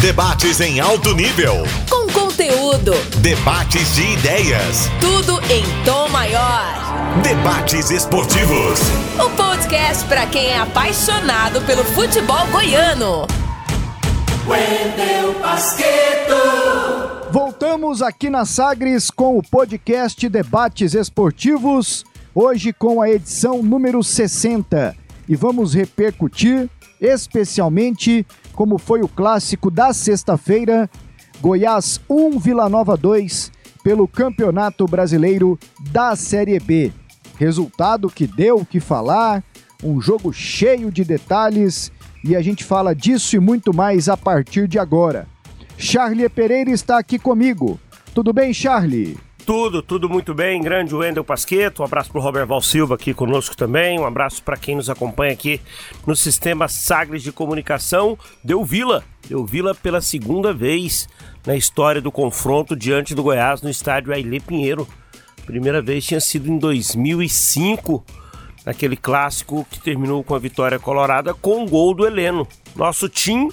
Debates 0.00 0.60
em 0.60 0.78
alto 0.78 1.14
nível. 1.14 1.54
Com 1.88 2.06
conteúdo. 2.12 2.92
Debates 3.22 3.94
de 3.94 4.02
ideias. 4.12 4.90
Tudo 5.00 5.40
em 5.50 5.64
tom 5.86 6.06
maior. 6.10 6.74
Debates 7.22 7.90
esportivos. 7.90 8.78
O 9.18 9.30
podcast 9.30 10.04
para 10.04 10.26
quem 10.26 10.48
é 10.48 10.58
apaixonado 10.58 11.62
pelo 11.62 11.82
futebol 11.82 12.46
goiano. 12.48 13.26
Wendel 14.46 15.40
Basqueto. 15.40 16.34
Voltamos 17.32 18.02
aqui 18.02 18.28
na 18.28 18.44
Sagres 18.44 19.10
com 19.10 19.38
o 19.38 19.42
podcast 19.42 20.28
Debates 20.28 20.92
Esportivos, 20.92 22.04
hoje 22.34 22.70
com 22.70 23.00
a 23.00 23.08
edição 23.08 23.62
número 23.62 24.04
60. 24.04 24.94
E 25.26 25.34
vamos 25.34 25.72
repercutir 25.72 26.68
especialmente 27.00 28.26
como 28.56 28.78
foi 28.78 29.02
o 29.02 29.08
clássico 29.08 29.70
da 29.70 29.92
sexta-feira, 29.92 30.90
Goiás 31.40 32.00
1 32.08 32.38
Vila 32.38 32.70
Nova 32.70 32.96
2 32.96 33.52
pelo 33.84 34.08
Campeonato 34.08 34.86
Brasileiro 34.86 35.58
da 35.92 36.16
Série 36.16 36.58
B. 36.58 36.90
Resultado 37.38 38.08
que 38.08 38.26
deu 38.26 38.56
o 38.56 38.64
que 38.64 38.80
falar, 38.80 39.44
um 39.84 40.00
jogo 40.00 40.32
cheio 40.32 40.90
de 40.90 41.04
detalhes 41.04 41.92
e 42.24 42.34
a 42.34 42.40
gente 42.40 42.64
fala 42.64 42.94
disso 42.94 43.36
e 43.36 43.38
muito 43.38 43.74
mais 43.74 44.08
a 44.08 44.16
partir 44.16 44.66
de 44.66 44.78
agora. 44.78 45.28
Charlie 45.76 46.28
Pereira 46.30 46.70
está 46.70 46.98
aqui 46.98 47.18
comigo. 47.18 47.78
Tudo 48.14 48.32
bem, 48.32 48.54
Charlie? 48.54 49.18
Tudo, 49.46 49.80
tudo 49.80 50.08
muito 50.08 50.34
bem. 50.34 50.60
Grande 50.60 50.92
Wendel 50.92 51.22
Pasqueto. 51.22 51.80
Um 51.80 51.84
abraço 51.84 52.10
para 52.10 52.18
o 52.18 52.22
Robert 52.22 52.48
Val 52.48 52.60
Silva 52.60 52.96
aqui 52.96 53.14
conosco 53.14 53.56
também. 53.56 53.96
Um 53.96 54.04
abraço 54.04 54.42
para 54.42 54.56
quem 54.56 54.74
nos 54.74 54.90
acompanha 54.90 55.32
aqui 55.32 55.60
no 56.04 56.16
sistema 56.16 56.66
Sagres 56.66 57.22
de 57.22 57.30
Comunicação. 57.30 58.18
Deu 58.42 58.64
Vila. 58.64 59.04
Deu 59.28 59.46
Vila 59.46 59.72
pela 59.72 60.00
segunda 60.00 60.52
vez 60.52 61.08
na 61.46 61.54
história 61.54 62.00
do 62.00 62.10
confronto 62.10 62.74
diante 62.74 63.14
do 63.14 63.22
Goiás 63.22 63.62
no 63.62 63.70
estádio 63.70 64.12
Ailê 64.12 64.40
Pinheiro. 64.40 64.84
Primeira 65.44 65.80
vez 65.80 66.04
tinha 66.04 66.18
sido 66.18 66.50
em 66.50 66.58
2005, 66.58 68.04
naquele 68.64 68.96
clássico 68.96 69.64
que 69.70 69.78
terminou 69.78 70.24
com 70.24 70.34
a 70.34 70.40
vitória 70.40 70.80
colorada 70.80 71.32
com 71.32 71.62
o 71.62 71.68
gol 71.68 71.94
do 71.94 72.04
Heleno. 72.04 72.48
Nosso 72.74 73.08
time, 73.08 73.52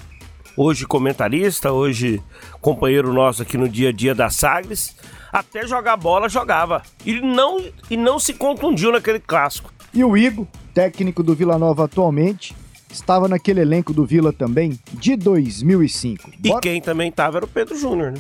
hoje 0.58 0.88
comentarista, 0.88 1.72
hoje 1.72 2.20
companheiro 2.60 3.14
nosso 3.14 3.44
aqui 3.44 3.60
no 3.60 3.70
dia 3.70 3.90
a 3.90 3.94
dia 3.94 4.16
da 4.16 4.32
Sagres 4.32 4.96
até 5.34 5.68
jogar 5.68 5.98
bola 5.98 6.30
jogava. 6.30 6.84
E 7.04 7.20
não, 7.20 7.60
e 7.90 7.98
não 7.98 8.20
se 8.20 8.36
contundiu 8.36 8.92
naquele 8.92 9.20
clássico. 9.20 9.74
E 9.92 10.04
o 10.04 10.16
Igor, 10.16 10.46
técnico 10.74 11.24
do 11.24 11.34
Vila 11.34 11.58
Nova 11.58 11.86
atualmente, 11.86 12.56
estava 12.92 13.28
naquele 13.28 13.62
elenco 13.62 13.92
do 13.92 14.06
Vila 14.06 14.32
também, 14.32 14.80
de 14.94 15.16
2005. 15.16 16.32
Bora... 16.40 16.60
E 16.60 16.62
quem 16.62 16.80
também 16.80 17.10
estava 17.10 17.40
era 17.40 17.46
o 17.46 17.48
Pedro 17.48 17.76
Júnior, 17.76 18.12
né? 18.12 18.20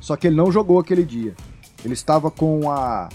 Só 0.00 0.16
que 0.16 0.26
ele 0.26 0.36
não 0.36 0.50
jogou 0.50 0.78
aquele 0.78 1.04
dia. 1.04 1.34
Ele 1.84 1.92
estava 1.94 2.30
com 2.30 2.70
a 2.70 3.08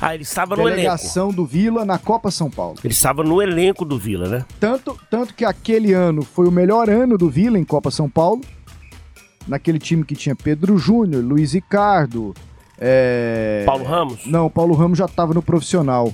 ah, 0.00 0.14
ele 0.14 0.22
estava 0.22 0.54
no 0.54 0.64
delegação 0.64 1.32
do 1.32 1.44
Vila 1.44 1.84
na 1.84 1.98
Copa 1.98 2.30
São 2.30 2.48
Paulo. 2.48 2.76
Ele 2.84 2.92
estava 2.92 3.24
no 3.24 3.42
elenco 3.42 3.84
do 3.84 3.98
Vila, 3.98 4.28
né? 4.28 4.44
Tanto, 4.60 4.96
tanto 5.10 5.34
que 5.34 5.44
aquele 5.44 5.92
ano 5.92 6.22
foi 6.22 6.46
o 6.46 6.52
melhor 6.52 6.88
ano 6.88 7.18
do 7.18 7.28
Vila 7.28 7.58
em 7.58 7.64
Copa 7.64 7.90
São 7.90 8.08
Paulo. 8.08 8.42
Naquele 9.46 9.80
time 9.80 10.04
que 10.04 10.14
tinha 10.14 10.36
Pedro 10.36 10.78
Júnior, 10.78 11.24
Luiz 11.24 11.52
Ricardo, 11.52 12.32
é... 12.84 13.62
Paulo 13.64 13.84
Ramos? 13.84 14.26
Não, 14.26 14.46
o 14.46 14.50
Paulo 14.50 14.74
Ramos 14.74 14.98
já 14.98 15.04
estava 15.04 15.32
no 15.32 15.40
profissional. 15.40 16.12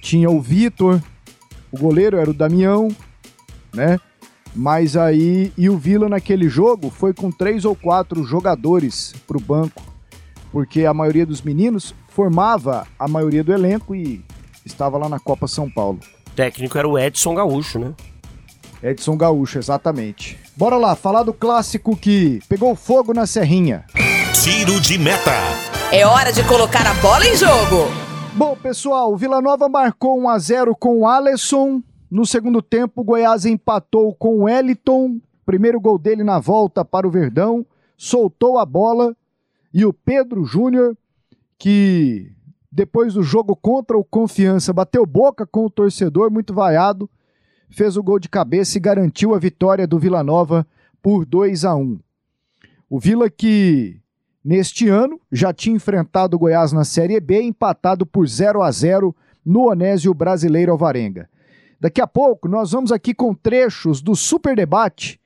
Tinha 0.00 0.30
o 0.30 0.40
Vitor, 0.40 1.02
o 1.72 1.78
goleiro 1.78 2.16
era 2.16 2.30
o 2.30 2.34
Damião, 2.34 2.88
né? 3.74 3.98
Mas 4.54 4.96
aí, 4.96 5.52
e 5.58 5.68
o 5.68 5.76
Vila 5.76 6.08
naquele 6.08 6.48
jogo 6.48 6.90
foi 6.90 7.12
com 7.12 7.30
três 7.30 7.64
ou 7.64 7.74
quatro 7.74 8.22
jogadores 8.24 9.14
para 9.26 9.36
o 9.36 9.40
banco, 9.40 9.82
porque 10.52 10.86
a 10.86 10.94
maioria 10.94 11.26
dos 11.26 11.42
meninos 11.42 11.92
formava 12.08 12.86
a 12.98 13.08
maioria 13.08 13.42
do 13.42 13.52
elenco 13.52 13.94
e 13.94 14.24
estava 14.64 14.96
lá 14.96 15.08
na 15.08 15.18
Copa 15.18 15.48
São 15.48 15.68
Paulo. 15.68 15.98
O 16.28 16.30
técnico 16.30 16.78
era 16.78 16.88
o 16.88 16.98
Edson 16.98 17.34
Gaúcho, 17.34 17.80
né? 17.80 17.92
Edson 18.82 19.16
Gaúcho, 19.16 19.58
exatamente. 19.58 20.38
Bora 20.56 20.76
lá, 20.76 20.94
falar 20.94 21.24
do 21.24 21.34
clássico 21.34 21.96
que 21.96 22.40
pegou 22.48 22.76
fogo 22.76 23.12
na 23.12 23.26
Serrinha. 23.26 23.84
Tiro 24.32 24.80
de 24.80 24.96
meta. 24.96 25.65
É 25.92 26.04
hora 26.04 26.32
de 26.32 26.42
colocar 26.48 26.84
a 26.84 26.94
bola 26.94 27.24
em 27.24 27.36
jogo. 27.36 27.86
Bom, 28.34 28.56
pessoal, 28.56 29.16
Vila 29.16 29.40
Nova 29.40 29.68
marcou 29.68 30.18
1 30.20 30.28
a 30.28 30.38
0 30.38 30.74
com 30.74 30.98
o 30.98 31.06
Alisson. 31.06 31.80
No 32.10 32.26
segundo 32.26 32.60
tempo, 32.60 33.04
Goiás 33.04 33.46
empatou 33.46 34.12
com 34.14 34.40
o 34.40 34.48
Eliton. 34.48 35.20
Primeiro 35.46 35.80
gol 35.80 35.96
dele 35.96 36.24
na 36.24 36.40
volta 36.40 36.84
para 36.84 37.06
o 37.06 37.10
Verdão. 37.10 37.64
Soltou 37.96 38.58
a 38.58 38.66
bola. 38.66 39.16
E 39.72 39.84
o 39.86 39.92
Pedro 39.92 40.44
Júnior, 40.44 40.96
que 41.56 42.32
depois 42.70 43.14
do 43.14 43.22
jogo 43.22 43.54
contra 43.54 43.96
o 43.96 44.04
Confiança, 44.04 44.72
bateu 44.72 45.06
boca 45.06 45.46
com 45.46 45.66
o 45.66 45.70
torcedor, 45.70 46.32
muito 46.32 46.52
vaiado, 46.52 47.08
fez 47.70 47.96
o 47.96 48.02
gol 48.02 48.18
de 48.18 48.28
cabeça 48.28 48.76
e 48.76 48.80
garantiu 48.80 49.34
a 49.34 49.38
vitória 49.38 49.86
do 49.86 49.98
Vila 49.98 50.24
Nova 50.24 50.66
por 51.00 51.24
2 51.24 51.64
a 51.64 51.76
1. 51.76 51.98
O 52.90 52.98
Vila 52.98 53.30
que 53.30 54.00
Neste 54.46 54.88
ano, 54.88 55.20
já 55.32 55.52
tinha 55.52 55.74
enfrentado 55.74 56.36
o 56.36 56.38
Goiás 56.38 56.70
na 56.70 56.84
Série 56.84 57.18
B, 57.18 57.42
empatado 57.42 58.06
por 58.06 58.24
0 58.28 58.62
a 58.62 58.70
0 58.70 59.12
no 59.44 59.68
Onésio 59.68 60.14
Brasileiro 60.14 60.70
Alvarenga. 60.70 61.28
Daqui 61.80 62.00
a 62.00 62.06
pouco, 62.06 62.46
nós 62.46 62.70
vamos 62.70 62.92
aqui 62.92 63.12
com 63.12 63.34
trechos 63.34 64.00
do 64.00 64.14
super 64.14 64.54
debate 64.54 65.20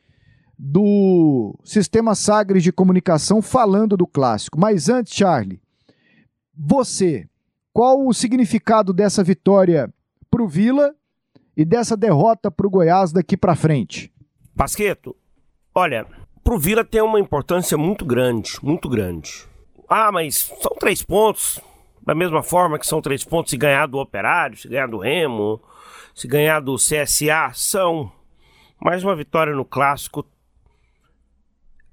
do 0.58 1.54
Sistema 1.62 2.14
Sagres 2.14 2.62
de 2.62 2.72
Comunicação 2.72 3.42
falando 3.42 3.94
do 3.94 4.06
clássico. 4.06 4.58
Mas 4.58 4.88
antes, 4.88 5.14
Charlie, 5.14 5.60
você, 6.56 7.28
qual 7.74 8.06
o 8.06 8.14
significado 8.14 8.90
dessa 8.90 9.22
vitória 9.22 9.92
para 10.30 10.42
o 10.42 10.48
Vila 10.48 10.94
e 11.54 11.62
dessa 11.66 11.94
derrota 11.94 12.50
para 12.50 12.66
o 12.66 12.70
Goiás 12.70 13.12
daqui 13.12 13.36
para 13.36 13.54
frente? 13.54 14.10
Pasqueto, 14.56 15.14
olha, 15.74 16.06
para 16.42 16.54
o 16.54 16.58
Vila 16.58 16.84
tem 16.84 17.00
uma 17.00 17.20
importância 17.20 17.76
muito 17.76 18.04
grande, 18.04 18.58
muito 18.62 18.88
grande. 18.88 19.46
Ah, 19.88 20.10
mas 20.12 20.52
são 20.60 20.74
três 20.78 21.02
pontos. 21.02 21.60
Da 22.02 22.14
mesma 22.14 22.42
forma 22.42 22.78
que 22.78 22.86
são 22.86 23.02
três 23.02 23.24
pontos 23.24 23.50
se 23.50 23.56
ganhar 23.56 23.86
do 23.86 23.98
Operário, 23.98 24.56
se 24.56 24.68
ganhar 24.68 24.88
do 24.88 24.98
Remo, 24.98 25.62
se 26.14 26.26
ganhar 26.26 26.60
do 26.60 26.76
CSA, 26.76 27.52
são. 27.54 28.10
Mais 28.80 29.04
uma 29.04 29.14
vitória 29.14 29.54
no 29.54 29.64
clássico. 29.64 30.26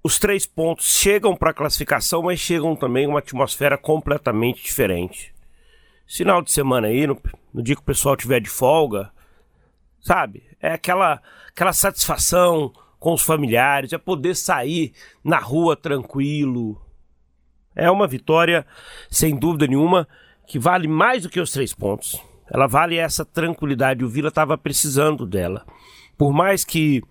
Os 0.01 0.17
três 0.17 0.45
pontos 0.45 0.85
chegam 0.85 1.35
para 1.35 1.51
a 1.51 1.53
classificação, 1.53 2.23
mas 2.23 2.39
chegam 2.39 2.75
também 2.75 3.05
uma 3.05 3.19
atmosfera 3.19 3.77
completamente 3.77 4.63
diferente. 4.63 5.33
Final 6.07 6.41
de 6.41 6.51
semana 6.51 6.87
aí, 6.87 7.05
no, 7.05 7.21
no 7.53 7.61
dia 7.61 7.75
que 7.75 7.81
o 7.81 7.85
pessoal 7.85 8.15
tiver 8.15 8.39
de 8.39 8.49
folga, 8.49 9.11
sabe? 9.99 10.43
É 10.61 10.71
aquela, 10.71 11.21
aquela 11.49 11.73
satisfação, 11.73 12.71
com 12.99 13.13
os 13.13 13.21
familiares, 13.21 13.93
é 13.93 13.97
poder 13.97 14.35
sair 14.35 14.93
na 15.23 15.39
rua 15.39 15.75
tranquilo. 15.75 16.81
É 17.75 17.89
uma 17.91 18.07
vitória, 18.07 18.65
sem 19.09 19.35
dúvida 19.35 19.67
nenhuma, 19.67 20.07
que 20.47 20.57
vale 20.57 20.87
mais 20.87 21.23
do 21.23 21.29
que 21.29 21.39
os 21.39 21.51
três 21.51 21.73
pontos. 21.73 22.19
Ela 22.49 22.65
vale 22.65 22.97
essa 22.97 23.25
tranquilidade. 23.25 24.03
O 24.03 24.09
Vila 24.09 24.29
estava 24.29 24.57
precisando 24.57 25.25
dela. 25.25 25.65
Por 26.17 26.33
mais 26.33 26.63
que 26.65 27.03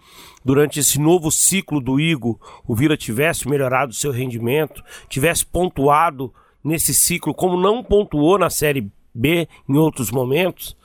durante 0.45 0.81
esse 0.81 0.99
novo 0.99 1.31
ciclo 1.31 1.81
do 1.81 2.01
Igor 2.01 2.39
o 2.67 2.75
Vila 2.75 2.97
tivesse 2.97 3.49
melhorado 3.49 3.93
seu 3.93 4.11
rendimento, 4.11 4.83
tivesse 5.09 5.47
pontuado 5.47 6.35
nesse 6.65 6.93
ciclo 6.93 7.33
como 7.33 7.57
não 7.57 7.85
pontuou 7.85 8.37
na 8.37 8.51
Série 8.51 8.91
B 9.15 9.49
em 9.69 9.77
outros 9.77 10.11
momentos, 10.11 10.77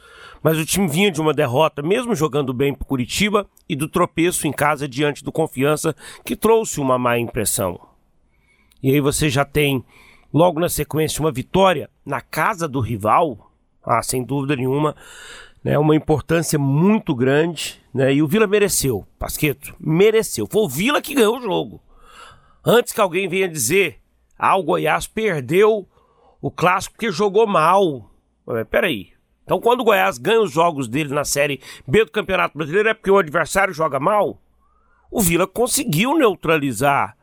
mas 0.44 0.58
o 0.58 0.66
time 0.66 0.88
vinha 0.88 1.12
de 1.12 1.20
uma 1.20 1.34
derrota, 1.34 1.82
mesmo 1.82 2.16
jogando 2.16 2.54
bem 2.54 2.74
para 2.74 2.88
Curitiba, 2.88 3.48
e 3.72 3.76
do 3.76 3.88
tropeço 3.88 4.46
em 4.46 4.52
casa 4.52 4.86
diante 4.86 5.24
do 5.24 5.32
Confiança, 5.32 5.96
que 6.26 6.36
trouxe 6.36 6.82
uma 6.82 7.00
má 7.00 7.18
impressão. 7.18 7.80
E 8.84 8.92
aí 8.92 9.00
você 9.00 9.30
já 9.30 9.46
tem, 9.46 9.82
logo 10.34 10.60
na 10.60 10.68
sequência, 10.68 11.22
uma 11.22 11.32
vitória 11.32 11.90
na 12.06 12.20
casa 12.20 12.68
do 12.68 12.82
rival, 12.82 13.50
ah, 13.82 14.04
sem 14.04 14.26
dúvida 14.26 14.58
nenhuma, 14.58 14.94
né, 15.64 15.80
uma 15.80 15.96
importância 15.96 16.60
muito 16.60 17.16
grande, 17.16 17.82
né, 17.94 18.14
e 18.14 18.22
o 18.22 18.28
Vila 18.28 18.46
mereceu, 18.46 19.08
Pasqueto, 19.18 19.74
mereceu. 19.80 20.46
Foi 20.46 20.64
o 20.64 20.68
Vila 20.68 21.02
que 21.02 21.16
ganhou 21.16 21.38
o 21.38 21.42
jogo. 21.42 21.82
Antes 22.66 22.92
que 22.92 23.00
alguém 23.00 23.30
venha 23.30 23.48
dizer, 23.48 24.02
ah, 24.38 24.58
o 24.58 24.64
Goiás 24.64 25.08
perdeu 25.08 25.88
o 26.42 26.52
clássico 26.52 26.96
porque 26.96 27.10
jogou 27.10 27.48
mal. 27.48 28.12
Peraí, 28.70 29.14
então, 29.44 29.60
quando 29.60 29.82
o 29.82 29.84
Goiás 29.84 30.18
ganha 30.18 30.42
os 30.42 30.52
jogos 30.52 30.88
dele 30.88 31.14
na 31.14 31.26
Série 31.26 31.60
B 31.88 32.06
do 32.06 32.12
Campeonato 32.12 32.58
Brasileiro, 32.58 32.90
é 32.90 32.94
porque 32.94 33.12
o 33.12 33.18
adversário 33.18 33.74
joga 33.74 34.00
mal? 34.00 34.40
O 35.10 35.20
Vila 35.22 35.48
conseguiu 35.48 36.18
neutralizar 36.18 37.18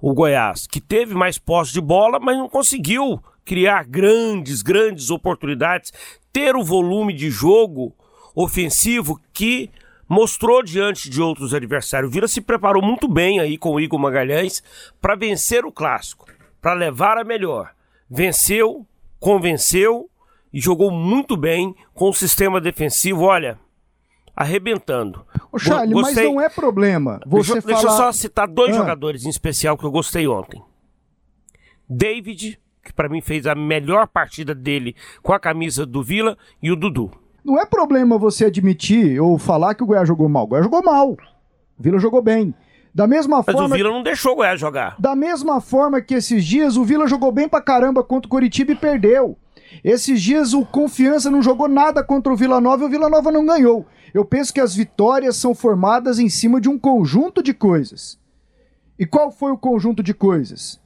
o 0.00 0.12
Goiás, 0.12 0.66
que 0.66 0.80
teve 0.80 1.14
mais 1.14 1.38
posse 1.38 1.72
de 1.72 1.80
bola, 1.80 2.18
mas 2.20 2.36
não 2.36 2.48
conseguiu 2.48 3.22
criar 3.44 3.84
grandes, 3.84 4.60
grandes 4.60 5.10
oportunidades, 5.10 5.92
ter 6.32 6.56
o 6.56 6.64
volume 6.64 7.14
de 7.14 7.30
jogo 7.30 7.94
ofensivo 8.34 9.20
que 9.32 9.70
mostrou 10.08 10.62
diante 10.62 11.08
de 11.08 11.22
outros 11.22 11.54
adversários. 11.54 12.10
O 12.10 12.12
Vila 12.12 12.28
se 12.28 12.40
preparou 12.40 12.82
muito 12.82 13.08
bem 13.08 13.40
aí 13.40 13.56
com 13.56 13.70
o 13.70 13.80
Igor 13.80 13.98
Magalhães 13.98 14.62
para 15.00 15.14
vencer 15.14 15.64
o 15.64 15.72
clássico, 15.72 16.26
para 16.60 16.74
levar 16.74 17.16
a 17.16 17.24
melhor. 17.24 17.70
Venceu, 18.10 18.86
convenceu 19.18 20.10
e 20.54 20.60
jogou 20.60 20.88
muito 20.90 21.36
bem 21.36 21.74
com 21.92 22.08
o 22.08 22.14
sistema 22.14 22.60
defensivo. 22.60 23.22
Olha, 23.24 23.58
arrebentando. 24.36 25.26
Ô, 25.50 25.58
Charlie, 25.58 26.00
mas 26.00 26.14
não 26.16 26.40
é 26.40 26.48
problema. 26.48 27.20
Você 27.26 27.54
deixa, 27.54 27.62
falar... 27.62 27.74
deixa 27.74 27.86
eu 27.88 27.96
só 27.96 28.12
citar 28.12 28.46
dois 28.46 28.70
Ah. 28.74 28.78
jogadores 28.78 29.26
em 29.26 29.28
especial 29.28 29.76
que 29.76 29.84
eu 29.84 29.90
gostei 29.90 30.28
ontem. 30.28 30.62
David, 31.88 32.58
que 32.82 32.92
para 32.92 33.08
mim 33.08 33.20
fez 33.20 33.46
a 33.46 33.54
melhor 33.54 34.06
partida 34.06 34.54
dele 34.54 34.94
com 35.22 35.32
a 35.32 35.40
camisa 35.40 35.84
do 35.84 36.02
Vila, 36.02 36.38
e 36.62 36.70
o 36.70 36.76
Dudu. 36.76 37.10
Não 37.44 37.60
é 37.60 37.66
problema 37.66 38.16
você 38.16 38.46
admitir 38.46 39.20
ou 39.20 39.36
falar 39.38 39.74
que 39.74 39.82
o 39.82 39.86
Goiás 39.86 40.08
jogou 40.08 40.28
mal. 40.28 40.44
O 40.44 40.46
Goiás 40.46 40.64
jogou 40.64 40.82
mal. 40.82 41.10
O 41.10 41.18
Vila 41.82 41.98
jogou 41.98 42.22
bem. 42.22 42.54
Da 42.94 43.06
mesma 43.08 43.42
Mas 43.44 43.52
forma. 43.56 43.74
o 43.74 43.76
Vila 43.76 43.90
não 43.90 44.02
deixou 44.04 44.32
o 44.32 44.36
Goiás 44.36 44.58
jogar. 44.58 44.94
Da 45.00 45.16
mesma 45.16 45.60
forma 45.60 46.00
que 46.00 46.14
esses 46.14 46.44
dias 46.44 46.76
o 46.76 46.84
Vila 46.84 47.06
jogou 47.08 47.32
bem 47.32 47.48
pra 47.48 47.60
caramba 47.60 48.02
contra 48.04 48.28
o 48.28 48.30
Coritiba 48.30 48.70
e 48.72 48.76
perdeu. 48.76 49.36
Esses 49.82 50.20
dias 50.22 50.52
o 50.52 50.64
Confiança 50.64 51.30
não 51.30 51.42
jogou 51.42 51.68
nada 51.68 52.04
contra 52.04 52.32
o 52.32 52.36
Vila 52.36 52.60
Nova 52.60 52.84
e 52.84 52.86
o 52.86 52.90
Vila 52.90 53.08
Nova 53.08 53.32
não 53.32 53.44
ganhou. 53.44 53.86
Eu 54.12 54.24
penso 54.24 54.52
que 54.52 54.60
as 54.60 54.74
vitórias 54.74 55.36
são 55.36 55.54
formadas 55.54 56.18
em 56.18 56.28
cima 56.28 56.60
de 56.60 56.68
um 56.68 56.78
conjunto 56.78 57.42
de 57.42 57.52
coisas. 57.52 58.18
E 58.98 59.04
qual 59.04 59.32
foi 59.32 59.50
o 59.50 59.58
conjunto 59.58 60.02
de 60.02 60.14
coisas? 60.14 60.80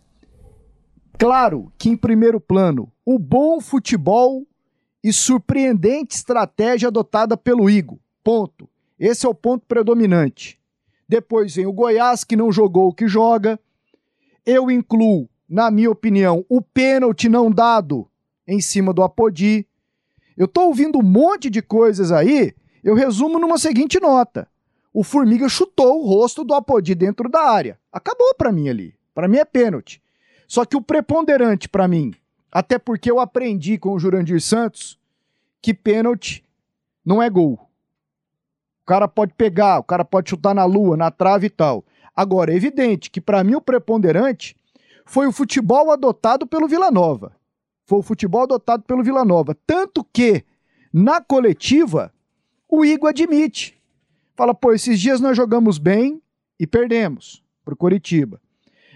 Claro 1.18 1.70
que, 1.76 1.90
em 1.90 1.96
primeiro 1.96 2.40
plano, 2.40 2.90
o 3.04 3.18
bom 3.18 3.60
futebol 3.60 4.46
e 5.02 5.12
surpreendente 5.12 6.14
estratégia 6.14 6.88
adotada 6.88 7.36
pelo 7.36 7.68
Igor. 7.68 7.98
Ponto. 8.24 8.68
Esse 8.98 9.26
é 9.26 9.28
o 9.28 9.34
ponto 9.34 9.66
predominante. 9.66 10.58
Depois 11.08 11.54
vem 11.54 11.66
o 11.66 11.72
Goiás, 11.72 12.24
que 12.24 12.36
não 12.36 12.50
jogou 12.52 12.88
o 12.88 12.94
que 12.94 13.08
joga. 13.08 13.58
Eu 14.44 14.70
incluo, 14.70 15.28
na 15.48 15.70
minha 15.70 15.90
opinião, 15.90 16.44
o 16.48 16.60
pênalti 16.60 17.28
não 17.28 17.50
dado 17.50 18.08
em 18.48 18.60
cima 18.60 18.94
do 18.94 19.02
Apodi. 19.02 19.66
Eu 20.36 20.48
tô 20.48 20.62
ouvindo 20.62 20.98
um 20.98 21.02
monte 21.02 21.50
de 21.50 21.60
coisas 21.60 22.10
aí, 22.10 22.54
eu 22.82 22.94
resumo 22.94 23.38
numa 23.38 23.58
seguinte 23.58 24.00
nota. 24.00 24.48
O 24.92 25.04
Formiga 25.04 25.48
chutou 25.48 26.02
o 26.02 26.06
rosto 26.06 26.42
do 26.42 26.54
Apodi 26.54 26.94
dentro 26.94 27.28
da 27.28 27.42
área. 27.42 27.78
Acabou 27.92 28.34
pra 28.34 28.50
mim 28.50 28.68
ali. 28.68 28.94
Pra 29.14 29.28
mim 29.28 29.36
é 29.36 29.44
pênalti. 29.44 30.02
Só 30.46 30.64
que 30.64 30.76
o 30.76 30.80
preponderante 30.80 31.68
pra 31.68 31.86
mim, 31.86 32.14
até 32.50 32.78
porque 32.78 33.10
eu 33.10 33.20
aprendi 33.20 33.76
com 33.76 33.92
o 33.92 33.98
Jurandir 33.98 34.40
Santos 34.40 34.98
que 35.60 35.74
pênalti 35.74 36.42
não 37.04 37.22
é 37.22 37.28
gol. 37.28 37.60
O 38.82 38.86
cara 38.86 39.06
pode 39.06 39.34
pegar, 39.34 39.78
o 39.78 39.84
cara 39.84 40.04
pode 40.04 40.30
chutar 40.30 40.54
na 40.54 40.64
lua, 40.64 40.96
na 40.96 41.10
trave 41.10 41.48
e 41.48 41.50
tal. 41.50 41.84
Agora, 42.16 42.52
é 42.52 42.56
evidente 42.56 43.10
que 43.10 43.20
para 43.20 43.44
mim 43.44 43.54
o 43.54 43.60
preponderante 43.60 44.56
foi 45.04 45.26
o 45.26 45.32
futebol 45.32 45.90
adotado 45.90 46.46
pelo 46.46 46.66
Vila 46.66 46.90
Nova. 46.90 47.37
Foi 47.88 48.00
o 48.00 48.02
futebol 48.02 48.42
adotado 48.42 48.82
pelo 48.82 49.02
Vila 49.02 49.24
Nova. 49.24 49.56
Tanto 49.66 50.04
que, 50.12 50.44
na 50.92 51.22
coletiva, 51.22 52.12
o 52.68 52.84
Igor 52.84 53.08
admite. 53.08 53.80
Fala, 54.36 54.54
pô, 54.54 54.74
esses 54.74 55.00
dias 55.00 55.22
nós 55.22 55.34
jogamos 55.34 55.78
bem 55.78 56.20
e 56.60 56.66
perdemos 56.66 57.42
pro 57.64 57.74
Coritiba. 57.74 58.42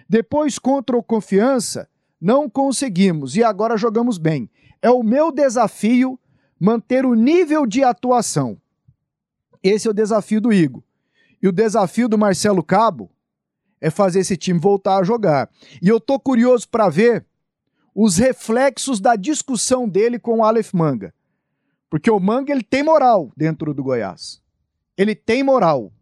Depois, 0.06 0.58
contra 0.58 0.94
o 0.94 1.02
Confiança, 1.02 1.88
não 2.20 2.50
conseguimos 2.50 3.34
e 3.34 3.42
agora 3.42 3.78
jogamos 3.78 4.18
bem. 4.18 4.50
É 4.82 4.90
o 4.90 5.02
meu 5.02 5.32
desafio 5.32 6.20
manter 6.60 7.06
o 7.06 7.14
nível 7.14 7.66
de 7.66 7.82
atuação. 7.82 8.60
Esse 9.62 9.88
é 9.88 9.90
o 9.90 9.94
desafio 9.94 10.38
do 10.38 10.52
Igor. 10.52 10.82
E 11.42 11.48
o 11.48 11.52
desafio 11.52 12.10
do 12.10 12.18
Marcelo 12.18 12.62
Cabo 12.62 13.10
é 13.80 13.88
fazer 13.88 14.20
esse 14.20 14.36
time 14.36 14.60
voltar 14.60 14.98
a 14.98 15.02
jogar. 15.02 15.48
E 15.80 15.88
eu 15.88 15.98
tô 15.98 16.20
curioso 16.20 16.68
para 16.68 16.90
ver 16.90 17.24
os 17.94 18.16
reflexos 18.16 19.00
da 19.00 19.16
discussão 19.16 19.88
dele 19.88 20.18
com 20.18 20.38
o 20.38 20.44
Aleph 20.44 20.72
Manga. 20.72 21.12
Porque 21.90 22.10
o 22.10 22.18
Manga 22.18 22.52
ele 22.52 22.62
tem 22.62 22.82
moral 22.82 23.30
dentro 23.36 23.74
do 23.74 23.82
Goiás. 23.82 24.40
Ele 24.96 25.14
tem 25.14 25.42
moral 25.42 25.92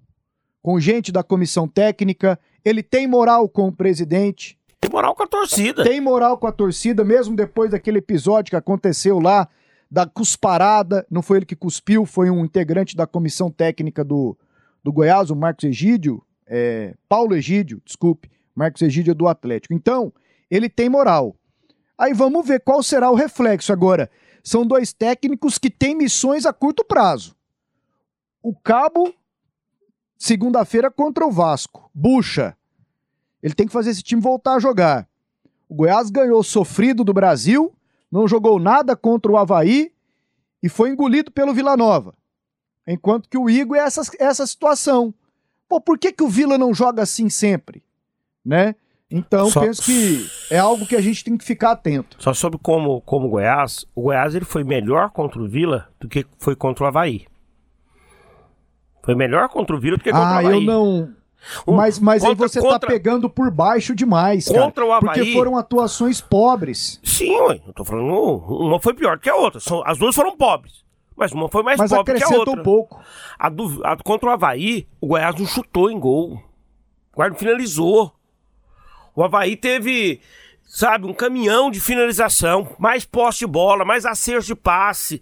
com 0.62 0.78
gente 0.78 1.10
da 1.10 1.22
comissão 1.22 1.66
técnica, 1.66 2.38
ele 2.64 2.82
tem 2.82 3.06
moral 3.06 3.48
com 3.48 3.66
o 3.68 3.72
presidente, 3.72 4.58
Tem 4.80 4.90
moral 4.90 5.14
com 5.14 5.22
a 5.22 5.26
torcida. 5.26 5.82
tem 5.82 6.00
moral 6.00 6.36
com 6.38 6.46
a 6.46 6.52
torcida, 6.52 7.02
mesmo 7.02 7.34
depois 7.34 7.70
daquele 7.70 7.98
episódio 7.98 8.50
que 8.50 8.56
aconteceu 8.56 9.18
lá, 9.18 9.48
da 9.90 10.06
cusparada. 10.06 11.06
Não 11.10 11.22
foi 11.22 11.38
ele 11.38 11.46
que 11.46 11.56
cuspiu, 11.56 12.04
foi 12.06 12.30
um 12.30 12.44
integrante 12.44 12.94
da 12.96 13.06
comissão 13.06 13.50
técnica 13.50 14.04
do, 14.04 14.36
do 14.84 14.92
Goiás, 14.92 15.30
o 15.30 15.36
Marcos 15.36 15.64
Egídio. 15.64 16.22
é, 16.46 16.94
Paulo 17.08 17.34
Egídio, 17.34 17.80
desculpe. 17.84 18.30
Marcos 18.54 18.82
Egídio 18.82 19.12
é 19.12 19.14
do 19.14 19.26
Atlético. 19.28 19.72
Então, 19.72 20.12
ele 20.50 20.68
tem 20.68 20.88
moral. 20.88 21.34
Aí 22.00 22.14
vamos 22.14 22.46
ver 22.46 22.60
qual 22.60 22.82
será 22.82 23.10
o 23.10 23.14
reflexo 23.14 23.74
agora. 23.74 24.10
São 24.42 24.66
dois 24.66 24.90
técnicos 24.90 25.58
que 25.58 25.68
têm 25.68 25.94
missões 25.94 26.46
a 26.46 26.52
curto 26.52 26.82
prazo. 26.82 27.36
O 28.42 28.54
Cabo, 28.54 29.12
segunda-feira 30.16 30.90
contra 30.90 31.26
o 31.26 31.30
Vasco. 31.30 31.90
Bucha. 31.92 32.56
Ele 33.42 33.52
tem 33.52 33.66
que 33.66 33.72
fazer 33.72 33.90
esse 33.90 34.02
time 34.02 34.22
voltar 34.22 34.54
a 34.54 34.58
jogar. 34.58 35.06
O 35.68 35.74
Goiás 35.74 36.08
ganhou 36.08 36.42
sofrido 36.42 37.04
do 37.04 37.12
Brasil, 37.12 37.70
não 38.10 38.26
jogou 38.26 38.58
nada 38.58 38.96
contra 38.96 39.30
o 39.30 39.36
Havaí 39.36 39.92
e 40.62 40.70
foi 40.70 40.88
engolido 40.88 41.30
pelo 41.30 41.52
Vila 41.52 41.76
Nova. 41.76 42.14
Enquanto 42.86 43.28
que 43.28 43.36
o 43.36 43.50
Igor 43.50 43.76
é 43.76 43.80
essa, 43.80 44.00
essa 44.18 44.46
situação. 44.46 45.12
Pô, 45.68 45.78
por 45.78 45.98
que, 45.98 46.12
que 46.12 46.22
o 46.22 46.28
Vila 46.30 46.56
não 46.56 46.72
joga 46.72 47.02
assim 47.02 47.28
sempre? 47.28 47.84
Né? 48.42 48.74
Então, 49.10 49.50
Só- 49.50 49.60
penso 49.60 49.82
que 49.82 50.28
é 50.50 50.58
algo 50.58 50.86
que 50.86 50.94
a 50.94 51.00
gente 51.00 51.24
tem 51.24 51.36
que 51.36 51.44
ficar 51.44 51.72
atento. 51.72 52.16
Só 52.20 52.32
sobre 52.32 52.58
como, 52.62 53.00
como 53.00 53.26
o 53.26 53.30
Goiás, 53.30 53.84
o 53.94 54.02
Goiás 54.02 54.34
ele 54.36 54.44
foi 54.44 54.62
melhor 54.62 55.10
contra 55.10 55.40
o 55.42 55.48
Vila 55.48 55.88
do 55.98 56.08
que 56.08 56.24
foi 56.38 56.54
contra 56.54 56.84
o 56.84 56.86
Havaí. 56.86 57.26
Foi 59.02 59.14
melhor 59.14 59.48
contra 59.48 59.74
o 59.74 59.80
Vila 59.80 59.96
do 59.96 60.02
que 60.04 60.10
contra 60.10 60.24
o 60.26 60.28
Ah, 60.28 60.38
Havaí. 60.38 60.54
eu 60.54 60.60
não. 60.60 61.10
Um- 61.66 61.74
Mas, 61.74 61.98
mas 61.98 62.22
aí 62.22 62.30
contra- 62.30 62.48
você 62.48 62.60
contra- 62.60 62.78
tá 62.80 62.86
pegando 62.86 63.28
por 63.30 63.50
baixo 63.50 63.94
demais, 63.94 64.46
cara. 64.46 64.60
Contra 64.60 64.84
o 64.84 64.92
Avaí- 64.92 65.14
Porque 65.18 65.32
foram 65.32 65.56
atuações 65.56 66.20
pobres. 66.20 67.00
Sim, 67.02 67.34
ué, 67.40 67.60
eu 67.66 67.72
tô 67.72 67.82
falando, 67.82 68.12
uma 68.12 68.78
foi 68.78 68.92
pior 68.92 69.16
do 69.16 69.22
que 69.22 69.30
a 69.30 69.34
outra. 69.34 69.58
São, 69.58 69.82
as 69.86 69.96
duas 69.96 70.14
foram 70.14 70.36
pobres. 70.36 70.84
Mas 71.16 71.32
uma 71.32 71.48
foi 71.48 71.62
mais 71.62 71.78
Mas 71.78 71.90
pobre 71.90 72.14
que 72.14 72.22
a 72.24 72.28
outra. 72.28 72.60
um 72.60 72.62
pouco. 72.62 73.00
A 73.38 73.48
do, 73.48 73.80
a- 73.84 73.96
contra 73.96 74.28
o 74.28 74.32
Havaí, 74.32 74.86
o 75.00 75.08
Goiás 75.08 75.34
não 75.34 75.46
chutou 75.46 75.90
em 75.90 75.98
gol. 75.98 76.40
O 77.16 77.28
não 77.28 77.34
finalizou. 77.34 78.12
O 79.20 79.22
Havaí 79.22 79.54
teve, 79.54 80.18
sabe, 80.64 81.04
um 81.04 81.12
caminhão 81.12 81.70
de 81.70 81.78
finalização, 81.78 82.74
mais 82.78 83.04
posse 83.04 83.40
de 83.40 83.46
bola, 83.46 83.84
mais 83.84 84.06
acerto 84.06 84.46
de 84.46 84.54
passe, 84.54 85.20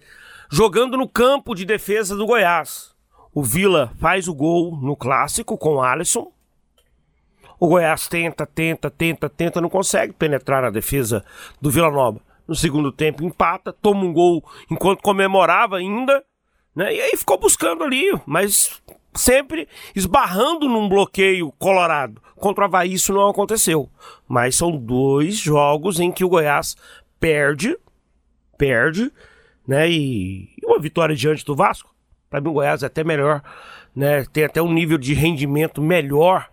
jogando 0.49 0.97
no 0.97 1.09
campo 1.09 1.53
de 1.53 1.65
defesa 1.65 2.15
do 2.15 2.25
Goiás. 2.25 2.95
O 3.35 3.43
Vila 3.43 3.93
faz 4.01 4.29
o 4.29 4.35
gol 4.35 4.79
no 4.81 4.95
clássico 4.95 5.59
com 5.59 5.75
o 5.75 5.83
Alisson. 5.83 6.31
O 7.59 7.67
Goiás 7.67 8.07
tenta, 8.07 8.47
tenta, 8.47 8.89
tenta, 8.89 9.29
tenta, 9.29 9.61
não 9.61 9.69
consegue 9.69 10.13
penetrar 10.13 10.63
na 10.63 10.71
defesa 10.71 11.25
do 11.61 11.69
Vila 11.69 11.91
Nova. 11.91 12.21
No 12.47 12.55
segundo 12.55 12.93
tempo 12.93 13.25
empata, 13.25 13.73
toma 13.73 14.05
um 14.05 14.13
gol 14.13 14.49
enquanto 14.71 15.03
comemorava 15.03 15.79
ainda, 15.79 16.25
né? 16.73 16.95
E 16.95 17.01
aí 17.01 17.17
ficou 17.17 17.37
buscando 17.37 17.83
ali, 17.83 18.13
mas 18.25 18.81
sempre 19.15 19.69
esbarrando 19.95 20.69
num 20.69 20.89
bloqueio 20.89 21.53
colorado. 21.59 22.21
Contra 22.37 22.65
o 22.65 22.67
Havaí 22.67 22.95
isso 22.95 23.13
não 23.13 23.29
aconteceu. 23.29 23.91
Mas 24.27 24.57
são 24.57 24.77
dois 24.77 25.37
jogos 25.37 25.99
em 25.99 26.13
que 26.13 26.25
o 26.25 26.29
Goiás 26.29 26.77
perde, 27.19 27.77
perde, 28.57 29.13
né? 29.67 29.91
E 29.91 30.49
e 30.61 30.67
uma 30.67 30.79
vitória 30.79 31.15
diante 31.15 31.45
do 31.45 31.57
Vasco. 31.57 31.95
Para 32.31 32.41
mim 32.41 32.49
o 32.49 32.53
Goiás 32.53 32.83
é 32.83 32.87
até 32.87 33.03
melhor, 33.03 33.43
né? 33.95 34.25
Tem 34.33 34.45
até 34.45 34.61
um 34.61 34.73
nível 34.73 34.99
de 34.99 35.15
rendimento 35.15 35.81
melhor, 35.81 36.49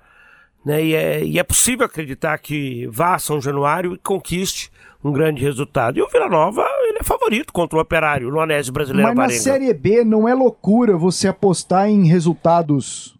né? 0.65 0.83
E 0.83 0.95
é, 0.95 1.23
e 1.23 1.39
é 1.39 1.43
possível 1.43 1.85
acreditar 1.85 2.37
que 2.37 2.87
vá 2.87 3.15
a 3.15 3.19
São 3.19 3.41
Januário 3.41 3.93
e 3.93 3.97
conquiste 3.97 4.71
um 5.03 5.11
grande 5.11 5.41
resultado. 5.41 5.97
E 5.97 6.01
o 6.01 6.07
Vila 6.07 6.27
Nova, 6.27 6.65
favorito 7.05 7.53
contra 7.53 7.77
o 7.77 7.81
Operário 7.81 8.31
no 8.31 8.39
Anésio 8.39 8.73
Brasileiro 8.73 9.15
Mas 9.15 9.33
na. 9.33 9.39
Série 9.39 9.73
B 9.73 10.03
não 10.03 10.27
é 10.27 10.33
loucura 10.33 10.97
você 10.97 11.27
apostar 11.27 11.89
em 11.89 12.05
resultados 12.05 13.17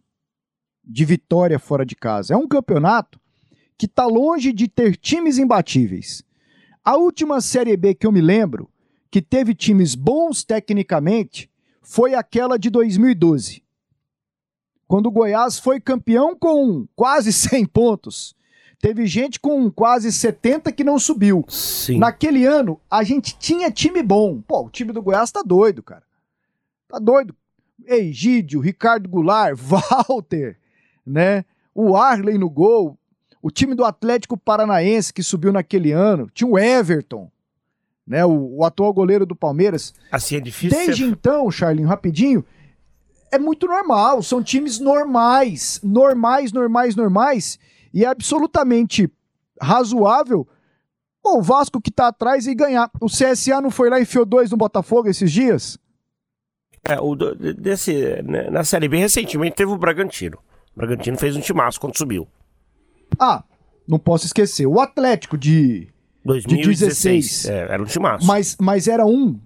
de 0.83 1.05
vitória 1.05 1.59
fora 1.59 1.85
de 1.85 1.95
casa. 1.95 2.33
É 2.33 2.37
um 2.37 2.47
campeonato 2.47 3.19
que 3.77 3.87
tá 3.87 4.05
longe 4.05 4.51
de 4.51 4.67
ter 4.67 4.95
times 4.95 5.37
imbatíveis. 5.37 6.23
A 6.83 6.95
última 6.97 7.41
Série 7.41 7.75
B 7.75 7.93
que 7.95 8.05
eu 8.05 8.11
me 8.11 8.21
lembro, 8.21 8.69
que 9.09 9.21
teve 9.21 9.53
times 9.53 9.95
bons 9.95 10.43
tecnicamente, 10.43 11.49
foi 11.81 12.13
aquela 12.13 12.57
de 12.57 12.69
2012. 12.69 13.63
Quando 14.87 15.07
o 15.07 15.11
Goiás 15.11 15.59
foi 15.59 15.79
campeão 15.79 16.35
com 16.35 16.87
quase 16.95 17.31
100 17.33 17.65
pontos. 17.65 18.35
Teve 18.79 19.05
gente 19.07 19.39
com 19.39 19.69
quase 19.71 20.11
70 20.11 20.71
que 20.71 20.83
não 20.83 20.99
subiu. 20.99 21.45
Sim. 21.47 21.97
Naquele 21.97 22.45
ano, 22.45 22.79
a 22.89 23.03
gente 23.03 23.37
tinha 23.37 23.71
time 23.71 24.03
bom. 24.03 24.41
Pô, 24.41 24.65
o 24.65 24.69
time 24.69 24.91
do 24.91 25.01
Goiás 25.01 25.31
tá 25.31 25.41
doido, 25.41 25.81
cara. 25.81 26.03
Tá 26.87 26.99
doido. 26.99 27.35
Egídio, 27.85 28.59
Ricardo 28.59 29.09
Goulart, 29.09 29.55
Walter, 29.59 30.57
né? 31.05 31.45
O 31.73 31.95
Arley 31.95 32.37
no 32.37 32.49
gol, 32.49 32.97
o 33.41 33.51
time 33.51 33.75
do 33.75 33.83
Atlético 33.83 34.37
Paranaense 34.37 35.13
que 35.13 35.21
subiu 35.21 35.51
naquele 35.51 35.91
ano, 35.91 36.29
tinha 36.33 36.47
o 36.47 36.57
Everton, 36.57 37.29
né? 38.07 38.25
O, 38.25 38.57
o 38.57 38.63
atual 38.63 38.93
goleiro 38.93 39.25
do 39.25 39.35
Palmeiras. 39.35 39.93
Assim 40.11 40.37
é 40.37 40.39
difícil. 40.39 40.77
Desde 40.77 41.03
ser... 41.03 41.09
então, 41.09 41.51
Charlinho, 41.51 41.87
rapidinho, 41.87 42.45
é 43.31 43.37
muito 43.37 43.67
normal, 43.67 44.23
são 44.23 44.41
times 44.41 44.79
normais, 44.79 45.79
normais, 45.83 46.51
normais, 46.51 46.95
normais, 46.95 47.59
e 47.95 48.03
é 48.03 48.07
absolutamente 48.07 49.09
razoável 49.59 50.45
o 51.23 51.41
Vasco 51.41 51.81
que 51.81 51.89
tá 51.89 52.09
atrás 52.09 52.45
e 52.45 52.53
ganhar. 52.53 52.91
O 53.01 53.07
CSA 53.07 53.61
não 53.61 53.71
foi 53.71 53.89
lá 53.89 53.97
e 53.97 54.03
enfiou 54.03 54.25
dois 54.25 54.51
no 54.51 54.57
Botafogo 54.57 55.07
esses 55.07 55.31
dias? 55.31 55.79
É, 56.83 56.99
o, 56.99 57.15
desse, 57.15 58.21
né, 58.21 58.49
na 58.51 58.63
Série 58.63 58.89
B, 58.89 58.97
recentemente 58.97 59.55
teve 59.55 59.71
o 59.71 59.77
Bragantino. 59.77 60.37
O 60.75 60.79
Bragantino 60.79 61.17
fez 61.17 61.35
um 61.35 61.41
timaço 61.41 61.79
quando 61.79 61.97
subiu. 61.97 62.27
Ah, 63.17 63.43
não 63.87 63.97
posso 63.97 64.25
esquecer. 64.25 64.67
O 64.67 64.79
Atlético 64.79 65.37
de, 65.37 65.87
2016. 66.25 66.77
de 66.77 66.85
16. 66.85 67.45
É, 67.45 67.73
era 67.73 67.81
um 67.81 67.85
timaço. 67.85 68.27
Mas, 68.27 68.57
mas 68.59 68.87
era 68.87 69.05
um 69.05 69.39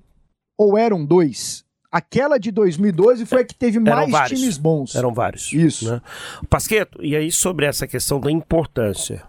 ou 0.57 0.77
eram 0.77 1.05
dois? 1.05 1.63
Aquela 1.91 2.37
de 2.37 2.51
2012 2.51 3.25
foi 3.25 3.41
a 3.41 3.45
que 3.45 3.55
teve 3.55 3.77
Eram 3.77 3.83
mais 3.95 4.11
vários. 4.11 4.39
times 4.39 4.57
bons. 4.57 4.95
Eram 4.95 5.13
vários. 5.13 5.51
Isso. 5.51 5.91
Né? 5.91 6.01
Pasqueto, 6.49 7.03
e 7.03 7.15
aí 7.15 7.31
sobre 7.31 7.65
essa 7.65 7.87
questão 7.87 8.19
da 8.19 8.31
importância, 8.31 9.23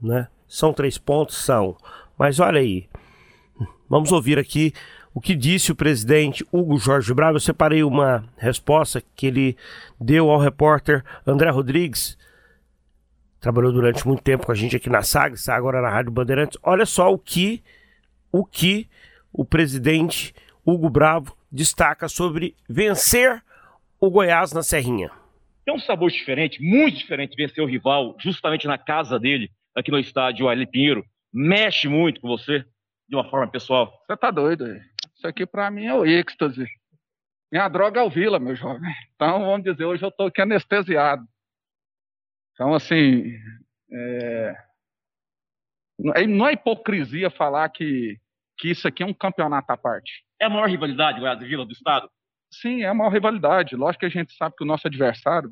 né? 0.00 0.28
São 0.46 0.72
três 0.72 0.96
pontos? 0.96 1.36
São. 1.36 1.76
Mas 2.16 2.38
olha 2.38 2.60
aí, 2.60 2.88
vamos 3.88 4.12
ouvir 4.12 4.38
aqui 4.38 4.72
o 5.12 5.20
que 5.20 5.34
disse 5.34 5.72
o 5.72 5.76
presidente 5.76 6.46
Hugo 6.52 6.78
Jorge 6.78 7.12
Bravo. 7.12 7.36
Eu 7.36 7.40
separei 7.40 7.82
uma 7.82 8.24
resposta 8.36 9.02
que 9.16 9.26
ele 9.26 9.56
deu 10.00 10.30
ao 10.30 10.38
repórter 10.38 11.04
André 11.26 11.50
Rodrigues. 11.50 12.16
Trabalhou 13.40 13.72
durante 13.72 14.06
muito 14.06 14.22
tempo 14.22 14.46
com 14.46 14.52
a 14.52 14.54
gente 14.54 14.76
aqui 14.76 14.88
na 14.88 15.02
SAG, 15.02 15.34
está 15.34 15.56
agora 15.56 15.82
na 15.82 15.90
Rádio 15.90 16.12
Bandeirantes. 16.12 16.58
Olha 16.62 16.86
só 16.86 17.12
o 17.12 17.18
que 17.18 17.62
o 18.30 18.44
que 18.44 18.88
o 19.32 19.44
presidente 19.44 20.34
Hugo 20.64 20.88
Bravo 20.88 21.36
destaca 21.54 22.08
sobre 22.08 22.56
vencer 22.68 23.42
o 24.00 24.10
Goiás 24.10 24.52
na 24.52 24.62
Serrinha. 24.62 25.10
Tem 25.64 25.72
um 25.74 25.78
sabor 25.78 26.10
diferente, 26.10 26.60
muito 26.60 26.98
diferente, 26.98 27.36
vencer 27.36 27.62
o 27.62 27.66
rival 27.66 28.16
justamente 28.18 28.66
na 28.66 28.76
casa 28.76 29.18
dele, 29.18 29.50
aqui 29.74 29.90
no 29.90 29.98
estádio 29.98 30.48
Ali 30.48 30.66
Pinheiro. 30.66 31.04
Mexe 31.32 31.88
muito 31.88 32.20
com 32.20 32.28
você, 32.28 32.64
de 33.08 33.16
uma 33.16 33.28
forma 33.30 33.50
pessoal. 33.50 33.92
Você 34.06 34.16
tá 34.16 34.30
doido? 34.30 34.66
Isso 35.14 35.26
aqui 35.26 35.46
pra 35.46 35.70
mim 35.70 35.86
é 35.86 35.94
o 35.94 36.04
êxtase. 36.04 36.66
Minha 37.50 37.68
droga 37.68 38.00
é 38.00 38.02
o 38.02 38.10
Vila, 38.10 38.38
meu 38.40 38.56
jovem. 38.56 38.92
Então, 39.14 39.40
vamos 39.44 39.62
dizer, 39.64 39.84
hoje 39.84 40.04
eu 40.04 40.10
tô 40.10 40.24
aqui 40.24 40.42
anestesiado. 40.42 41.24
Então, 42.52 42.74
assim, 42.74 43.32
é- 43.92 44.54
não 46.28 46.46
é 46.48 46.52
hipocrisia 46.52 47.30
falar 47.30 47.68
que, 47.68 48.18
que 48.58 48.70
isso 48.70 48.86
aqui 48.86 49.02
é 49.02 49.06
um 49.06 49.14
campeonato 49.14 49.72
à 49.72 49.76
parte. 49.76 50.24
É 50.40 50.46
a 50.46 50.50
maior 50.50 50.68
rivalidade, 50.68 51.20
Goiás 51.20 51.40
e 51.40 51.44
Vila, 51.44 51.64
do 51.64 51.72
estado? 51.72 52.08
Sim, 52.50 52.82
é 52.82 52.92
uma 52.92 53.10
rivalidade. 53.10 53.76
Lógico 53.76 54.00
que 54.00 54.06
a 54.06 54.10
gente 54.10 54.32
sabe 54.34 54.54
que 54.56 54.64
o 54.64 54.66
nosso 54.66 54.86
adversário, 54.86 55.50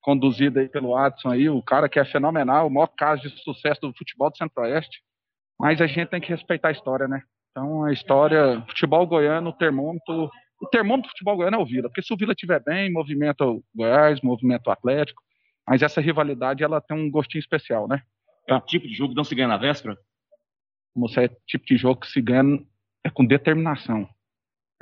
conduzido 0.00 0.58
aí 0.58 0.68
pelo 0.68 0.96
Adson 0.96 1.30
aí, 1.30 1.48
o 1.48 1.62
cara 1.62 1.88
que 1.88 1.98
é 1.98 2.04
fenomenal, 2.04 2.66
o 2.66 2.70
maior 2.70 2.88
caso 2.88 3.22
de 3.22 3.42
sucesso 3.42 3.80
do 3.80 3.94
futebol 3.96 4.30
do 4.30 4.36
Centro-Oeste. 4.36 5.02
Mas 5.58 5.80
a 5.80 5.86
gente 5.86 6.08
tem 6.08 6.20
que 6.20 6.28
respeitar 6.28 6.68
a 6.68 6.72
história, 6.72 7.08
né? 7.08 7.22
Então 7.50 7.84
a 7.84 7.92
história, 7.92 8.64
futebol 8.68 9.06
goiano, 9.06 9.50
o 9.50 9.52
termômetro, 9.52 10.30
o 10.60 10.66
termômetro 10.70 11.08
do 11.08 11.12
futebol 11.12 11.36
goiano 11.36 11.56
é 11.56 11.60
o 11.60 11.66
Vila, 11.66 11.88
porque 11.88 12.02
se 12.02 12.12
o 12.12 12.16
Vila 12.16 12.32
estiver 12.32 12.62
bem, 12.62 12.92
movimenta 12.92 13.44
o 13.44 13.62
Goiás, 13.74 14.20
movimenta 14.20 14.70
o 14.70 14.72
Atlético. 14.72 15.22
Mas 15.66 15.82
essa 15.82 16.00
rivalidade 16.00 16.62
ela 16.62 16.80
tem 16.80 16.96
um 16.96 17.10
gostinho 17.10 17.40
especial, 17.40 17.86
né? 17.86 18.00
É 18.46 18.54
um 18.54 18.60
tipo 18.60 18.86
de 18.86 18.94
jogo 18.94 19.10
que 19.10 19.16
não 19.16 19.24
se 19.24 19.34
ganha 19.34 19.48
na 19.48 19.58
véspera? 19.58 19.98
Você 20.94 21.24
é 21.24 21.28
tipo 21.46 21.64
de 21.66 21.76
jogo 21.76 22.00
que 22.00 22.08
se 22.08 22.20
ganha 22.20 22.60
é 23.04 23.10
com 23.10 23.24
determinação. 23.24 24.08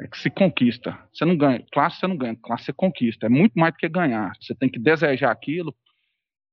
É 0.00 0.06
que 0.06 0.18
se 0.18 0.30
conquista. 0.30 0.98
Você 1.12 1.24
não 1.24 1.36
ganha. 1.36 1.64
Classe 1.72 2.00
você 2.00 2.06
não 2.06 2.16
ganha. 2.16 2.36
Classe 2.36 2.64
você 2.64 2.72
conquista. 2.72 3.26
É 3.26 3.28
muito 3.28 3.58
mais 3.58 3.72
do 3.72 3.78
que 3.78 3.88
ganhar. 3.88 4.32
Você 4.40 4.54
tem 4.54 4.68
que 4.68 4.78
desejar 4.78 5.30
aquilo. 5.30 5.74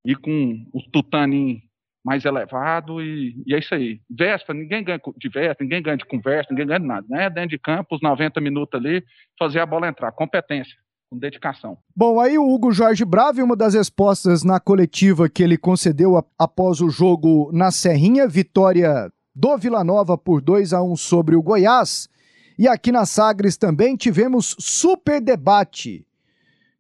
Ir 0.06 0.18
com 0.18 0.66
o 0.74 0.82
tutanim 0.92 1.62
mais 2.04 2.26
elevado 2.26 3.02
e, 3.02 3.42
e 3.48 3.56
é 3.56 3.60
isso 3.60 3.74
aí. 3.74 4.02
Véspera, 4.10 4.58
ninguém 4.58 4.84
ganha 4.84 5.00
de 5.18 5.30
véspera, 5.30 5.58
ninguém 5.62 5.82
ganha 5.82 5.98
de 5.98 6.06
conversa, 6.06 6.50
ninguém 6.52 6.68
ganha 6.68 6.80
de 6.80 6.86
nada. 6.86 7.08
Né? 7.10 7.30
Dentro 7.30 7.52
de 7.52 7.58
campo, 7.58 7.96
os 7.96 8.02
90 8.02 8.42
minutos 8.42 8.78
ali, 8.78 9.04
fazer 9.40 9.60
a 9.60 9.66
bola 9.66 9.88
entrar. 9.88 10.12
Competência, 10.12 10.76
com 11.10 11.18
dedicação. 11.18 11.78
Bom, 11.96 12.20
aí 12.20 12.38
o 12.38 12.46
Hugo 12.46 12.74
Jorge 12.74 13.06
Bravo, 13.06 13.40
em 13.40 13.44
uma 13.44 13.56
das 13.56 13.74
respostas 13.74 14.44
na 14.44 14.60
coletiva 14.60 15.30
que 15.30 15.42
ele 15.42 15.58
concedeu 15.58 16.18
após 16.38 16.82
o 16.82 16.90
jogo 16.90 17.50
na 17.54 17.72
Serrinha, 17.72 18.28
vitória 18.28 19.10
do 19.36 19.58
Vila 19.58 19.84
Nova 19.84 20.18
por 20.18 20.42
2 20.42 20.74
a 20.74 20.82
1 20.82 20.96
sobre 20.96 21.36
o 21.36 21.42
Goiás. 21.42 22.10
E 22.58 22.68
aqui 22.68 22.92
na 22.92 23.06
Sagres 23.06 23.58
também 23.58 23.96
tivemos 23.96 24.56
super 24.60 25.20
debate. 25.20 26.06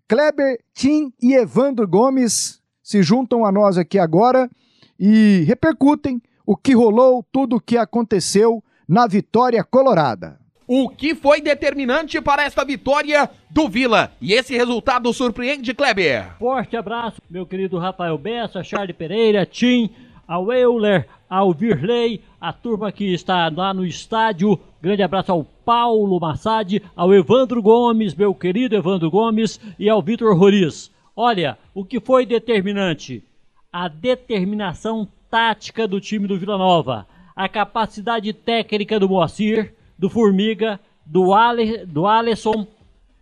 Kleber, 0.07 0.60
Tim 0.74 1.12
e 1.22 1.33
Evandro 1.33 1.88
Gomes 1.88 2.62
se 2.83 3.01
juntam 3.01 3.45
a 3.45 3.51
nós 3.51 3.77
aqui 3.77 3.98
agora 3.98 4.50
e 5.00 5.43
repercutem 5.48 6.22
o 6.45 6.55
que 6.55 6.74
rolou, 6.74 7.25
tudo 7.31 7.55
o 7.55 7.62
que 7.62 7.77
aconteceu 7.77 8.63
na 8.88 9.07
vitória 9.07 9.63
colorada. 9.63 10.39
O 10.67 10.89
que 10.89 11.13
foi 11.13 11.41
determinante 11.41 12.22
para 12.22 12.43
esta 12.43 12.63
vitória 12.63 13.29
do 13.50 13.67
Vila? 13.67 14.12
E 14.22 14.33
esse 14.33 14.55
resultado 14.55 15.12
surpreende, 15.13 15.74
Kleber? 15.74 16.38
Forte 16.38 16.77
abraço, 16.77 17.22
meu 17.29 17.45
querido 17.45 17.77
Rafael 17.77 18.17
Bessa, 18.17 18.63
Charlie 18.63 18.93
Pereira, 18.93 19.45
Tim, 19.45 19.89
ao 20.34 20.52
Euler, 20.52 21.08
ao 21.30 21.54
Virley, 21.54 22.20
a 22.42 22.52
turma 22.52 22.92
que 22.92 23.13
está 23.13 23.52
lá 23.56 23.72
no 23.72 23.86
estádio. 23.86 24.60
Grande 24.82 25.04
abraço 25.04 25.32
ao 25.32 25.44
Paulo 25.44 26.20
Massad, 26.20 26.82
ao 26.96 27.13
Evandro 27.13 27.62
Gomes, 27.62 28.16
meu 28.16 28.34
querido 28.34 28.75
Evandro 28.75 29.12
Gomes, 29.12 29.60
e 29.78 29.88
ao 29.88 30.02
Vitor 30.02 30.36
Roriz. 30.36 30.90
Olha, 31.16 31.56
o 31.72 31.86
que 31.86 32.00
foi 32.00 32.25
determinante? 32.25 33.24
A 33.72 33.88
determinação 33.88 35.08
tática 35.30 35.88
do 35.88 36.02
time 36.02 36.28
do 36.28 36.40
Vila 36.40 36.58
Nova, 36.58 37.06
a 37.36 37.48
capacidade 37.48 38.34
técnica 38.34 39.00
do 39.00 39.08
Moacir, 39.08 39.72
do 40.00 40.10
Formiga, 40.10 40.80
do, 41.06 41.32
Ale, 41.32 41.86
do 41.86 42.08
Alisson 42.08 42.66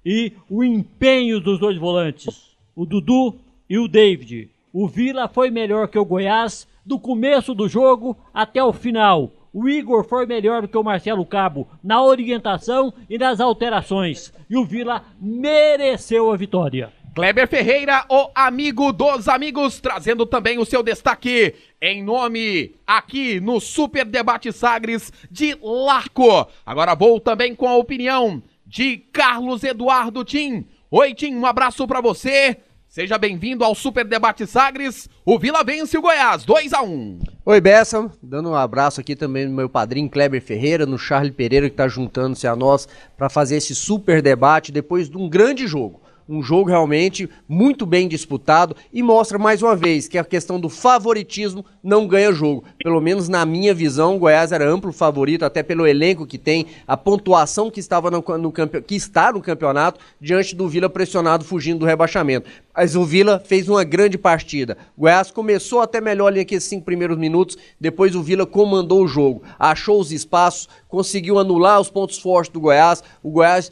e 0.05 0.31
o 0.49 0.63
empenho 0.63 1.41
dos 1.41 1.59
dois 1.59 1.77
volantes, 1.77 2.55
o 2.73 2.85
Dudu 2.85 3.35
e 3.69 3.77
o 3.77 3.89
David. 3.89 4.49
O 4.71 4.87
Vila 4.87 5.27
foi 5.27 5.51
melhor 5.51 5.89
que 5.89 5.99
o 5.99 6.05
Goiás 6.05 6.70
do 6.85 6.99
começo 6.99 7.53
do 7.53 7.67
jogo 7.67 8.17
até 8.33 8.63
o 8.63 8.73
final. 8.73 9.31
O 9.53 9.67
Igor 9.67 10.05
foi 10.05 10.25
melhor 10.25 10.61
do 10.61 10.67
que 10.67 10.77
o 10.77 10.83
Marcelo 10.83 11.25
Cabo 11.25 11.67
na 11.83 12.01
orientação 12.01 12.93
e 13.09 13.17
nas 13.17 13.39
alterações. 13.39 14.33
E 14.49 14.57
o 14.57 14.63
Vila 14.63 15.03
mereceu 15.19 16.31
a 16.31 16.37
vitória. 16.37 16.93
Kleber 17.13 17.45
Ferreira, 17.45 18.05
o 18.09 18.29
amigo 18.33 18.93
dos 18.93 19.27
amigos, 19.27 19.81
trazendo 19.81 20.25
também 20.25 20.57
o 20.57 20.65
seu 20.65 20.81
destaque 20.81 21.53
em 21.81 22.01
nome 22.01 22.73
aqui 22.87 23.41
no 23.41 23.59
Super 23.59 24.05
Debate 24.05 24.53
Sagres 24.53 25.11
de 25.29 25.57
Larco. 25.61 26.47
Agora 26.65 26.95
vou 26.95 27.19
também 27.19 27.53
com 27.53 27.67
a 27.67 27.75
opinião 27.75 28.41
de 28.65 28.95
Carlos 29.11 29.65
Eduardo 29.65 30.23
Tim. 30.23 30.65
Oi, 30.89 31.13
Tim, 31.13 31.35
um 31.35 31.45
abraço 31.45 31.85
pra 31.85 31.99
você. 31.99 32.57
Seja 32.91 33.17
bem-vindo 33.17 33.63
ao 33.63 33.73
Super 33.73 34.03
Debate 34.03 34.45
Sagres. 34.45 35.07
O 35.25 35.39
Vila 35.39 35.63
vence 35.63 35.97
o 35.97 36.01
Goiás, 36.01 36.43
2 36.43 36.73
a 36.73 36.81
1 36.81 37.19
Oi, 37.45 37.61
Bessa, 37.61 38.11
dando 38.21 38.49
um 38.49 38.53
abraço 38.53 38.99
aqui 38.99 39.15
também 39.15 39.47
no 39.47 39.55
meu 39.55 39.69
padrinho 39.69 40.09
Kleber 40.09 40.41
Ferreira, 40.41 40.85
no 40.85 40.99
Charlie 40.99 41.31
Pereira 41.31 41.69
que 41.69 41.73
está 41.73 41.87
juntando-se 41.87 42.47
a 42.47 42.53
nós 42.53 42.89
para 43.15 43.29
fazer 43.29 43.55
esse 43.55 43.73
super 43.73 44.21
debate 44.21 44.73
depois 44.73 45.09
de 45.09 45.15
um 45.15 45.29
grande 45.29 45.67
jogo. 45.67 46.01
Um 46.31 46.41
jogo 46.41 46.69
realmente 46.69 47.29
muito 47.47 47.85
bem 47.85 48.07
disputado 48.07 48.73
e 48.93 49.03
mostra 49.03 49.37
mais 49.37 49.61
uma 49.61 49.75
vez 49.75 50.07
que 50.07 50.17
a 50.17 50.23
questão 50.23 50.59
do 50.59 50.69
favoritismo 50.69 51.65
não 51.83 52.07
ganha 52.07 52.31
jogo. 52.31 52.63
Pelo 52.81 53.01
menos 53.01 53.27
na 53.27 53.45
minha 53.45 53.73
visão, 53.73 54.15
o 54.15 54.19
Goiás 54.19 54.53
era 54.53 54.69
amplo 54.69 54.93
favorito, 54.93 55.43
até 55.43 55.61
pelo 55.61 55.85
elenco 55.85 56.25
que 56.25 56.37
tem, 56.37 56.67
a 56.87 56.95
pontuação 56.95 57.69
que, 57.69 57.81
estava 57.81 58.09
no, 58.09 58.23
no 58.37 58.51
que 58.51 58.95
está 58.95 59.33
no 59.33 59.41
campeonato, 59.41 59.99
diante 60.21 60.55
do 60.55 60.69
Vila 60.69 60.89
pressionado 60.89 61.43
fugindo 61.43 61.79
do 61.79 61.85
rebaixamento. 61.85 62.49
Mas 62.81 62.95
o 62.95 63.05
Vila 63.05 63.39
fez 63.45 63.69
uma 63.69 63.83
grande 63.83 64.17
partida. 64.17 64.75
O 64.97 65.01
Goiás 65.01 65.29
começou 65.29 65.81
até 65.81 66.01
melhor 66.01 66.29
ali 66.29 66.39
aqueles 66.39 66.63
cinco 66.63 66.83
primeiros 66.83 67.15
minutos, 67.15 67.55
depois 67.79 68.15
o 68.15 68.23
Vila 68.23 68.43
comandou 68.43 69.03
o 69.03 69.07
jogo, 69.07 69.43
achou 69.59 69.99
os 69.99 70.11
espaços, 70.11 70.67
conseguiu 70.87 71.37
anular 71.37 71.79
os 71.79 71.91
pontos 71.91 72.17
fortes 72.17 72.51
do 72.51 72.59
Goiás. 72.59 73.03
O 73.21 73.29
Goiás 73.29 73.69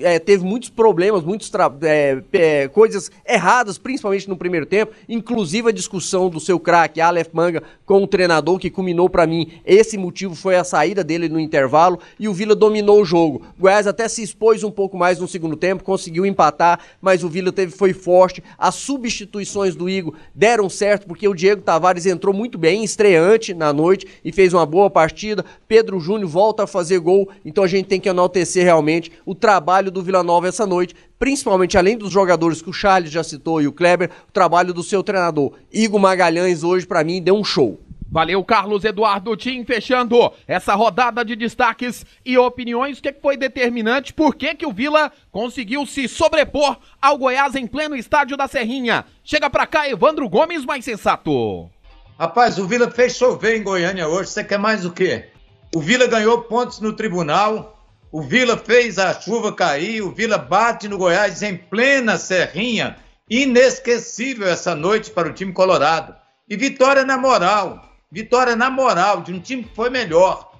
é, 0.00 0.18
teve 0.18 0.44
muitos 0.44 0.68
problemas, 0.68 1.24
muitas 1.24 1.50
é, 1.80 2.22
é, 2.34 2.68
coisas 2.68 3.10
erradas, 3.26 3.78
principalmente 3.78 4.28
no 4.28 4.36
primeiro 4.36 4.66
tempo, 4.66 4.92
inclusive 5.08 5.70
a 5.70 5.72
discussão 5.72 6.28
do 6.28 6.38
seu 6.38 6.60
craque 6.60 7.00
Aleph 7.00 7.30
Manga 7.32 7.62
com 7.86 8.02
o 8.02 8.06
treinador, 8.06 8.58
que 8.58 8.68
culminou 8.68 9.08
para 9.08 9.26
mim. 9.26 9.52
Esse 9.64 9.96
motivo 9.96 10.34
foi 10.34 10.56
a 10.56 10.64
saída 10.64 11.02
dele 11.02 11.30
no 11.30 11.40
intervalo 11.40 11.98
e 12.18 12.28
o 12.28 12.34
Vila 12.34 12.54
dominou 12.54 13.00
o 13.00 13.06
jogo. 13.06 13.40
O 13.58 13.62
Goiás 13.62 13.86
até 13.86 14.06
se 14.06 14.22
expôs 14.22 14.62
um 14.62 14.70
pouco 14.70 14.98
mais 14.98 15.18
no 15.18 15.26
segundo 15.26 15.56
tempo, 15.56 15.82
conseguiu 15.82 16.26
empatar, 16.26 16.78
mas 17.00 17.24
o 17.24 17.28
Vila 17.30 17.50
teve 17.50 17.72
foi 17.72 17.94
forte. 17.94 18.44
As 18.58 18.74
substituições 18.74 19.74
do 19.74 19.88
Igor 19.88 20.14
deram 20.34 20.68
certo 20.68 21.06
porque 21.06 21.26
o 21.26 21.34
Diego 21.34 21.62
Tavares 21.62 22.06
entrou 22.06 22.34
muito 22.34 22.58
bem, 22.58 22.84
estreante 22.84 23.54
na 23.54 23.72
noite 23.72 24.06
e 24.24 24.32
fez 24.32 24.52
uma 24.52 24.66
boa 24.66 24.90
partida. 24.90 25.44
Pedro 25.66 26.00
Júnior 26.00 26.28
volta 26.28 26.64
a 26.64 26.66
fazer 26.66 26.98
gol, 26.98 27.28
então 27.44 27.64
a 27.64 27.68
gente 27.68 27.86
tem 27.86 28.00
que 28.00 28.08
enaltecer 28.08 28.64
realmente 28.64 29.12
o 29.24 29.34
trabalho 29.34 29.90
do 29.90 30.02
Vila 30.02 30.22
Nova 30.22 30.48
essa 30.48 30.66
noite, 30.66 30.94
principalmente 31.18 31.76
além 31.76 31.96
dos 31.96 32.10
jogadores 32.10 32.62
que 32.62 32.70
o 32.70 32.72
Charles 32.72 33.10
já 33.10 33.22
citou 33.22 33.60
e 33.60 33.66
o 33.66 33.72
Kleber, 33.72 34.10
o 34.28 34.32
trabalho 34.32 34.72
do 34.72 34.82
seu 34.82 35.02
treinador. 35.02 35.52
Igor 35.72 36.00
Magalhães 36.00 36.62
hoje 36.62 36.86
para 36.86 37.04
mim 37.04 37.22
deu 37.22 37.34
um 37.34 37.44
show. 37.44 37.78
Valeu, 38.10 38.42
Carlos 38.42 38.84
Eduardo 38.84 39.36
Tim, 39.36 39.64
fechando 39.64 40.32
essa 40.44 40.74
rodada 40.74 41.24
de 41.24 41.36
destaques 41.36 42.04
e 42.26 42.36
opiniões. 42.36 42.98
O 42.98 43.02
que 43.02 43.12
foi 43.12 43.36
determinante? 43.36 44.12
Por 44.12 44.34
que, 44.34 44.52
que 44.52 44.66
o 44.66 44.72
Vila 44.72 45.12
conseguiu 45.30 45.86
se 45.86 46.08
sobrepor 46.08 46.76
ao 47.00 47.16
Goiás 47.16 47.54
em 47.54 47.68
pleno 47.68 47.94
estádio 47.94 48.36
da 48.36 48.48
Serrinha? 48.48 49.04
Chega 49.22 49.48
pra 49.48 49.64
cá, 49.64 49.88
Evandro 49.88 50.28
Gomes, 50.28 50.64
mais 50.64 50.84
sensato. 50.84 51.70
Rapaz, 52.18 52.58
o 52.58 52.66
Vila 52.66 52.90
fez 52.90 53.16
chover 53.16 53.56
em 53.56 53.62
Goiânia 53.62 54.08
hoje. 54.08 54.30
Você 54.30 54.42
quer 54.42 54.58
mais 54.58 54.84
o 54.84 54.90
quê? 54.90 55.26
O 55.72 55.78
Vila 55.78 56.08
ganhou 56.08 56.42
pontos 56.42 56.80
no 56.80 56.92
tribunal. 56.92 57.78
O 58.10 58.22
Vila 58.22 58.56
fez 58.56 58.98
a 58.98 59.14
chuva 59.20 59.52
cair. 59.52 60.02
O 60.02 60.10
Vila 60.10 60.36
bate 60.36 60.88
no 60.88 60.98
Goiás 60.98 61.44
em 61.44 61.56
plena 61.56 62.18
Serrinha. 62.18 62.96
Inesquecível 63.30 64.48
essa 64.48 64.74
noite 64.74 65.12
para 65.12 65.28
o 65.28 65.32
time 65.32 65.52
colorado. 65.52 66.12
E 66.48 66.56
vitória 66.56 67.04
na 67.04 67.16
moral 67.16 67.89
Vitória 68.12 68.56
na 68.56 68.68
moral, 68.68 69.22
de 69.22 69.32
um 69.32 69.38
time 69.38 69.62
que 69.62 69.72
foi 69.72 69.88
melhor. 69.88 70.50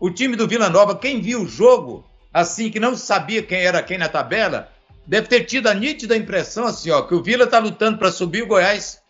O 0.00 0.10
time 0.10 0.34
do 0.34 0.48
Vila 0.48 0.68
Nova, 0.68 0.96
quem 0.96 1.20
viu 1.20 1.42
o 1.42 1.48
jogo, 1.48 2.04
assim, 2.34 2.68
que 2.68 2.80
não 2.80 2.96
sabia 2.96 3.44
quem 3.44 3.60
era 3.60 3.80
quem 3.80 3.96
na 3.96 4.08
tabela, 4.08 4.72
deve 5.06 5.28
ter 5.28 5.44
tido 5.44 5.68
a 5.68 5.74
nítida 5.74 6.16
impressão, 6.16 6.66
assim, 6.66 6.90
ó, 6.90 7.02
que 7.02 7.14
o 7.14 7.22
Vila 7.22 7.44
está 7.44 7.60
lutando 7.60 7.96
para 7.96 8.10
subir, 8.10 8.42
o 8.42 8.48
Goiás 8.48 9.00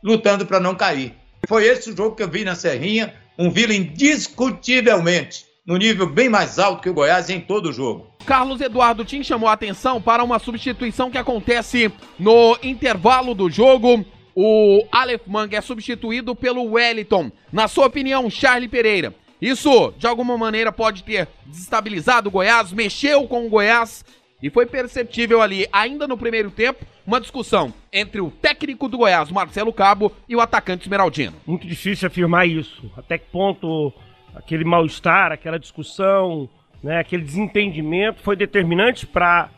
lutando 0.00 0.46
para 0.46 0.60
não 0.60 0.76
cair. 0.76 1.12
Foi 1.48 1.66
esse 1.66 1.90
o 1.90 1.96
jogo 1.96 2.14
que 2.14 2.22
eu 2.22 2.30
vi 2.30 2.44
na 2.44 2.54
Serrinha, 2.54 3.14
um 3.36 3.50
Vila 3.50 3.74
indiscutivelmente 3.74 5.44
no 5.66 5.76
nível 5.76 6.06
bem 6.06 6.28
mais 6.28 6.56
alto 6.56 6.82
que 6.82 6.88
o 6.88 6.94
Goiás 6.94 7.30
em 7.30 7.40
todo 7.40 7.70
o 7.70 7.72
jogo. 7.72 8.06
Carlos 8.24 8.60
Eduardo 8.60 9.04
Tim 9.04 9.24
chamou 9.24 9.48
a 9.48 9.54
atenção 9.54 10.00
para 10.00 10.22
uma 10.22 10.38
substituição 10.38 11.10
que 11.10 11.18
acontece 11.18 11.92
no 12.16 12.56
intervalo 12.62 13.34
do 13.34 13.50
jogo 13.50 14.04
o 14.34 14.84
Aleph 14.90 15.26
Manga 15.26 15.56
é 15.56 15.60
substituído 15.60 16.34
pelo 16.34 16.72
Wellington. 16.72 17.30
Na 17.52 17.68
sua 17.68 17.86
opinião, 17.86 18.30
Charlie 18.30 18.68
Pereira, 18.68 19.14
isso 19.40 19.92
de 19.96 20.06
alguma 20.06 20.36
maneira 20.36 20.70
pode 20.70 21.02
ter 21.02 21.28
desestabilizado 21.46 22.28
o 22.28 22.32
Goiás, 22.32 22.72
mexeu 22.72 23.26
com 23.26 23.46
o 23.46 23.48
Goiás 23.48 24.04
e 24.42 24.48
foi 24.48 24.66
perceptível 24.66 25.42
ali, 25.42 25.66
ainda 25.72 26.08
no 26.08 26.16
primeiro 26.16 26.50
tempo, 26.50 26.84
uma 27.06 27.20
discussão 27.20 27.72
entre 27.92 28.20
o 28.20 28.30
técnico 28.30 28.88
do 28.88 28.98
Goiás, 28.98 29.30
Marcelo 29.30 29.72
Cabo, 29.72 30.12
e 30.28 30.34
o 30.34 30.40
atacante 30.40 30.84
Esmeraldino. 30.84 31.36
Muito 31.46 31.66
difícil 31.66 32.06
afirmar 32.06 32.48
isso. 32.48 32.90
Até 32.96 33.18
que 33.18 33.26
ponto 33.26 33.92
aquele 34.34 34.64
mal-estar, 34.64 35.32
aquela 35.32 35.58
discussão, 35.58 36.48
né, 36.82 36.98
aquele 36.98 37.22
desentendimento 37.22 38.22
foi 38.22 38.36
determinante 38.36 39.06
para 39.06 39.50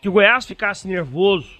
que 0.00 0.08
o 0.08 0.12
Goiás 0.12 0.46
ficasse 0.46 0.88
nervoso. 0.88 1.50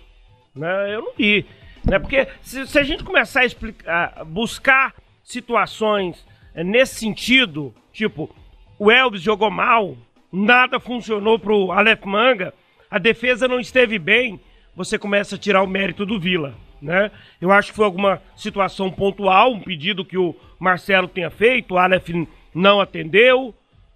Né? 0.55 0.95
Eu 0.95 1.03
não 1.03 1.12
vi. 1.17 1.45
Né? 1.87 1.99
Porque 1.99 2.26
se, 2.43 2.66
se 2.66 2.78
a 2.78 2.83
gente 2.83 3.05
começar 3.05 3.40
a 3.40 3.47
explicar, 3.47 4.25
buscar 4.25 4.95
situações 5.23 6.25
é, 6.55 6.62
nesse 6.62 6.97
sentido, 6.97 7.75
tipo, 7.93 8.35
o 8.78 8.90
Elvis 8.90 9.23
jogou 9.23 9.50
mal, 9.50 9.97
nada 10.33 10.81
funcionou 10.81 11.38
pro 11.38 11.71
Aleph 11.73 12.05
Manga, 12.05 12.52
a 12.90 12.99
defesa 12.99 13.49
não 13.49 13.61
esteve 13.61 13.99
bem, 13.99 14.40
você 14.75 14.99
começa 14.99 15.37
a 15.37 15.38
tirar 15.38 15.62
o 15.62 15.66
mérito 15.66 16.05
do 16.05 16.21
Vila. 16.21 16.55
Né? 16.83 17.11
Eu 17.40 17.50
acho 17.50 17.71
que 17.71 17.76
foi 17.76 17.87
alguma 17.87 18.21
situação 18.37 18.90
pontual, 18.90 19.52
um 19.52 19.61
pedido 19.61 20.05
que 20.05 20.19
o 20.19 20.37
Marcelo 20.59 21.09
tenha 21.09 21.31
feito, 21.31 21.75
o 21.75 21.78
Aleph 21.78 22.11
não 22.55 22.81
atendeu, 22.81 23.54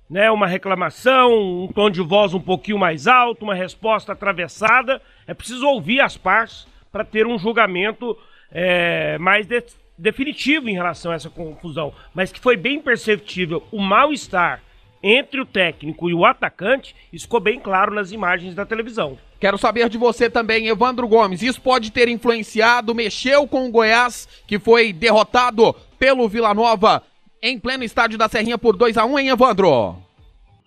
né? 0.09 0.31
Uma 0.31 0.47
reclamação, 0.47 1.63
um 1.63 1.69
tom 1.69 1.89
de 1.89 2.03
voz 2.03 2.35
um 2.35 2.41
pouquinho 2.41 2.79
mais 2.79 3.07
alto, 3.07 3.45
uma 3.45 3.55
resposta 3.55 4.13
atravessada. 4.13 5.01
É 5.27 5.33
preciso 5.33 5.67
ouvir 5.67 6.01
as 6.01 6.17
partes 6.17 6.67
para 6.91 7.05
ter 7.05 7.27
um 7.27 7.39
julgamento 7.39 8.17
é, 8.51 9.19
mais 9.19 9.47
de, 9.47 9.63
definitivo 9.97 10.69
em 10.69 10.75
relação 10.75 11.13
a 11.13 11.15
essa 11.15 11.31
confusão. 11.31 11.93
Mas 12.15 12.33
que 12.33 12.41
foi 12.41 12.57
bem 12.57 12.81
perceptível 12.81 13.63
o 13.71 13.81
mal-estar 13.81 14.63
entre 15.03 15.41
o 15.41 15.47
técnico 15.47 16.11
e 16.11 16.15
o 16.15 16.25
atacante, 16.25 16.95
isso 17.13 17.25
ficou 17.25 17.41
bem 17.41 17.59
claro 17.59 17.95
nas 17.95 18.13
imagens 18.13 18.55
da 18.55 18.67
televisão. 18.67 19.19
Quero 19.39 19.57
saber 19.57 19.89
de 19.89 19.97
você 19.97 20.29
também, 20.29 20.69
Evandro 20.69 21.09
Gomes. 21.09 21.41
Isso 21.41 21.61
pode 21.61 21.91
ter 21.91 22.09
influenciado, 22.09 22.95
mexeu 22.95 23.49
com 23.49 23.67
o 23.67 23.71
Goiás, 23.71 24.29
que 24.47 24.59
foi 24.59 24.93
derrotado 24.93 25.75
pelo 25.99 26.29
Vila 26.29 26.53
Nova 26.53 27.03
em 27.43 27.59
pleno 27.59 27.83
estádio 27.83 28.19
da 28.19 28.29
Serrinha 28.29 28.59
por 28.59 28.77
2 28.77 28.99
a 28.99 29.07
1 29.07 29.19
hein, 29.19 29.29
Evandro? 29.31 29.97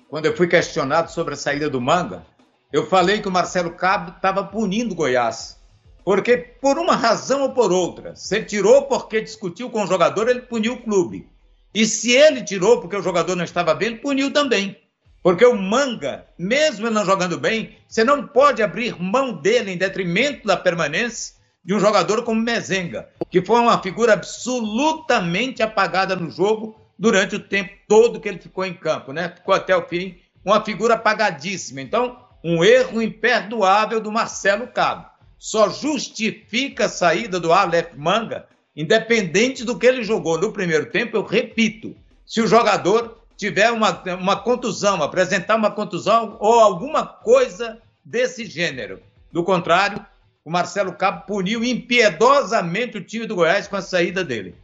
Quando 0.09 0.25
eu 0.25 0.35
fui 0.35 0.47
questionado 0.47 1.11
sobre 1.11 1.35
a 1.35 1.37
saída 1.37 1.69
do 1.69 1.79
Manga, 1.79 2.23
eu 2.71 2.87
falei 2.87 3.21
que 3.21 3.27
o 3.27 3.31
Marcelo 3.31 3.71
Cabo 3.71 4.13
estava 4.15 4.43
punindo 4.43 4.93
o 4.93 4.95
Goiás. 4.95 5.59
Porque, 6.03 6.37
por 6.37 6.77
uma 6.77 6.95
razão 6.95 7.43
ou 7.43 7.53
por 7.53 7.71
outra, 7.71 8.15
se 8.15 8.35
ele 8.35 8.45
tirou 8.45 8.83
porque 8.83 9.21
discutiu 9.21 9.69
com 9.69 9.83
o 9.83 9.87
jogador, 9.87 10.27
ele 10.27 10.41
puniu 10.41 10.73
o 10.73 10.81
clube. 10.81 11.29
E 11.73 11.85
se 11.85 12.11
ele 12.11 12.43
tirou 12.43 12.81
porque 12.81 12.95
o 12.95 13.01
jogador 13.01 13.35
não 13.35 13.43
estava 13.43 13.73
bem, 13.73 13.89
ele 13.89 13.97
puniu 13.99 14.31
também. 14.31 14.77
Porque 15.23 15.45
o 15.45 15.55
Manga, 15.55 16.25
mesmo 16.37 16.85
ele 16.85 16.93
não 16.93 17.05
jogando 17.05 17.39
bem, 17.39 17.77
você 17.87 18.03
não 18.03 18.27
pode 18.27 18.61
abrir 18.61 19.01
mão 19.01 19.33
dele 19.33 19.71
em 19.71 19.77
detrimento 19.77 20.45
da 20.45 20.57
permanência 20.57 21.35
de 21.63 21.73
um 21.73 21.79
jogador 21.79 22.23
como 22.23 22.41
Mezenga, 22.41 23.07
que 23.31 23.41
foi 23.41 23.61
uma 23.61 23.81
figura 23.81 24.13
absolutamente 24.13 25.63
apagada 25.63 26.13
no 26.13 26.29
jogo 26.29 26.75
durante 26.99 27.35
o 27.37 27.39
tempo 27.39 27.71
todo 27.87 28.19
que 28.19 28.27
ele 28.27 28.39
ficou 28.39 28.65
em 28.65 28.73
campo, 28.73 29.13
né? 29.13 29.29
Ficou 29.29 29.55
até 29.55 29.73
o 29.75 29.87
fim, 29.87 30.17
uma 30.43 30.63
figura 30.63 30.95
apagadíssima. 30.95 31.79
Então, 31.79 32.17
um 32.43 32.61
erro 32.61 33.01
imperdoável 33.01 34.01
do 34.01 34.11
Marcelo 34.11 34.67
Cabo 34.67 35.12
só 35.43 35.69
justifica 35.69 36.85
a 36.85 36.89
saída 36.89 37.37
do 37.37 37.51
Aleph 37.51 37.91
Manga, 37.97 38.47
independente 38.73 39.65
do 39.65 39.77
que 39.77 39.85
ele 39.85 40.01
jogou 40.01 40.39
no 40.39 40.53
primeiro 40.53 40.85
tempo, 40.85 41.17
eu 41.17 41.25
repito, 41.25 41.93
se 42.25 42.39
o 42.39 42.47
jogador 42.47 43.21
tiver 43.35 43.69
uma, 43.69 44.01
uma 44.17 44.37
contusão, 44.37 45.03
apresentar 45.03 45.57
uma 45.57 45.69
contusão 45.69 46.37
ou 46.39 46.61
alguma 46.61 47.05
coisa 47.05 47.81
desse 48.05 48.45
gênero. 48.45 49.01
Do 49.33 49.43
contrário, 49.43 50.05
o 50.45 50.49
Marcelo 50.49 50.93
Cabo 50.93 51.25
puniu 51.25 51.61
impiedosamente 51.61 52.97
o 52.97 53.03
time 53.03 53.25
do 53.25 53.35
Goiás 53.35 53.67
com 53.67 53.75
a 53.75 53.81
saída 53.81 54.23
dele. 54.23 54.55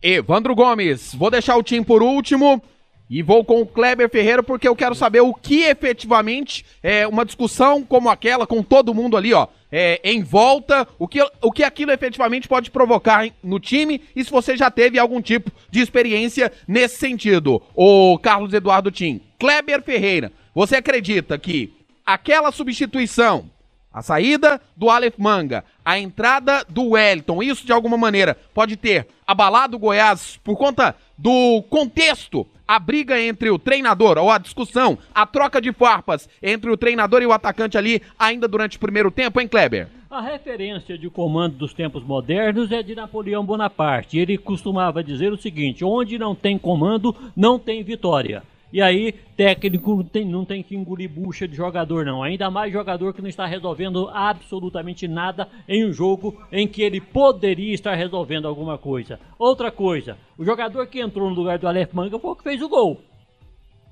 Evandro 0.00 0.54
Gomes, 0.54 1.14
vou 1.14 1.30
deixar 1.30 1.54
o 1.54 1.62
time 1.62 1.84
por 1.84 2.02
último. 2.02 2.62
E 3.08 3.22
vou 3.22 3.44
com 3.44 3.60
o 3.60 3.66
Kleber 3.66 4.08
Ferreira 4.08 4.42
porque 4.42 4.66
eu 4.66 4.74
quero 4.74 4.94
saber 4.94 5.20
o 5.20 5.34
que 5.34 5.62
efetivamente 5.62 6.64
é 6.82 7.06
uma 7.06 7.24
discussão 7.24 7.82
como 7.82 8.08
aquela, 8.08 8.46
com 8.46 8.62
todo 8.62 8.94
mundo 8.94 9.16
ali, 9.16 9.34
ó, 9.34 9.46
é, 9.70 10.00
em 10.02 10.22
volta, 10.22 10.88
o 10.98 11.06
que, 11.06 11.20
o 11.42 11.52
que 11.52 11.62
aquilo 11.62 11.92
efetivamente 11.92 12.48
pode 12.48 12.70
provocar 12.70 13.28
no 13.42 13.60
time 13.60 14.00
e 14.16 14.24
se 14.24 14.30
você 14.30 14.56
já 14.56 14.70
teve 14.70 14.98
algum 14.98 15.20
tipo 15.20 15.50
de 15.70 15.80
experiência 15.80 16.50
nesse 16.66 16.96
sentido. 16.96 17.62
O 17.74 18.18
Carlos 18.18 18.54
Eduardo 18.54 18.90
Tim, 18.90 19.20
Kleber 19.38 19.82
Ferreira, 19.82 20.32
você 20.54 20.76
acredita 20.76 21.36
que 21.36 21.74
aquela 22.06 22.52
substituição 22.52 23.50
a 23.94 24.02
saída 24.02 24.60
do 24.76 24.90
Aleph 24.90 25.14
Manga, 25.16 25.64
a 25.84 25.96
entrada 25.96 26.66
do 26.68 26.90
Wellington, 26.90 27.40
isso 27.40 27.64
de 27.64 27.72
alguma 27.72 27.96
maneira 27.96 28.36
pode 28.52 28.76
ter 28.76 29.06
abalado 29.24 29.76
o 29.76 29.78
Goiás 29.78 30.36
por 30.42 30.58
conta 30.58 30.96
do 31.16 31.62
contexto, 31.70 32.44
a 32.66 32.78
briga 32.80 33.20
entre 33.20 33.50
o 33.50 33.58
treinador, 33.58 34.18
ou 34.18 34.30
a 34.30 34.38
discussão, 34.38 34.98
a 35.14 35.24
troca 35.24 35.60
de 35.60 35.72
farpas 35.72 36.28
entre 36.42 36.70
o 36.70 36.76
treinador 36.76 37.22
e 37.22 37.26
o 37.26 37.32
atacante 37.32 37.78
ali, 37.78 38.02
ainda 38.18 38.48
durante 38.48 38.76
o 38.76 38.80
primeiro 38.80 39.12
tempo, 39.12 39.40
hein, 39.40 39.46
Kleber? 39.46 39.86
A 40.10 40.20
referência 40.20 40.96
de 40.96 41.10
comando 41.10 41.56
dos 41.56 41.74
tempos 41.74 42.02
modernos 42.02 42.70
é 42.72 42.82
de 42.82 42.94
Napoleão 42.94 43.44
Bonaparte. 43.44 44.18
Ele 44.18 44.38
costumava 44.38 45.02
dizer 45.02 45.32
o 45.32 45.36
seguinte: 45.36 45.84
onde 45.84 46.18
não 46.18 46.36
tem 46.36 46.56
comando, 46.56 47.14
não 47.36 47.58
tem 47.58 47.82
vitória. 47.82 48.42
E 48.74 48.82
aí, 48.82 49.12
técnico 49.36 49.94
não 49.94 50.02
tem, 50.02 50.24
não 50.24 50.44
tem 50.44 50.60
que 50.60 50.74
engolir 50.74 51.08
bucha 51.08 51.46
de 51.46 51.54
jogador, 51.54 52.04
não. 52.04 52.24
Ainda 52.24 52.50
mais 52.50 52.72
jogador 52.72 53.14
que 53.14 53.22
não 53.22 53.28
está 53.28 53.46
resolvendo 53.46 54.10
absolutamente 54.12 55.06
nada 55.06 55.46
em 55.68 55.86
um 55.86 55.92
jogo 55.92 56.42
em 56.50 56.66
que 56.66 56.82
ele 56.82 57.00
poderia 57.00 57.72
estar 57.72 57.94
resolvendo 57.94 58.48
alguma 58.48 58.76
coisa. 58.76 59.20
Outra 59.38 59.70
coisa, 59.70 60.18
o 60.36 60.44
jogador 60.44 60.88
que 60.88 61.00
entrou 61.00 61.30
no 61.30 61.36
lugar 61.36 61.56
do 61.56 61.68
Aleph 61.68 61.92
Manga 61.92 62.18
foi 62.18 62.32
o 62.32 62.34
que 62.34 62.42
fez 62.42 62.60
o 62.62 62.68
gol. 62.68 63.00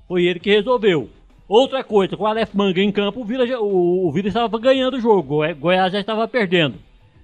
Foi 0.05 0.25
ele 0.25 0.41
que 0.41 0.51
resolveu. 0.51 1.09
Outra 1.47 1.81
coisa, 1.81 2.17
com 2.17 2.25
o 2.25 2.27
Aleph 2.27 2.53
Manga 2.53 2.81
em 2.81 2.91
campo, 2.91 3.21
o 3.21 3.23
Vila, 3.23 3.45
o, 3.61 4.09
o 4.09 4.11
Vila 4.11 4.27
estava 4.27 4.59
ganhando 4.59 4.97
o 4.97 4.99
jogo, 4.99 5.45
o 5.45 5.55
Goiás 5.55 5.93
já 5.93 6.01
estava 6.01 6.27
perdendo. 6.27 6.75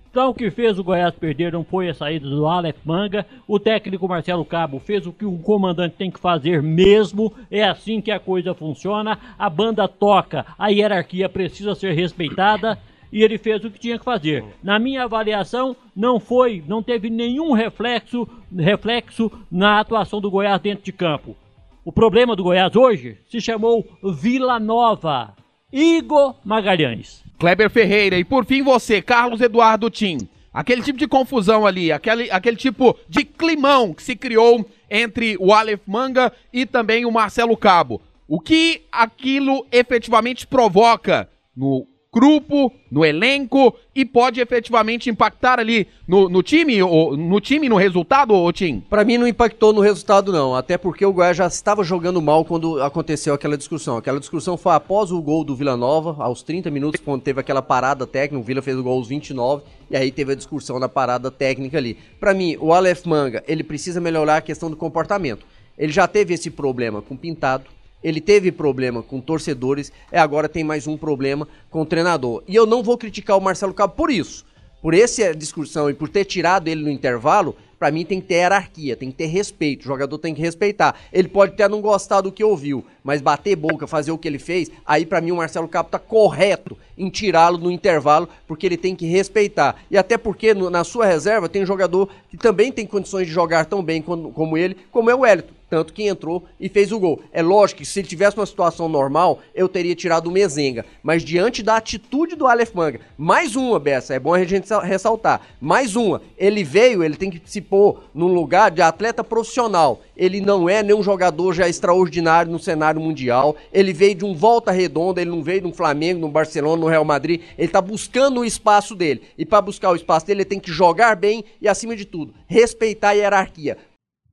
Então 0.10 0.30
o 0.30 0.34
que 0.34 0.50
fez 0.50 0.80
o 0.80 0.84
Goiás 0.84 1.14
perder 1.14 1.54
não 1.54 1.64
foi 1.64 1.88
a 1.88 1.94
saída 1.94 2.28
do 2.28 2.48
Aleph 2.48 2.80
Manga. 2.84 3.26
O 3.48 3.60
técnico 3.60 4.08
Marcelo 4.08 4.44
Cabo 4.44 4.80
fez 4.80 5.06
o 5.06 5.14
que 5.14 5.26
um 5.26 5.38
comandante 5.38 5.96
tem 5.98 6.10
que 6.10 6.20
fazer 6.20 6.64
mesmo. 6.64 7.32
É 7.52 7.64
assim 7.64 8.02
que 8.02 8.10
a 8.10 8.20
coisa 8.20 8.56
funciona. 8.56 9.20
A 9.38 9.50
banda 9.50 9.88
toca, 9.88 10.46
a 10.58 10.70
hierarquia 10.70 11.30
precisa 11.30 11.76
ser 11.76 11.94
respeitada. 11.94 12.78
E 13.12 13.24
ele 13.24 13.38
fez 13.40 13.64
o 13.64 13.72
que 13.72 13.80
tinha 13.80 13.98
que 13.98 14.06
fazer. 14.06 14.44
Na 14.64 14.78
minha 14.78 15.04
avaliação, 15.04 15.76
não 15.96 16.20
foi, 16.20 16.64
não 16.68 16.84
teve 16.84 17.10
nenhum 17.10 17.54
reflexo, 17.54 18.28
reflexo 18.56 19.32
na 19.52 19.80
atuação 19.80 20.22
do 20.22 20.30
Goiás 20.30 20.62
dentro 20.62 20.86
de 20.86 20.92
campo. 20.92 21.36
O 21.84 21.92
problema 21.92 22.36
do 22.36 22.44
Goiás 22.44 22.76
hoje 22.76 23.18
se 23.28 23.42
chamou 23.42 23.84
Vila 24.04 24.60
Nova. 24.60 25.34
Igor 25.72 26.36
Magalhães. 26.44 27.29
Kleber 27.40 27.70
Ferreira. 27.70 28.20
E 28.20 28.24
por 28.24 28.46
fim 28.46 28.62
você, 28.62 29.02
Carlos 29.02 29.42
Eduardo 29.42 29.90
Tim. 29.90 30.28
Aquele 30.54 30.82
tipo 30.82 31.00
de 31.00 31.08
confusão 31.08 31.66
ali, 31.66 31.92
aquele, 31.92 32.30
aquele 32.30 32.58
tipo 32.58 32.98
de 33.08 33.24
climão 33.24 33.94
que 33.94 34.04
se 34.04 34.16
criou 34.16 34.68
entre 34.90 35.38
o 35.40 35.54
Aleph 35.54 35.82
Manga 35.86 36.34
e 36.52 36.66
também 36.66 37.06
o 37.06 37.12
Marcelo 37.12 37.56
Cabo. 37.56 38.02
O 38.28 38.40
que 38.40 38.82
aquilo 38.92 39.66
efetivamente 39.72 40.46
provoca 40.46 41.30
no 41.56 41.88
grupo, 42.12 42.74
no 42.92 43.06
elenco 43.06 43.76
e 43.94 44.04
pode 44.04 44.42
efetivamente 44.42 45.10
impactar 45.10 45.60
ali 45.60 45.88
no, 46.08 46.28
no 46.28 46.42
time, 46.42 46.82
ou, 46.82 47.16
no 47.16 47.40
time, 47.40 47.70
no 47.70 47.76
resultado, 47.76 48.34
ô 48.34 48.52
Tim? 48.52 48.80
Para 48.90 49.06
mim 49.06 49.18
não 49.20 49.28
impactou 49.28 49.72
no 49.72 49.80
resultado 49.80 50.32
não, 50.32 50.56
até 50.56 50.78
porque 50.78 51.06
o 51.06 51.14
Goiás 51.14 51.38
já 51.38 51.46
estava 51.46 51.84
jogando 51.84 52.20
mal 52.20 52.44
quando 52.44 52.82
aconteceu 52.82 53.34
aquela 53.34 53.56
discussão. 53.56 53.98
Aquela 53.98 54.20
discussão 54.20 54.58
foi 54.58 54.74
após 54.74 55.12
o 55.12 55.22
gol 55.22 55.44
do 55.44 55.56
Vila 55.56 55.78
Nova, 55.78 56.16
aos 56.24 56.42
30 56.42 56.72
minutos, 56.72 57.00
quando 57.04 57.22
teve 57.22 57.40
aquela 57.40 57.62
parada 57.62 58.08
técnica, 58.08 58.42
o 58.42 58.44
Vila 58.44 58.62
fez 58.62 58.76
o 58.76 58.84
gol 58.84 58.98
aos 58.98 59.08
29 59.08 59.64
e 59.92 59.96
aí 59.96 60.12
teve 60.12 60.34
a 60.34 60.36
discussão 60.36 60.80
da 60.80 60.90
parada 60.90 61.30
técnica 61.30 61.78
ali. 61.78 61.96
Para 62.20 62.34
mim, 62.34 62.58
o 62.60 62.74
Aleph 62.74 63.06
Manga, 63.06 63.44
ele 63.48 63.64
precisa 63.64 64.02
melhorar 64.02 64.38
a 64.38 64.42
questão 64.42 64.70
do 64.70 64.76
comportamento. 64.76 65.46
Ele 65.78 65.92
já 65.92 66.08
teve 66.08 66.34
esse 66.34 66.50
problema 66.50 67.02
com 67.02 67.16
Pintado, 67.16 67.66
ele 68.04 68.22
teve 68.22 68.52
problema 68.52 69.04
com 69.04 69.20
torcedores, 69.20 69.92
e 70.12 70.18
agora 70.18 70.50
tem 70.50 70.64
mais 70.64 70.88
um 70.88 70.98
problema 70.98 71.48
com 71.70 71.82
o 71.82 71.86
treinador. 71.86 72.44
E 72.48 72.56
eu 72.56 72.66
não 72.66 72.84
vou 72.84 72.98
criticar 72.98 73.38
o 73.38 73.42
Marcelo 73.42 73.74
Cabo 73.74 73.94
por 73.96 74.10
isso. 74.10 74.46
Por 74.82 74.94
essa 74.94 75.36
discussão 75.36 75.90
e 75.90 75.94
por 75.94 76.08
ter 76.08 76.24
tirado 76.24 76.70
ele 76.70 76.82
no 76.82 76.90
intervalo, 76.90 77.56
para 77.78 77.92
mim 77.92 78.06
tem 78.06 78.20
que 78.20 78.28
ter 78.28 78.36
hierarquia, 78.36 78.96
tem 78.96 79.10
que 79.10 79.18
ter 79.18 79.26
respeito. 79.26 79.82
O 79.82 79.88
jogador 79.88 80.18
tem 80.18 80.34
que 80.34 80.42
respeitar. 80.42 80.96
Ele 81.12 81.28
pode 81.30 81.54
até 81.54 81.68
não 81.68 81.82
gostar 81.82 82.22
do 82.22 82.32
que 82.32 82.44
ouviu, 82.44 82.86
mas 83.04 83.22
bater 83.22 83.56
boca, 83.56 83.88
fazer 83.88 84.12
o 84.12 84.18
que 84.18 84.28
ele 84.28 84.40
fez, 84.40 84.70
aí 84.86 85.06
para 85.06 85.22
mim 85.22 85.32
o 85.32 85.38
Marcelo 85.38 85.68
Cabo 85.68 85.90
tá 85.90 86.00
correto 86.00 86.78
em 86.98 87.10
tirá-lo 87.10 87.58
no 87.58 87.72
intervalo, 87.72 88.28
porque 88.48 88.66
ele 88.66 88.78
tem 88.78 88.96
que 88.96 89.06
respeitar. 89.06 89.76
E 89.90 89.98
até 89.98 90.18
porque 90.18 90.54
no, 90.54 90.70
na 90.70 90.84
sua 90.84 91.06
reserva 91.06 91.48
tem 91.48 91.64
um 91.64 91.66
jogador 91.66 92.10
que 92.30 92.38
também 92.38 92.72
tem 92.72 92.86
condições 92.86 93.28
de 93.28 93.34
jogar 93.34 93.66
tão 93.66 93.82
bem 93.82 94.02
como, 94.02 94.32
como 94.32 94.58
ele, 94.58 94.76
como 94.92 95.10
é 95.10 95.16
o 95.16 95.20
Wellington 95.20 95.59
tanto 95.70 95.94
que 95.94 96.08
entrou 96.08 96.44
e 96.60 96.68
fez 96.68 96.92
o 96.92 97.00
gol. 97.00 97.22
É 97.32 97.42
lógico 97.42 97.80
que 97.80 97.86
se 97.86 98.00
ele 98.00 98.08
tivesse 98.08 98.38
uma 98.38 98.46
situação 98.46 98.90
normal, 98.90 99.40
eu 99.54 99.70
teria 99.70 99.96
tirado 99.96 100.28
o 100.28 100.32
Mezenga, 100.32 100.86
mas 101.04 101.24
diante 101.24 101.62
da 101.62 101.76
atitude 101.76 102.36
do 102.36 102.48
Aleph 102.48 102.74
Manga, 102.74 103.00
mais 103.18 103.56
uma, 103.56 103.80
Bessa, 103.80 104.14
é 104.14 104.20
bom 104.20 104.34
a 104.34 104.44
gente 104.44 104.68
ressaltar, 104.84 105.42
mais 105.62 105.96
uma, 105.96 106.22
ele 106.38 106.64
veio, 106.64 107.04
ele 107.04 107.16
tem 107.16 107.30
que 107.30 107.42
se 107.46 107.62
pôr 107.62 108.04
num 108.14 108.28
lugar 108.28 108.72
de 108.72 108.82
atleta 108.82 109.24
profissional, 109.24 110.02
ele 110.18 110.42
não 110.42 110.68
é 110.68 110.82
nenhum 110.84 111.04
jogador 111.04 111.54
já 111.54 111.68
extraordinário 111.68 112.52
no 112.52 112.60
cenário 112.60 113.00
mundial, 113.00 113.56
ele 113.72 113.94
veio 113.94 114.16
de 114.16 114.26
um 114.26 114.34
volta 114.34 114.72
redonda, 114.72 115.22
ele 115.22 115.30
não 115.30 115.44
veio 115.44 115.62
de 115.62 115.68
um 115.68 115.74
Flamengo, 115.74 116.20
no 116.20 116.30
Barcelona, 116.30 116.82
no 116.82 116.88
Real 116.88 117.06
Madrid, 117.06 117.42
ele 117.58 117.68
tá 117.68 117.82
buscando 117.82 118.42
o 118.42 118.46
espaço 118.46 118.96
dele, 118.96 119.22
e 119.38 119.46
para 119.46 119.62
buscar 119.62 119.92
o 119.92 119.96
espaço 119.96 120.26
dele, 120.26 120.42
ele 120.42 120.50
tem 120.50 120.60
que 120.60 120.72
jogar 120.72 121.16
bem 121.16 121.44
e, 121.62 121.68
acima 121.68 121.96
de 121.96 122.06
tudo, 122.06 122.34
respeitar 122.48 123.10
a 123.10 123.14
hierarquia. 123.14 123.78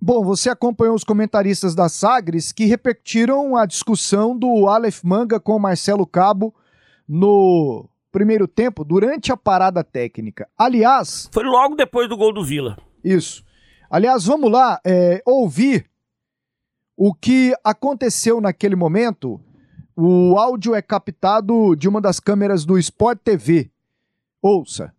Bom, 0.01 0.23
você 0.23 0.51
acompanhou 0.51 0.95
os 0.95 1.05
comentaristas 1.05 1.75
da 1.75 1.89
Sagres 1.89 2.53
que 2.53 2.67
repetiram 2.67 3.57
a 3.57 3.65
discussão 3.65 4.39
do 4.39 4.69
Aleph 4.69 5.03
Manga 5.03 5.41
com 5.41 5.57
o 5.57 5.61
Marcelo 5.61 6.07
Cabo 6.07 6.55
no 7.09 7.89
primeiro 8.13 8.47
tempo, 8.49 8.85
durante 8.85 9.33
a 9.33 9.37
parada 9.37 9.83
técnica. 9.85 10.49
Aliás. 10.57 11.29
Foi 11.33 11.45
logo 11.45 11.75
depois 11.75 12.09
do 12.09 12.17
gol 12.17 12.33
do 12.33 12.45
Vila. 12.45 12.79
Isso. 13.05 13.45
Aliás, 13.91 14.25
vamos 14.25 14.51
lá 14.51 14.81
é, 14.85 15.23
ouvir 15.25 15.89
o 16.97 17.15
que 17.15 17.55
aconteceu 17.63 18.41
naquele 18.41 18.75
momento. 18.75 19.41
O 19.95 20.39
áudio 20.39 20.75
é 20.75 20.83
captado 20.83 21.77
de 21.77 21.89
uma 21.89 22.01
das 22.01 22.19
câmeras 22.19 22.65
do 22.65 22.79
Sport 22.79 23.19
TV. 23.23 23.71
Ouça. 24.43 24.96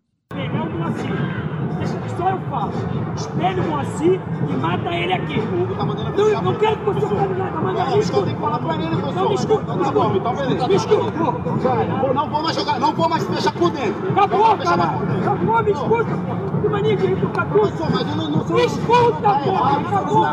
Só 2.18 2.30
eu 2.30 2.40
faço 2.50 3.08
espelha 3.18 3.64
o 3.64 3.68
Moacir 3.68 4.20
e 4.48 4.54
mata 4.58 4.94
ele 4.94 5.14
aqui. 5.14 5.42
Tá 5.78 5.86
não, 5.86 6.42
não 6.42 6.54
quero 6.56 6.78
que 6.78 6.86
você 6.86 7.16
fale 7.16 7.34
nada, 7.36 7.60
manda 7.60 7.86
não. 7.86 7.98
Eu 7.98 8.04
tenho 8.04 8.26
que 8.26 8.42
falar 8.42 8.60
pra 8.60 8.76
ele, 8.76 8.96
professor. 8.96 9.16
Não, 9.16 9.30
me 9.30 9.36
escuta, 9.36 9.64
então, 9.64 9.78
tá 9.78 9.92
bom, 9.92 10.16
então 10.16 10.36
beleza. 10.36 10.68
Me 10.68 10.76
escuta. 10.76 12.14
Não 12.14 12.30
vou 12.30 12.44
mais 12.44 12.56
jogar, 12.56 12.80
não 12.80 12.94
vou 12.94 13.10
mais 13.10 13.28
deixar 13.28 13.52
por 13.54 13.70
dentro. 13.72 14.10
Acabou, 14.12 14.58
cara. 14.58 14.84
Acabou, 14.84 15.64
me 15.64 15.72
escuta, 15.72 16.18
pô. 16.18 16.62
Que 16.62 16.70
mania 16.70 16.98
de 16.98 17.06
rir 17.08 17.16
Professor, 17.18 17.92
mas 17.92 18.08
eu 18.08 18.16
não, 18.16 18.30
não 18.30 18.48
sou... 18.48 18.56
Me 18.56 18.66
escuta, 18.66 19.30
pô. 19.44 19.56
Acabou. 19.56 20.26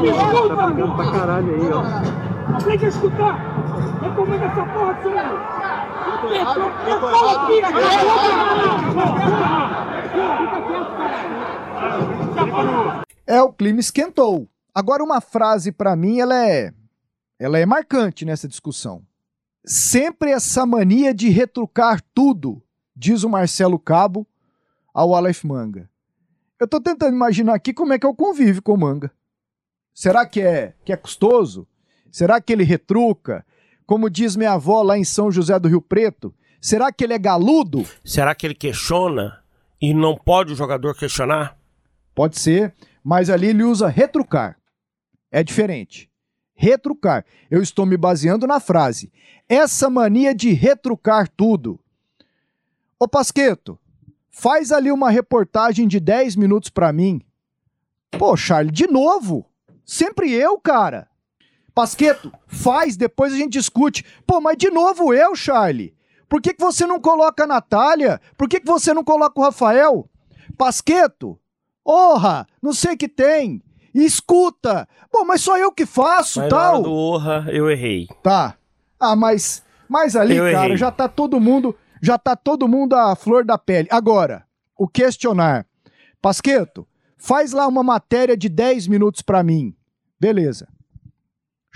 Me 0.00 0.08
escuta, 0.10 0.56
pô. 0.56 0.94
Pra 0.94 1.10
caralho 1.10 1.54
aí, 1.54 1.72
ó. 1.72 2.60
Tem 2.60 2.78
que 2.78 2.86
escutar. 2.86 3.38
Recomenda 4.00 4.44
essa 4.44 4.62
porra, 4.62 4.96
senhor. 5.02 5.73
É, 13.26 13.42
o 13.42 13.52
clima 13.52 13.80
esquentou. 13.80 14.48
Agora 14.74 15.02
uma 15.02 15.20
frase 15.20 15.72
para 15.72 15.96
mim, 15.96 16.20
ela 16.20 16.48
é 16.48 16.72
ela 17.38 17.58
é 17.58 17.66
marcante 17.66 18.24
nessa 18.24 18.46
discussão. 18.46 19.04
Sempre 19.64 20.30
essa 20.30 20.64
mania 20.64 21.12
de 21.12 21.28
retrucar 21.28 22.00
tudo, 22.14 22.62
diz 22.94 23.24
o 23.24 23.28
Marcelo 23.28 23.78
Cabo 23.78 24.26
ao 24.92 25.14
Aleph 25.14 25.42
Manga. 25.42 25.90
Eu 26.60 26.68
tô 26.68 26.80
tentando 26.80 27.14
imaginar 27.14 27.54
aqui 27.54 27.72
como 27.72 27.92
é 27.92 27.98
que 27.98 28.06
é 28.06 28.08
o 28.08 28.14
convívio 28.14 28.62
com 28.62 28.74
o 28.74 28.78
Manga. 28.78 29.10
Será 29.92 30.26
que 30.26 30.40
é 30.40 30.74
que 30.84 30.92
é 30.92 30.96
custoso? 30.96 31.66
Será 32.10 32.40
que 32.40 32.52
ele 32.52 32.62
retruca? 32.62 33.44
Como 33.86 34.08
diz 34.08 34.34
minha 34.34 34.52
avó 34.52 34.82
lá 34.82 34.96
em 34.96 35.04
São 35.04 35.30
José 35.30 35.58
do 35.58 35.68
Rio 35.68 35.80
Preto, 35.82 36.34
será 36.60 36.90
que 36.92 37.04
ele 37.04 37.12
é 37.12 37.18
galudo? 37.18 37.84
Será 38.04 38.34
que 38.34 38.46
ele 38.46 38.54
questiona 38.54 39.42
e 39.80 39.92
não 39.92 40.16
pode 40.16 40.52
o 40.52 40.56
jogador 40.56 40.94
questionar? 40.96 41.58
Pode 42.14 42.38
ser, 42.38 42.74
mas 43.02 43.28
ali 43.28 43.48
ele 43.48 43.62
usa 43.62 43.88
retrucar. 43.88 44.56
É 45.30 45.42
diferente. 45.42 46.10
Retrucar. 46.54 47.24
Eu 47.50 47.60
estou 47.60 47.84
me 47.84 47.96
baseando 47.96 48.46
na 48.46 48.60
frase. 48.60 49.12
Essa 49.48 49.90
mania 49.90 50.34
de 50.34 50.52
retrucar 50.52 51.28
tudo. 51.28 51.78
Ô 52.98 53.06
Pasqueto, 53.06 53.78
faz 54.30 54.72
ali 54.72 54.90
uma 54.90 55.10
reportagem 55.10 55.86
de 55.86 56.00
10 56.00 56.36
minutos 56.36 56.70
para 56.70 56.92
mim. 56.92 57.20
Pô, 58.12 58.36
Charlie, 58.36 58.72
de 58.72 58.86
novo? 58.86 59.44
Sempre 59.84 60.32
eu, 60.32 60.58
cara. 60.58 61.08
Pasqueto, 61.74 62.32
faz, 62.46 62.96
depois 62.96 63.32
a 63.32 63.36
gente 63.36 63.52
discute. 63.52 64.04
Pô, 64.26 64.40
mas 64.40 64.56
de 64.56 64.70
novo 64.70 65.12
eu, 65.12 65.34
Charlie. 65.34 65.94
Por 66.28 66.40
que, 66.40 66.54
que 66.54 66.60
você 66.62 66.86
não 66.86 67.00
coloca 67.00 67.44
a 67.44 67.46
Natália? 67.46 68.20
Por 68.36 68.48
que, 68.48 68.60
que 68.60 68.66
você 68.66 68.94
não 68.94 69.04
coloca 69.04 69.38
o 69.38 69.42
Rafael? 69.42 70.08
Pasqueto, 70.56 71.38
Orra, 71.84 72.46
não 72.62 72.72
sei 72.72 72.96
que 72.96 73.08
tem. 73.08 73.62
Escuta. 73.94 74.88
Bom, 75.12 75.24
mas 75.24 75.42
só 75.42 75.58
eu 75.58 75.70
que 75.70 75.84
faço, 75.84 76.40
mas 76.40 76.48
tal. 76.48 76.58
Na 76.58 76.70
hora 76.78 76.82
do 76.82 76.92
orra, 76.92 77.46
eu 77.50 77.70
errei. 77.70 78.08
Tá. 78.22 78.56
Ah, 78.98 79.14
mas 79.14 79.62
mas 79.86 80.16
ali, 80.16 80.36
eu 80.36 80.50
cara, 80.50 80.64
errei. 80.66 80.76
já 80.78 80.90
tá 80.90 81.06
todo 81.06 81.38
mundo, 81.38 81.76
já 82.02 82.16
tá 82.18 82.34
todo 82.34 82.66
mundo 82.66 82.94
à 82.94 83.14
flor 83.14 83.44
da 83.44 83.58
pele. 83.58 83.86
Agora, 83.90 84.44
o 84.78 84.88
questionar. 84.88 85.66
Pasqueto, 86.22 86.88
faz 87.18 87.52
lá 87.52 87.68
uma 87.68 87.82
matéria 87.82 88.36
de 88.36 88.48
10 88.48 88.88
minutos 88.88 89.20
para 89.20 89.42
mim. 89.42 89.76
Beleza. 90.18 90.66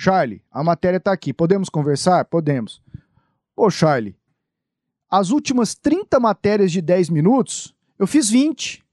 Charlie, 0.00 0.40
a 0.52 0.62
matéria 0.62 1.00
tá 1.00 1.11
aqui. 1.11 1.32
Podemos 1.32 1.68
conversar? 1.68 2.24
Podemos. 2.26 2.80
Ô, 3.56 3.68
Charlie, 3.68 4.14
as 5.11 5.30
últimas 5.30 5.74
30 5.74 6.20
matérias 6.20 6.70
de 6.70 6.80
10 6.80 7.11
minutos, 7.11 7.74
eu 7.98 8.06
fiz 8.06 8.30
20. 8.30 8.84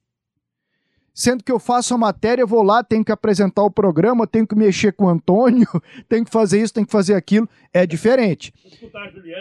Sendo 1.13 1.43
que 1.43 1.51
eu 1.51 1.59
faço 1.59 1.93
a 1.93 1.97
matéria, 1.97 2.43
vou 2.43 2.63
lá, 2.63 2.83
tenho 2.83 3.05
que 3.05 3.11
apresentar 3.11 3.61
o 3.61 3.69
programa, 3.69 4.25
tenho 4.25 4.47
que 4.47 4.55
mexer 4.55 4.93
com 4.93 5.05
o 5.05 5.09
Antônio, 5.09 5.67
tenho 6.09 6.25
que 6.25 6.31
fazer 6.31 6.59
isso, 6.59 6.73
tenho 6.73 6.87
que 6.87 6.91
fazer 6.91 7.13
aquilo. 7.13 7.47
É 7.71 7.85
diferente. 7.85 8.51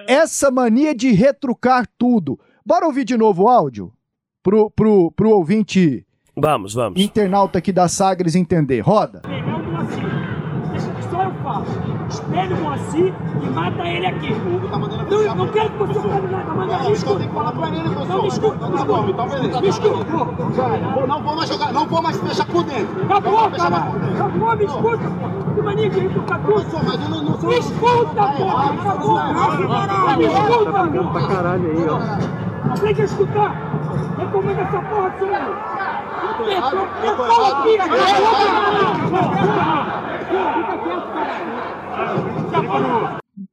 Essa 0.06 0.50
mania 0.50 0.94
de 0.94 1.12
retrucar 1.12 1.88
tudo. 1.96 2.38
Bora 2.64 2.84
ouvir 2.84 3.04
de 3.04 3.16
novo 3.16 3.44
o 3.44 3.48
áudio? 3.48 3.90
Pro, 4.42 4.70
pro, 4.70 5.10
pro 5.12 5.30
ouvinte 5.30 6.06
Vamos, 6.36 6.74
vamos. 6.74 7.00
internauta 7.00 7.58
aqui 7.58 7.72
da 7.72 7.88
Sagres 7.88 8.34
entender. 8.34 8.80
Roda. 8.80 9.22
É 9.24 10.23
que 11.44 11.50
faço. 11.50 11.64
Espelha 12.08 12.56
o 12.56 12.60
Moacir 12.62 13.14
e 13.42 13.46
mata 13.50 13.82
ele 13.88 14.06
aqui. 14.06 14.34
Não, 14.34 15.34
não 15.36 15.48
quero 15.48 15.70
que 15.70 15.78
você 15.78 16.00
fale 16.00 16.26
nada, 16.28 16.54
mas 16.54 16.86
me 16.86 16.92
escuta. 16.92 17.24
Não 18.08 18.22
me 18.22 18.28
escuta. 18.28 18.58
Tá 18.68 18.84
bom, 18.84 19.08
então 19.08 19.28
beleza. 19.28 19.60
Me 19.60 19.68
escuta. 19.68 20.04
Vou- 20.04 21.06
Não 21.06 21.22
vou 21.22 21.36
mais 21.36 21.48
jogar, 21.48 21.72
não 21.72 21.86
vou 21.86 22.02
mais 22.02 22.16
fechar 22.20 22.46
por 22.46 22.64
dentro. 22.64 23.04
Acabou, 23.04 23.50
cara. 23.50 23.76
Acabou, 23.76 24.56
me 24.56 24.64
escuta, 24.64 24.98
pô. 25.10 25.54
Que 25.54 25.62
mania 25.62 25.90
tudo. 25.90 26.24
Mas 26.84 27.00
eu 27.02 27.08
não, 27.10 27.22
não 27.22 27.38
sou... 27.38 27.50
Me 27.50 27.58
escuta, 27.58 28.22
pô. 28.36 28.48
Acabou. 28.48 29.20
Me 30.16 30.24
escuta, 30.24 31.10
pra 31.12 31.26
caralho 31.28 31.70
aí, 31.70 31.86
ó. 31.88 32.72
Aprende 32.72 33.02
a 33.02 33.04
escutar. 33.04 33.54
Recomenda 34.18 34.62
essa 34.62 34.78
porra, 34.80 35.12
senhor. 35.18 35.93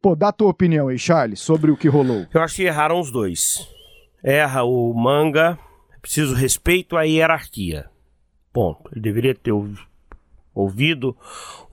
Pô, 0.02 0.16
dá 0.16 0.30
a 0.30 0.32
tua 0.34 0.50
opinião 0.50 0.88
aí, 0.88 0.98
Charles, 0.98 1.40
sobre 1.40 1.72
o 1.72 1.78
que 1.78 1.88
rolou. 1.88 2.26
Eu 2.34 2.42
acho 2.42 2.56
que 2.56 2.64
erraram 2.64 3.00
os 3.00 3.12
dois. 3.12 3.68
Erra 4.24 4.64
o 4.64 4.94
manga, 4.94 5.58
é 5.96 6.00
preciso 6.00 6.34
respeito 6.36 6.98
à 6.98 7.04
hierarquia. 7.04 7.90
Ponto. 8.54 8.90
Ele 8.92 9.02
deveria 9.02 9.36
ter 9.36 9.52
ouvi- 9.52 9.80
ouvido 10.54 11.16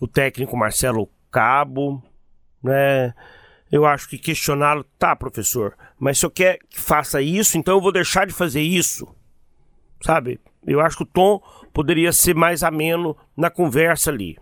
o 0.00 0.06
técnico 0.06 0.56
Marcelo 0.56 1.08
Cabo, 1.30 2.02
né? 2.62 3.14
Eu 3.70 3.84
acho 3.84 4.08
que 4.08 4.16
questioná-lo, 4.16 4.84
tá, 4.98 5.14
professor, 5.14 5.74
mas 5.98 6.18
se 6.18 6.24
eu 6.24 6.30
quer 6.30 6.58
que 6.70 6.80
faça 6.80 7.20
isso, 7.20 7.58
então 7.58 7.74
eu 7.76 7.80
vou 7.82 7.92
deixar 7.92 8.26
de 8.26 8.32
fazer 8.32 8.62
isso. 8.62 9.06
Sabe? 10.00 10.40
Eu 10.70 10.80
acho 10.80 10.96
que 10.98 11.02
o 11.02 11.06
tom 11.06 11.40
poderia 11.72 12.12
ser 12.12 12.34
mais 12.34 12.62
ameno 12.62 13.16
na 13.36 13.50
conversa 13.50 14.10
ali 14.10 14.36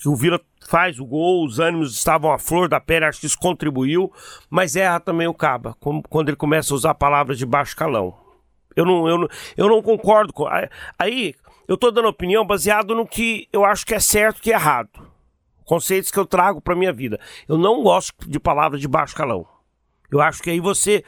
que 0.00 0.08
o 0.08 0.14
Vila 0.16 0.40
faz 0.68 1.00
o 1.00 1.06
gol, 1.06 1.44
os 1.44 1.58
ânimos 1.58 1.94
estavam 1.96 2.32
à 2.32 2.38
flor 2.38 2.68
da 2.68 2.80
pele, 2.80 3.04
acho 3.04 3.20
que 3.20 3.26
isso 3.26 3.38
contribuiu, 3.38 4.12
mas 4.50 4.76
erra 4.76 5.00
também 5.00 5.26
o 5.26 5.34
Caba, 5.34 5.74
quando 6.08 6.28
ele 6.28 6.36
começa 6.36 6.72
a 6.72 6.76
usar 6.76 6.94
palavras 6.94 7.38
de 7.38 7.46
baixo 7.46 7.74
calão. 7.76 8.14
Eu 8.74 8.84
não, 8.84 9.08
eu 9.08 9.18
não, 9.18 9.28
eu 9.56 9.68
não 9.68 9.82
concordo 9.82 10.32
com. 10.32 10.46
aí- 10.98 11.34
eu 11.66 11.76
tô 11.76 11.90
dando 11.90 12.06
opinião 12.08 12.46
baseado 12.46 12.94
no 12.94 13.06
que 13.06 13.48
eu 13.52 13.64
acho 13.64 13.84
que 13.84 13.94
é 13.94 13.98
certo 13.98 14.38
e 14.38 14.42
que 14.42 14.52
é 14.52 14.54
errado. 14.54 14.90
Conceitos 15.64 16.12
que 16.12 16.18
eu 16.18 16.26
trago 16.26 16.60
pra 16.60 16.76
minha 16.76 16.92
vida. 16.92 17.18
Eu 17.48 17.58
não 17.58 17.82
gosto 17.82 18.14
de 18.28 18.38
palavras 18.38 18.80
de 18.80 18.86
baixo 18.86 19.16
calão. 19.16 19.44
Eu 20.08 20.20
acho 20.20 20.40
que 20.40 20.50
aí 20.50 20.60
você 20.60 21.02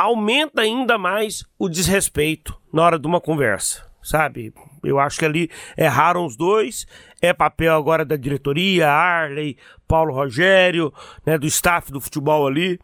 aumenta 0.00 0.62
ainda 0.62 0.96
mais 0.96 1.44
o 1.58 1.68
desrespeito 1.68 2.58
na 2.72 2.82
hora 2.82 2.98
de 2.98 3.06
uma 3.06 3.20
conversa, 3.20 3.86
sabe? 4.02 4.50
Eu 4.82 4.98
acho 4.98 5.18
que 5.18 5.26
ali 5.26 5.50
erraram 5.76 6.24
os 6.24 6.38
dois. 6.38 6.86
É 7.20 7.34
papel 7.34 7.76
agora 7.76 8.02
da 8.02 8.16
diretoria, 8.16 8.90
Arley, 8.90 9.58
Paulo 9.86 10.14
Rogério, 10.14 10.90
né, 11.26 11.36
do 11.36 11.46
staff 11.46 11.92
do 11.92 12.00
futebol 12.00 12.46
ali, 12.46 12.80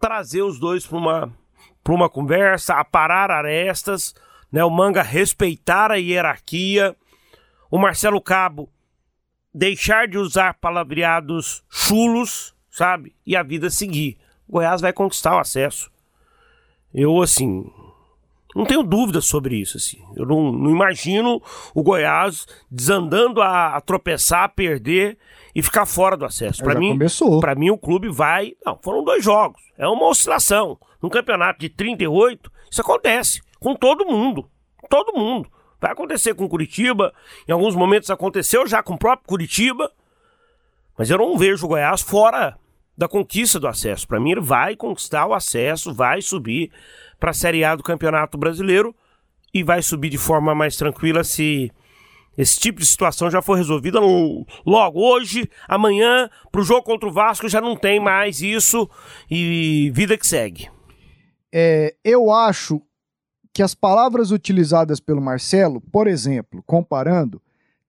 trazer 0.00 0.42
os 0.42 0.58
dois 0.58 0.84
para 0.84 0.98
uma, 0.98 1.32
pra 1.84 1.94
uma 1.94 2.08
conversa, 2.10 2.74
aparar 2.74 3.30
arestas, 3.30 4.16
né, 4.50 4.64
o 4.64 4.70
Manga 4.70 5.00
respeitar 5.00 5.92
a 5.92 5.94
hierarquia, 5.94 6.96
o 7.70 7.78
Marcelo 7.78 8.20
Cabo 8.20 8.68
deixar 9.54 10.08
de 10.08 10.18
usar 10.18 10.54
palavreados 10.54 11.62
chulos, 11.70 12.52
sabe? 12.68 13.14
E 13.24 13.36
a 13.36 13.44
vida 13.44 13.70
seguir. 13.70 14.18
O 14.48 14.52
Goiás 14.52 14.80
vai 14.80 14.92
conquistar 14.92 15.36
o 15.36 15.40
acesso. 15.40 15.90
Eu, 16.92 17.20
assim, 17.22 17.70
não 18.54 18.64
tenho 18.64 18.84
dúvida 18.84 19.20
sobre 19.20 19.56
isso, 19.56 19.76
assim. 19.76 20.00
Eu 20.14 20.24
não, 20.24 20.52
não 20.52 20.70
imagino 20.70 21.42
o 21.74 21.82
Goiás 21.82 22.46
desandando 22.70 23.42
a, 23.42 23.74
a 23.76 23.80
tropeçar, 23.80 24.44
a 24.44 24.48
perder 24.48 25.18
e 25.54 25.62
ficar 25.62 25.86
fora 25.86 26.16
do 26.16 26.24
acesso. 26.24 26.62
Para 26.62 26.78
mim, 26.78 26.96
para 27.40 27.54
mim 27.54 27.70
o 27.70 27.78
clube 27.78 28.08
vai, 28.08 28.54
não, 28.64 28.78
foram 28.80 29.02
dois 29.02 29.24
jogos. 29.24 29.60
É 29.76 29.88
uma 29.88 30.06
oscilação. 30.06 30.78
Num 31.02 31.08
campeonato 31.08 31.58
de 31.58 31.68
38, 31.68 32.50
isso 32.70 32.80
acontece 32.80 33.42
com 33.58 33.74
todo 33.74 34.06
mundo. 34.06 34.48
Todo 34.88 35.18
mundo. 35.18 35.50
Vai 35.80 35.90
acontecer 35.90 36.34
com 36.34 36.48
Curitiba, 36.48 37.12
em 37.46 37.52
alguns 37.52 37.74
momentos 37.74 38.08
aconteceu 38.08 38.66
já 38.66 38.82
com 38.82 38.94
o 38.94 38.98
próprio 38.98 39.28
Curitiba, 39.28 39.90
mas 40.96 41.10
eu 41.10 41.18
não 41.18 41.36
vejo 41.36 41.66
o 41.66 41.68
Goiás 41.68 42.00
fora 42.00 42.56
da 42.96 43.08
conquista 43.08 43.58
do 43.58 43.66
acesso. 43.66 44.06
Para 44.06 44.20
mim, 44.20 44.32
ele 44.32 44.40
vai 44.40 44.76
conquistar 44.76 45.26
o 45.26 45.34
acesso, 45.34 45.92
vai 45.92 46.22
subir 46.22 46.70
para 47.18 47.30
a 47.30 47.34
Série 47.34 47.64
A 47.64 47.74
do 47.74 47.82
Campeonato 47.82 48.38
Brasileiro 48.38 48.94
e 49.52 49.62
vai 49.62 49.82
subir 49.82 50.10
de 50.10 50.18
forma 50.18 50.54
mais 50.54 50.76
tranquila 50.76 51.24
se 51.24 51.70
esse 52.36 52.58
tipo 52.58 52.80
de 52.80 52.86
situação 52.86 53.30
já 53.30 53.40
for 53.40 53.54
resolvida 53.54 54.00
lo- 54.00 54.44
logo 54.66 55.00
hoje, 55.00 55.48
amanhã, 55.68 56.28
para 56.50 56.60
o 56.60 56.64
jogo 56.64 56.82
contra 56.82 57.08
o 57.08 57.12
Vasco 57.12 57.48
já 57.48 57.60
não 57.60 57.76
tem 57.76 58.00
mais 58.00 58.42
isso 58.42 58.90
e 59.30 59.92
vida 59.94 60.18
que 60.18 60.26
segue. 60.26 60.68
É, 61.52 61.94
eu 62.04 62.32
acho 62.32 62.82
que 63.52 63.62
as 63.62 63.72
palavras 63.72 64.32
utilizadas 64.32 64.98
pelo 64.98 65.20
Marcelo, 65.22 65.80
por 65.80 66.08
exemplo, 66.08 66.60
comparando, 66.66 67.40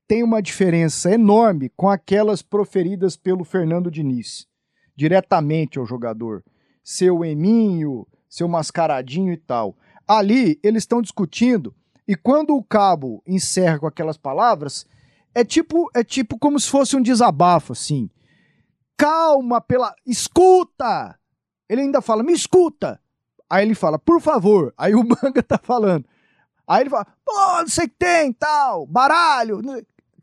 tem 0.07 0.21
uma 0.21 0.39
diferença 0.39 1.11
enorme 1.11 1.71
com 1.75 1.89
aquelas 1.89 2.43
proferidas 2.43 3.17
pelo 3.17 3.43
Fernando 3.43 3.89
Diniz, 3.89 4.45
diretamente 4.95 5.77
ao 5.77 5.85
jogador. 5.85 6.43
Seu 6.83 7.25
eminho, 7.25 8.07
seu 8.29 8.47
mascaradinho 8.47 9.33
e 9.33 9.37
tal. 9.37 9.75
Ali, 10.07 10.59
eles 10.63 10.83
estão 10.83 11.01
discutindo, 11.01 11.73
e 12.07 12.15
quando 12.15 12.55
o 12.55 12.63
cabo 12.63 13.23
encerra 13.25 13.79
com 13.79 13.87
aquelas 13.87 14.17
palavras, 14.17 14.85
é 15.33 15.43
tipo, 15.43 15.89
é 15.93 16.03
tipo 16.03 16.37
como 16.37 16.59
se 16.59 16.69
fosse 16.69 16.95
um 16.95 17.01
desabafo, 17.01 17.73
assim. 17.73 18.09
Calma, 18.95 19.59
pela. 19.59 19.93
Escuta! 20.05 21.17
Ele 21.67 21.81
ainda 21.81 22.01
fala, 22.01 22.23
me 22.23 22.33
escuta! 22.33 23.01
Aí 23.49 23.65
ele 23.65 23.75
fala, 23.75 23.97
por 23.97 24.21
favor. 24.21 24.73
Aí 24.77 24.93
o 24.93 25.03
manga 25.03 25.41
tá 25.41 25.59
falando. 25.61 26.05
Aí 26.67 26.81
ele 26.81 26.89
fala, 26.89 27.05
pô, 27.23 27.33
não 27.59 27.67
sei 27.67 27.85
o 27.85 27.89
que 27.89 27.95
tem, 27.97 28.33
tal, 28.33 28.87
baralho, 28.87 29.61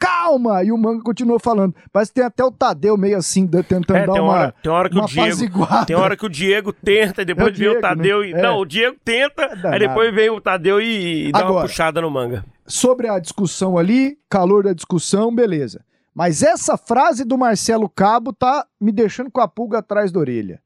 calma. 0.02 0.62
E 0.64 0.72
o 0.72 0.78
manga 0.78 1.02
continua 1.02 1.38
falando. 1.38 1.74
Parece 1.92 2.10
que 2.10 2.16
tem 2.16 2.24
até 2.24 2.44
o 2.44 2.50
Tadeu 2.50 2.96
meio 2.96 3.16
assim, 3.16 3.46
tentando 3.46 3.94
É, 3.96 4.06
dar 4.06 4.12
uma, 4.14 4.32
hora, 4.32 4.54
tem 4.62 4.72
hora 4.72 4.88
que 4.88 4.94
uma 4.96 5.04
o 5.04 5.08
Diego, 5.08 5.26
apaziguada. 5.26 5.86
tem 5.86 5.96
hora 5.96 6.16
que 6.16 6.26
o 6.26 6.28
Diego 6.28 6.72
tenta 6.72 7.22
e 7.22 7.24
depois 7.24 7.48
É 7.48 7.50
o 7.50 7.54
vem 7.54 7.68
o 7.68 7.70
Diego, 7.70 7.80
Tadeu 7.80 8.20
né? 8.20 8.26
e 8.28 8.32
É. 8.32 8.42
não, 8.42 8.58
o 8.58 8.64
Diego 8.64 8.96
tenta, 9.04 9.46
aí 9.46 9.56
danado. 9.62 9.78
depois 9.78 10.14
vem 10.14 10.30
o 10.30 10.40
Tadeu 10.40 10.80
e, 10.80 11.28
e 11.28 11.32
dá 11.32 11.40
uma 11.40 11.48
Agora. 11.50 11.66
puxada 11.68 12.00
no 12.00 12.10
manga. 12.10 12.44
sobre 12.66 13.08
a 13.08 13.18
discussão 13.18 13.78
ali, 13.78 14.18
calor 14.28 14.64
da 14.64 14.72
discussão, 14.72 15.34
beleza. 15.34 15.84
Mas 16.14 16.42
essa 16.42 16.76
frase 16.76 17.24
do 17.24 17.38
Marcelo 17.38 17.88
Cabo 17.88 18.32
tá 18.32 18.66
me 18.80 18.92
deixando 18.92 19.30
com 19.30 19.40
a 19.40 19.48
pulga 19.48 19.78
atrás 19.78 20.12
da 20.12 20.20
orelha. 20.20 20.60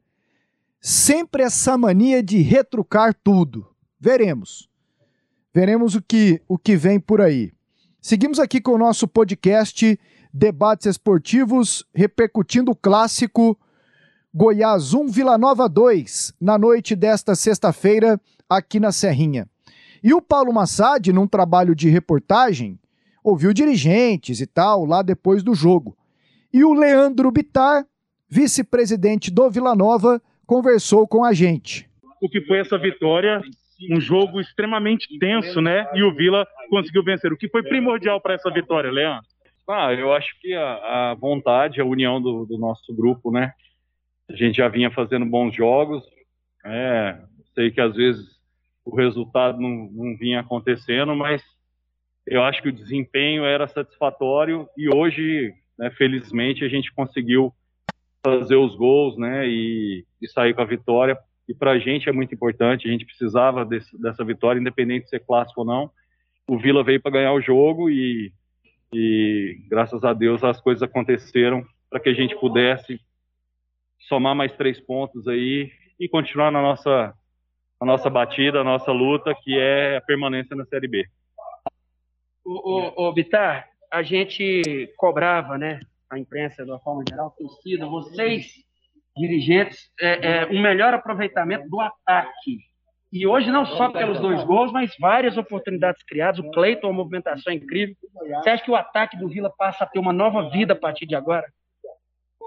Sempre 0.81 1.43
essa 1.43 1.77
mania 1.77 2.21
de 2.21 2.41
retrucar 2.41 3.13
tudo. 3.23 3.65
Veremos. 3.99 4.69
Veremos 5.53 5.95
o 5.95 6.01
que, 6.01 6.41
o 6.47 6.57
que 6.57 6.75
vem 6.75 6.99
por 6.99 7.19
aí. 7.21 7.51
Seguimos 8.07 8.39
aqui 8.39 8.61
com 8.61 8.71
o 8.71 8.77
nosso 8.77 9.05
podcast 9.05 9.99
Debates 10.33 10.85
Esportivos, 10.85 11.85
repercutindo 11.93 12.71
o 12.71 12.75
clássico 12.75 13.59
Goiás 14.33 14.93
1, 14.93 15.09
Vila 15.09 15.37
Nova 15.37 15.67
2, 15.67 16.33
na 16.39 16.57
noite 16.57 16.95
desta 16.95 17.35
sexta-feira, 17.35 18.17
aqui 18.49 18.79
na 18.79 18.93
Serrinha. 18.93 19.45
E 20.01 20.13
o 20.13 20.21
Paulo 20.21 20.53
Massad, 20.53 21.11
num 21.11 21.27
trabalho 21.27 21.75
de 21.75 21.89
reportagem, 21.89 22.79
ouviu 23.21 23.51
dirigentes 23.51 24.39
e 24.39 24.47
tal 24.47 24.85
lá 24.85 25.01
depois 25.01 25.43
do 25.43 25.53
jogo. 25.53 25.93
E 26.53 26.63
o 26.63 26.73
Leandro 26.73 27.29
Bitar, 27.29 27.85
vice-presidente 28.29 29.29
do 29.29 29.51
Vila 29.51 29.75
Nova, 29.75 30.21
conversou 30.45 31.05
com 31.05 31.25
a 31.25 31.33
gente. 31.33 31.89
o 32.21 32.29
que 32.29 32.39
foi 32.47 32.59
essa 32.59 32.77
vitória, 32.77 33.41
um 33.91 33.99
jogo 33.99 34.39
extremamente 34.39 35.19
tenso, 35.19 35.59
né? 35.59 35.85
E 35.93 36.03
o 36.03 36.15
Vila 36.15 36.47
conseguiu 36.67 37.03
vencer. 37.03 37.31
O 37.31 37.37
que 37.37 37.49
foi 37.49 37.63
primordial 37.63 38.21
para 38.21 38.33
essa 38.33 38.51
vitória, 38.51 38.91
Leandro? 38.91 39.25
Ah, 39.69 39.93
eu 39.93 40.13
acho 40.13 40.39
que 40.39 40.53
a, 40.53 41.11
a 41.11 41.15
vontade, 41.15 41.81
a 41.81 41.85
união 41.85 42.21
do, 42.21 42.45
do 42.45 42.57
nosso 42.57 42.95
grupo, 42.95 43.31
né? 43.31 43.51
A 44.29 44.35
gente 44.35 44.57
já 44.57 44.67
vinha 44.67 44.89
fazendo 44.89 45.25
bons 45.25 45.53
jogos, 45.53 46.03
é, 46.65 47.17
sei 47.53 47.71
que 47.71 47.81
às 47.81 47.95
vezes 47.95 48.25
o 48.85 48.95
resultado 48.95 49.59
não, 49.59 49.89
não 49.91 50.17
vinha 50.17 50.39
acontecendo, 50.39 51.15
mas 51.15 51.43
eu 52.25 52.43
acho 52.43 52.61
que 52.61 52.69
o 52.69 52.73
desempenho 52.73 53.45
era 53.45 53.67
satisfatório 53.67 54.67
e 54.77 54.93
hoje, 54.93 55.53
né, 55.77 55.89
felizmente, 55.91 56.63
a 56.63 56.69
gente 56.69 56.93
conseguiu 56.93 57.53
fazer 58.23 58.55
os 58.55 58.75
gols, 58.75 59.17
né, 59.17 59.47
e, 59.47 60.05
e 60.21 60.27
sair 60.27 60.53
com 60.53 60.61
a 60.61 60.65
vitória 60.65 61.17
e 61.47 61.53
para 61.53 61.71
a 61.71 61.79
gente 61.79 62.09
é 62.09 62.11
muito 62.11 62.35
importante. 62.35 62.87
A 62.87 62.91
gente 62.91 63.05
precisava 63.05 63.63
desse, 63.63 63.99
dessa 64.01 64.23
vitória, 64.23 64.59
independente 64.59 65.05
de 65.05 65.09
ser 65.09 65.21
clássico 65.21 65.61
ou 65.61 65.65
não. 65.65 65.89
O 66.47 66.57
Vila 66.57 66.83
veio 66.83 67.01
para 67.01 67.11
ganhar 67.11 67.33
o 67.33 67.41
jogo 67.41 67.89
e, 67.89 68.31
e, 68.93 69.57
graças 69.69 70.03
a 70.03 70.13
Deus, 70.13 70.43
as 70.43 70.61
coisas 70.61 70.81
aconteceram 70.81 71.65
para 71.89 71.99
que 71.99 72.09
a 72.09 72.13
gente 72.13 72.35
pudesse 72.39 72.99
somar 74.07 74.33
mais 74.33 74.55
três 74.55 74.79
pontos 74.79 75.27
aí 75.27 75.71
e 75.99 76.07
continuar 76.07 76.51
na 76.51 76.61
nossa, 76.61 77.13
nossa 77.81 78.09
batida, 78.09 78.61
a 78.61 78.63
nossa 78.63 78.91
luta, 78.91 79.35
que 79.43 79.57
é 79.57 79.97
a 79.97 80.01
permanência 80.01 80.55
na 80.55 80.65
Série 80.65 80.87
B. 80.87 81.05
O, 82.45 83.03
o, 83.03 83.09
o 83.09 83.13
Bitar, 83.13 83.67
a 83.91 84.01
gente 84.01 84.93
cobrava, 84.95 85.57
né, 85.57 85.81
a 86.09 86.17
imprensa 86.17 86.63
de 86.63 86.71
uma 86.71 86.79
forma 86.79 87.03
geral, 87.07 87.31
torcida, 87.31 87.85
vocês, 87.85 88.53
dirigentes, 89.17 89.91
é, 89.99 90.43
é, 90.43 90.45
um 90.45 90.61
melhor 90.61 90.93
aproveitamento 90.93 91.67
do 91.69 91.81
ataque. 91.81 92.59
E 93.11 93.25
hoje 93.25 93.49
não 93.49 93.65
só 93.65 93.89
pelos 93.89 94.19
dois 94.19 94.43
gols, 94.43 94.71
mas 94.71 94.93
várias 94.99 95.37
oportunidades 95.37 96.03
criadas. 96.03 96.39
O 96.39 96.51
Cleiton, 96.51 96.87
uma 96.87 97.03
movimentação 97.03 97.53
incrível. 97.53 97.95
Você 98.13 98.49
acha 98.49 98.63
que 98.63 98.71
o 98.71 98.75
ataque 98.75 99.17
do 99.17 99.29
Vila 99.29 99.51
passa 99.57 99.83
a 99.83 99.87
ter 99.87 99.99
uma 99.99 100.11
nova 100.11 100.49
vida 100.49 100.73
a 100.73 100.75
partir 100.75 101.05
de 101.05 101.15
agora? 101.15 101.45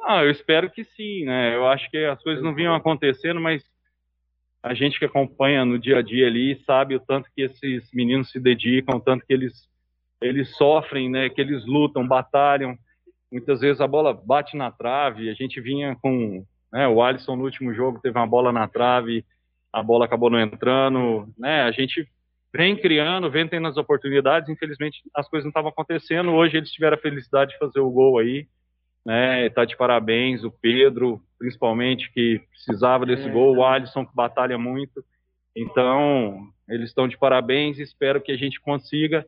Ah, 0.05 0.23
eu 0.23 0.31
espero 0.31 0.71
que 0.71 0.85
sim, 0.85 1.25
né? 1.25 1.55
Eu 1.55 1.67
acho 1.67 1.91
que 1.91 1.97
as 2.05 2.23
coisas 2.23 2.43
não 2.43 2.55
vinham 2.55 2.75
acontecendo, 2.75 3.41
mas 3.41 3.63
a 4.63 4.75
gente 4.75 4.99
que 4.99 5.05
acompanha 5.05 5.65
no 5.65 5.79
dia 5.79 5.99
a 5.99 6.03
dia 6.03 6.27
ali 6.27 6.63
sabe 6.65 6.95
o 6.95 7.01
tanto 7.01 7.31
que 7.35 7.43
esses 7.43 7.91
meninos 7.93 8.31
se 8.31 8.39
dedicam, 8.39 8.97
o 8.97 9.01
tanto 9.01 9.25
que 9.27 9.33
eles 9.33 9.69
eles 10.21 10.55
sofrem, 10.57 11.09
né? 11.09 11.31
Que 11.31 11.41
eles 11.41 11.65
lutam, 11.65 12.07
batalham. 12.07 12.77
Muitas 13.33 13.61
vezes 13.61 13.81
a 13.81 13.87
bola 13.87 14.13
bate 14.13 14.57
na 14.57 14.71
trave. 14.71 15.31
A 15.31 15.35
gente 15.35 15.61
vinha 15.61 15.97
com, 16.03 16.45
né? 16.71 16.87
O 16.87 17.03
Alisson 17.03 17.37
no 17.37 17.45
último 17.45 17.73
jogo 17.73 18.01
teve 18.01 18.19
uma 18.19 18.27
bola 18.27 18.53
na 18.53 18.69
trave, 18.69 19.25
a 19.73 19.83
bola 19.83 20.05
acabou 20.05 20.31
não 20.31 20.41
entrando, 20.41 21.29
né? 21.39 21.63
A 21.63 21.71
gente 21.71 22.07
vem 22.53 22.77
criando, 22.77 23.31
vem 23.31 23.47
tendo 23.47 23.69
as 23.69 23.77
oportunidades. 23.77 24.49
Infelizmente 24.49 25.01
as 25.15 25.29
coisas 25.29 25.45
não 25.45 25.51
estavam 25.51 25.71
acontecendo. 25.71 26.33
Hoje 26.33 26.57
eles 26.57 26.71
tiveram 26.71 26.97
a 26.97 27.01
felicidade 27.01 27.53
de 27.53 27.59
fazer 27.59 27.81
o 27.81 27.91
gol 27.91 28.19
aí 28.19 28.47
né? 29.05 29.49
Tá 29.51 29.65
de 29.65 29.77
parabéns 29.77 30.45
o 30.45 30.51
Pedro, 30.51 31.21
principalmente 31.39 32.11
que 32.13 32.41
precisava 32.51 33.07
desse 33.07 33.29
é. 33.29 33.33
gol, 33.33 33.57
o 33.57 33.65
Alisson 33.65 34.05
que 34.05 34.15
batalha 34.15 34.59
muito. 34.59 35.05
Então, 35.57 36.49
eles 36.69 36.91
estão 36.91 37.09
de 37.09 37.19
parabéns 37.19 37.79
e 37.79 37.83
espero 37.83 38.21
que 38.21 38.33
a 38.33 38.37
gente 38.37 38.61
consiga 38.61 39.27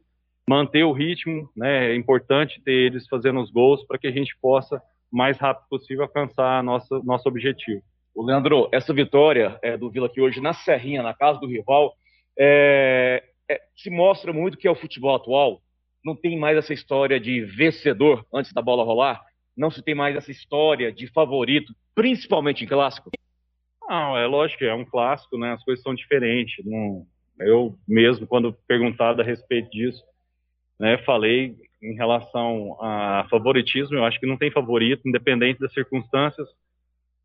manter 0.48 0.84
o 0.84 0.92
ritmo, 0.92 1.48
né? 1.56 1.92
É 1.92 1.96
importante 1.96 2.60
ter 2.62 2.72
eles 2.72 3.08
fazendo 3.08 3.40
os 3.40 3.50
gols 3.50 3.84
para 3.86 3.98
que 3.98 4.06
a 4.06 4.12
gente 4.12 4.36
possa 4.40 4.80
mais 5.10 5.38
rápido 5.38 5.66
possível 5.68 6.04
alcançar 6.04 6.62
nosso 6.62 7.02
nosso 7.04 7.28
objetivo. 7.28 7.82
O 8.14 8.24
Leandro, 8.24 8.68
essa 8.72 8.92
vitória 8.92 9.58
é, 9.62 9.76
do 9.76 9.90
Vila 9.90 10.06
aqui 10.06 10.20
hoje 10.20 10.40
na 10.40 10.52
Serrinha, 10.52 11.02
na 11.02 11.14
casa 11.14 11.40
do 11.40 11.46
rival, 11.46 11.94
é, 12.38 13.22
é, 13.48 13.60
se 13.76 13.90
mostra 13.90 14.32
muito 14.32 14.58
que 14.58 14.68
é 14.68 14.70
o 14.70 14.76
futebol 14.76 15.14
atual. 15.14 15.62
Não 16.04 16.14
tem 16.16 16.38
mais 16.38 16.56
essa 16.56 16.74
história 16.74 17.18
de 17.18 17.44
vencedor 17.44 18.26
antes 18.32 18.52
da 18.52 18.60
bola 18.60 18.84
rolar 18.84 19.22
não 19.56 19.70
se 19.70 19.82
tem 19.82 19.94
mais 19.94 20.16
essa 20.16 20.30
história 20.30 20.92
de 20.92 21.06
favorito, 21.08 21.74
principalmente 21.94 22.64
em 22.64 22.66
clássico? 22.66 23.10
Não, 23.88 24.16
é 24.16 24.26
lógico 24.26 24.64
é 24.64 24.74
um 24.74 24.84
clássico, 24.84 25.36
né? 25.38 25.52
As 25.52 25.62
coisas 25.64 25.82
são 25.82 25.94
diferentes. 25.94 26.64
Não, 26.64 27.06
eu 27.38 27.76
mesmo, 27.86 28.26
quando 28.26 28.56
perguntado 28.66 29.20
a 29.20 29.24
respeito 29.24 29.70
disso, 29.70 30.02
né, 30.78 30.98
falei 30.98 31.56
em 31.82 31.94
relação 31.94 32.76
a 32.80 33.26
favoritismo, 33.28 33.96
eu 33.96 34.04
acho 34.04 34.18
que 34.18 34.26
não 34.26 34.36
tem 34.36 34.50
favorito, 34.50 35.06
independente 35.06 35.60
das 35.60 35.72
circunstâncias, 35.72 36.48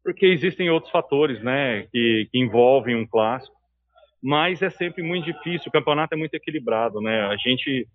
porque 0.08 0.26
existem 0.26 0.70
outros 0.70 0.90
fatores, 0.90 1.44
né, 1.44 1.84
que, 1.92 2.30
que 2.32 2.40
envolvem 2.40 2.96
um 2.96 3.06
clássico 3.06 3.58
mas 4.22 4.62
é 4.62 4.70
sempre 4.70 5.04
muito 5.04 5.26
difícil. 5.26 5.70
O 5.70 5.72
campeonato 5.72 6.14
é 6.14 6.18
muito 6.18 6.34
equilibrado, 6.34 7.00
né? 7.00 7.22
A 7.28 7.38
gente 7.38 7.88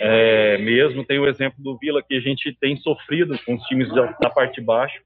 é, 0.00 0.58
mesmo 0.58 1.04
tem 1.04 1.18
o 1.18 1.28
exemplo 1.28 1.62
do 1.62 1.76
Vila 1.76 2.02
que 2.02 2.16
a 2.16 2.20
gente 2.20 2.56
tem 2.58 2.76
sofrido 2.78 3.38
com 3.44 3.54
os 3.54 3.62
times 3.64 3.88
da, 3.94 4.06
da 4.20 4.30
parte 4.30 4.58
de 4.58 4.66
baixo. 4.66 5.00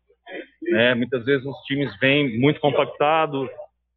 Né? 0.63 0.95
Muitas 0.95 1.25
vezes 1.25 1.45
os 1.45 1.57
times 1.65 1.91
vêm 1.99 2.39
muito 2.39 2.61
compactados, 2.61 3.51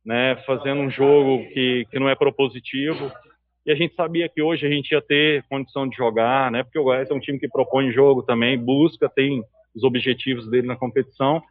né? 0.03 0.35
Fazendo 0.47 0.81
um 0.81 0.89
jogo 0.89 1.47
que, 1.53 1.85
que 1.91 1.99
não 1.99 2.09
é 2.09 2.15
propositivo. 2.15 3.11
E 3.65 3.71
a 3.71 3.75
gente 3.75 3.93
sabia 3.93 4.27
que 4.27 4.41
hoje 4.41 4.65
a 4.65 4.69
gente 4.69 4.91
ia 4.91 5.01
ter 5.01 5.43
condição 5.43 5.87
de 5.87 5.95
jogar, 5.95 6.51
né? 6.51 6.63
Porque 6.63 6.79
o 6.79 6.83
Goiás 6.83 7.09
é 7.09 7.13
um 7.13 7.19
time 7.19 7.39
que 7.39 7.47
propõe 7.47 7.93
jogo 7.93 8.23
também, 8.23 8.57
busca, 8.57 9.07
tem 9.07 9.43
os 9.75 9.83
objetivos 9.83 10.49
dele 10.49 10.67
na 10.67 10.75
competição. 10.75 11.41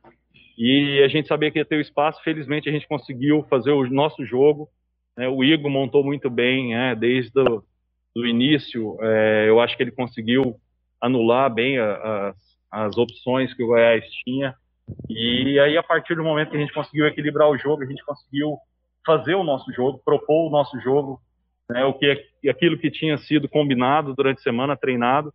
E 0.56 1.02
a 1.02 1.08
gente 1.08 1.28
sabia 1.28 1.50
que 1.50 1.58
ia 1.58 1.64
ter 1.64 1.76
o 1.76 1.80
espaço. 1.80 2.22
Felizmente 2.22 2.68
a 2.68 2.72
gente 2.72 2.86
conseguiu 2.86 3.44
fazer 3.48 3.70
o 3.70 3.88
nosso 3.88 4.24
jogo 4.24 4.68
né, 5.16 5.28
o 5.28 5.44
Igor 5.44 5.70
montou 5.70 6.04
muito 6.04 6.30
bem, 6.30 6.70
né, 6.70 6.94
desde 6.94 7.38
o 7.40 7.62
do 8.14 8.26
início. 8.26 8.98
É, 9.00 9.48
eu 9.48 9.60
acho 9.60 9.76
que 9.76 9.82
ele 9.82 9.90
conseguiu 9.90 10.56
anular 11.00 11.52
bem 11.52 11.78
a, 11.78 12.28
as, 12.28 12.36
as 12.70 12.96
opções 12.98 13.54
que 13.54 13.62
o 13.62 13.68
Goiás 13.68 14.04
tinha. 14.24 14.54
E 15.08 15.58
aí, 15.58 15.76
a 15.76 15.82
partir 15.82 16.14
do 16.14 16.22
momento 16.22 16.50
que 16.50 16.56
a 16.56 16.60
gente 16.60 16.74
conseguiu 16.74 17.06
equilibrar 17.06 17.48
o 17.48 17.56
jogo, 17.56 17.82
a 17.82 17.86
gente 17.86 18.04
conseguiu 18.04 18.58
fazer 19.06 19.34
o 19.34 19.44
nosso 19.44 19.72
jogo, 19.72 20.00
propor 20.04 20.48
o 20.48 20.50
nosso 20.50 20.78
jogo, 20.80 21.20
né, 21.70 21.84
o 21.84 21.94
que 21.94 22.22
aquilo 22.48 22.78
que 22.78 22.90
tinha 22.90 23.16
sido 23.18 23.48
combinado 23.48 24.14
durante 24.14 24.38
a 24.40 24.42
semana, 24.42 24.76
treinado. 24.76 25.32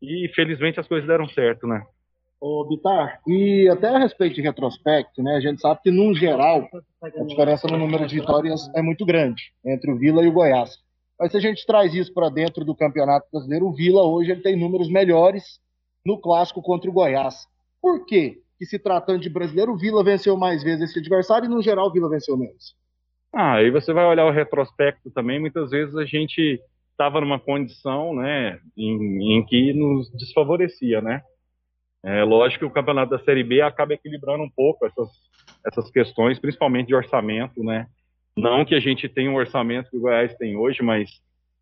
E 0.00 0.28
felizmente 0.34 0.80
as 0.80 0.88
coisas 0.88 1.06
deram 1.06 1.28
certo, 1.28 1.66
né? 1.66 1.84
Ô, 2.44 2.64
Bitar, 2.64 3.20
e 3.24 3.68
até 3.68 3.86
a 3.86 3.98
respeito 3.98 4.34
de 4.34 4.42
retrospecto, 4.42 5.22
né, 5.22 5.36
a 5.36 5.40
gente 5.40 5.60
sabe 5.60 5.78
que, 5.80 5.92
num 5.92 6.12
geral, 6.12 6.68
a 7.00 7.22
diferença 7.22 7.68
no 7.68 7.78
número 7.78 8.04
de 8.04 8.18
vitórias 8.18 8.68
é 8.74 8.82
muito 8.82 9.06
grande 9.06 9.52
entre 9.64 9.92
o 9.92 9.96
Vila 9.96 10.24
e 10.24 10.26
o 10.26 10.32
Goiás. 10.32 10.76
Mas 11.16 11.30
se 11.30 11.36
a 11.36 11.40
gente 11.40 11.64
traz 11.64 11.94
isso 11.94 12.12
para 12.12 12.28
dentro 12.28 12.64
do 12.64 12.74
Campeonato 12.74 13.28
Brasileiro, 13.32 13.66
o 13.66 13.72
Vila 13.72 14.02
hoje 14.02 14.32
ele 14.32 14.40
tem 14.40 14.56
números 14.56 14.90
melhores 14.90 15.60
no 16.04 16.20
clássico 16.20 16.60
contra 16.60 16.90
o 16.90 16.92
Goiás. 16.92 17.46
Por 17.80 18.04
quê? 18.06 18.40
Que 18.58 18.66
se 18.66 18.76
tratando 18.76 19.20
de 19.20 19.30
brasileiro, 19.30 19.74
o 19.74 19.78
Vila 19.78 20.02
venceu 20.02 20.36
mais 20.36 20.64
vezes 20.64 20.90
esse 20.90 20.98
adversário 20.98 21.46
e, 21.46 21.48
no 21.48 21.62
geral, 21.62 21.86
o 21.86 21.92
Vila 21.92 22.10
venceu 22.10 22.36
menos. 22.36 22.74
Ah, 23.32 23.58
aí 23.58 23.70
você 23.70 23.92
vai 23.92 24.04
olhar 24.04 24.26
o 24.26 24.32
retrospecto 24.32 25.12
também, 25.12 25.38
muitas 25.38 25.70
vezes 25.70 25.94
a 25.94 26.04
gente 26.04 26.60
estava 26.90 27.20
numa 27.20 27.38
condição, 27.38 28.16
né, 28.16 28.58
em, 28.76 29.38
em 29.38 29.46
que 29.46 29.72
nos 29.72 30.10
desfavorecia, 30.10 31.00
né? 31.00 31.22
É 32.04 32.24
lógico 32.24 32.60
que 32.60 32.64
o 32.64 32.70
campeonato 32.70 33.10
da 33.10 33.18
Série 33.20 33.44
B 33.44 33.60
acaba 33.60 33.94
equilibrando 33.94 34.42
um 34.42 34.50
pouco 34.50 34.84
essas, 34.84 35.08
essas 35.64 35.90
questões, 35.90 36.38
principalmente 36.38 36.88
de 36.88 36.94
orçamento, 36.94 37.62
né? 37.62 37.86
Não 38.36 38.64
que 38.64 38.74
a 38.74 38.80
gente 38.80 39.08
tenha 39.08 39.30
um 39.30 39.36
orçamento 39.36 39.90
que 39.90 39.96
o 39.96 40.00
Goiás 40.00 40.34
tem 40.36 40.56
hoje, 40.56 40.82
mas 40.82 41.10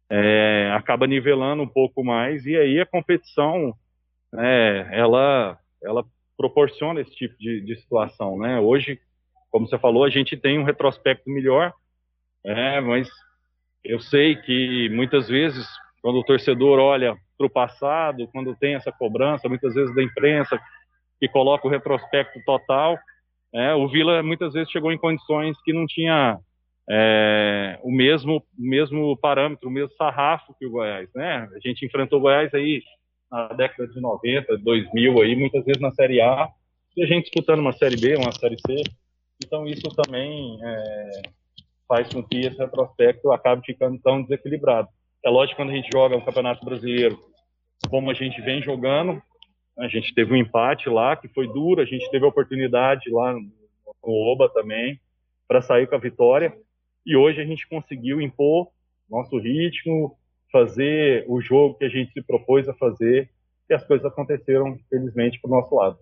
é, 0.09 0.73
acaba 0.75 1.07
nivelando 1.07 1.63
um 1.63 1.69
pouco 1.69 2.03
mais 2.03 2.47
e 2.47 2.57
aí 2.57 2.81
a 2.81 2.87
competição, 2.87 3.75
é, 4.39 4.89
ela, 4.93 5.59
ela 5.83 6.05
proporciona 6.37 7.01
esse 7.01 7.15
tipo 7.15 7.37
de, 7.39 7.61
de, 7.61 7.77
situação, 7.77 8.39
né? 8.39 8.59
Hoje, 8.59 8.99
como 9.51 9.69
você 9.69 9.79
falou, 9.79 10.05
a 10.05 10.11
gente 10.11 10.37
tem 10.37 10.59
um 10.59 10.65
retrospecto 10.65 11.29
melhor, 11.29 11.73
é, 12.45 12.81
mas 12.81 13.11
eu 13.85 14.01
sei 14.01 14.37
que 14.37 14.89
muitas 14.91 15.29
vezes 15.29 15.67
quando 16.01 16.19
o 16.19 16.25
torcedor 16.25 16.79
olha 16.79 17.17
para 17.41 17.47
o 17.47 17.51
passado, 17.51 18.29
quando 18.33 18.55
tem 18.55 18.75
essa 18.75 18.93
cobrança, 18.93 19.49
muitas 19.49 19.73
vezes 19.73 19.95
da 19.95 20.03
imprensa, 20.03 20.61
que 21.19 21.27
coloca 21.27 21.67
o 21.67 21.71
retrospecto 21.71 22.39
total, 22.45 22.99
é, 23.55 23.75
o 23.75 23.89
Vila 23.89 24.23
muitas 24.23 24.53
vezes 24.53 24.71
chegou 24.71 24.93
em 24.93 24.99
condições 24.99 25.57
que 25.63 25.73
não 25.73 25.87
tinha 25.87 26.39
é, 26.89 27.79
o 27.83 27.91
mesmo 27.91 28.45
mesmo 28.57 29.17
parâmetro, 29.17 29.69
o 29.69 29.73
mesmo 29.73 29.95
sarrafo 29.97 30.55
que 30.59 30.67
o 30.67 30.71
Goiás, 30.71 31.09
né? 31.15 31.49
A 31.55 31.59
gente 31.67 31.85
enfrentou 31.85 32.19
o 32.19 32.23
Goiás 32.23 32.53
aí 32.53 32.83
na 33.31 33.49
década 33.49 33.89
de 33.89 34.01
90, 34.01 34.59
2000 34.59 35.23
aí, 35.23 35.35
muitas 35.35 35.65
vezes 35.65 35.81
na 35.81 35.91
Série 35.93 36.21
A, 36.21 36.49
e 36.97 37.03
a 37.03 37.07
gente 37.07 37.25
disputando 37.25 37.61
uma 37.61 37.73
Série 37.73 37.97
B, 37.97 38.17
uma 38.17 38.33
Série 38.33 38.57
C. 38.67 38.83
Então 39.43 39.67
isso 39.67 39.89
também 39.97 40.59
é, 40.63 41.23
faz 41.89 42.13
com 42.13 42.23
que 42.23 42.41
esse 42.41 42.59
retrospecto 42.59 43.33
acabe 43.33 43.63
ficando 43.65 43.99
tão 44.01 44.23
desequilibrado. 44.23 44.89
É 45.25 45.31
lógico 45.31 45.57
que 45.57 45.63
quando 45.63 45.71
a 45.71 45.77
gente 45.77 45.91
joga 45.93 46.17
um 46.17 46.25
Campeonato 46.25 46.65
Brasileiro, 46.65 47.30
como 47.89 48.11
a 48.11 48.15
gente 48.15 48.41
vem 48.43 48.63
jogando, 48.63 49.23
a 49.79 49.89
gente 49.89 50.15
teve 50.15 50.33
um 50.33 50.37
empate 50.37 50.89
lá 50.89 51.17
que 51.17 51.29
foi 51.29 51.47
duro, 51.47 51.81
a 51.81 51.85
gente 51.85 52.11
teve 52.11 52.25
a 52.25 52.29
oportunidade 52.29 53.11
lá 53.11 53.33
no 53.33 53.51
Oba 54.03 54.49
também 54.49 55.01
para 55.49 55.63
sair 55.63 55.87
com 55.87 55.95
a 55.95 55.99
vitória. 55.99 56.55
E 57.05 57.17
hoje 57.17 57.41
a 57.41 57.45
gente 57.45 57.67
conseguiu 57.69 58.21
impor 58.21 58.69
nosso 59.09 59.39
ritmo, 59.39 60.17
fazer 60.53 61.25
o 61.29 61.41
jogo 61.41 61.75
que 61.75 61.85
a 61.85 61.89
gente 61.89 62.13
se 62.13 62.23
propôs 62.23 62.69
a 62.69 62.75
fazer 62.75 63.31
e 63.69 63.75
as 63.75 63.85
coisas 63.87 64.05
aconteceram 64.07 64.79
felizmente 64.89 65.41
para 65.41 65.49
o 65.49 65.55
nosso 65.55 65.75
lado. 65.75 65.99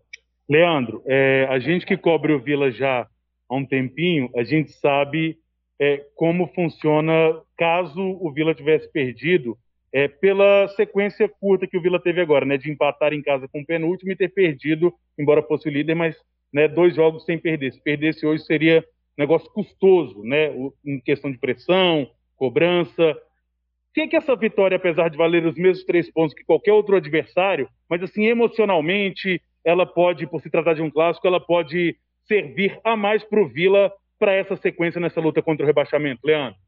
Leandro, 0.48 1.02
é, 1.06 1.46
a 1.50 1.58
gente 1.58 1.84
que 1.84 1.96
cobre 1.96 2.32
o 2.32 2.40
Vila 2.40 2.70
já 2.70 3.06
há 3.48 3.54
um 3.54 3.64
tempinho, 3.64 4.30
a 4.34 4.42
gente 4.42 4.72
sabe 4.72 5.38
é, 5.78 6.04
como 6.14 6.48
funciona 6.54 7.40
caso 7.56 8.00
o 8.00 8.32
Vila 8.32 8.54
tivesse 8.54 8.90
perdido, 8.90 9.56
é, 9.92 10.08
pela 10.08 10.68
sequência 10.76 11.28
curta 11.40 11.66
que 11.66 11.76
o 11.76 11.82
Vila 11.82 12.00
teve 12.00 12.20
agora, 12.20 12.44
né, 12.44 12.56
de 12.56 12.70
empatar 12.70 13.12
em 13.12 13.22
casa 13.22 13.48
com 13.48 13.60
o 13.60 13.66
penúltimo 13.66 14.12
e 14.12 14.16
ter 14.16 14.28
perdido, 14.28 14.92
embora 15.18 15.42
fosse 15.42 15.68
o 15.68 15.72
líder, 15.72 15.94
mas 15.94 16.16
né, 16.52 16.68
dois 16.68 16.94
jogos 16.94 17.24
sem 17.24 17.38
perder. 17.38 17.72
Se 17.72 17.82
perdesse 17.82 18.26
hoje 18.26 18.44
seria 18.44 18.84
negócio 19.18 19.50
custoso, 19.52 20.22
né? 20.22 20.52
Em 20.86 21.00
questão 21.00 21.30
de 21.30 21.38
pressão, 21.38 22.08
cobrança. 22.36 23.10
O 23.10 23.94
que, 23.94 24.06
que 24.06 24.16
essa 24.16 24.36
vitória, 24.36 24.76
apesar 24.76 25.08
de 25.08 25.16
valer 25.16 25.44
os 25.44 25.56
mesmos 25.56 25.84
três 25.84 26.10
pontos 26.10 26.34
que 26.34 26.44
qualquer 26.44 26.72
outro 26.72 26.96
adversário, 26.96 27.68
mas 27.90 28.00
assim, 28.00 28.26
emocionalmente, 28.26 29.42
ela 29.64 29.84
pode, 29.84 30.26
por 30.26 30.40
se 30.40 30.48
tratar 30.48 30.74
de 30.74 30.82
um 30.82 30.90
clássico, 30.90 31.26
ela 31.26 31.40
pode 31.40 31.96
servir 32.28 32.78
a 32.84 32.96
mais 32.96 33.24
para 33.24 33.40
o 33.40 33.48
Vila 33.48 33.92
para 34.18 34.32
essa 34.32 34.56
sequência 34.56 35.00
nessa 35.00 35.20
luta 35.20 35.42
contra 35.42 35.64
o 35.64 35.66
rebaixamento, 35.66 36.20
Leandro? 36.24 36.58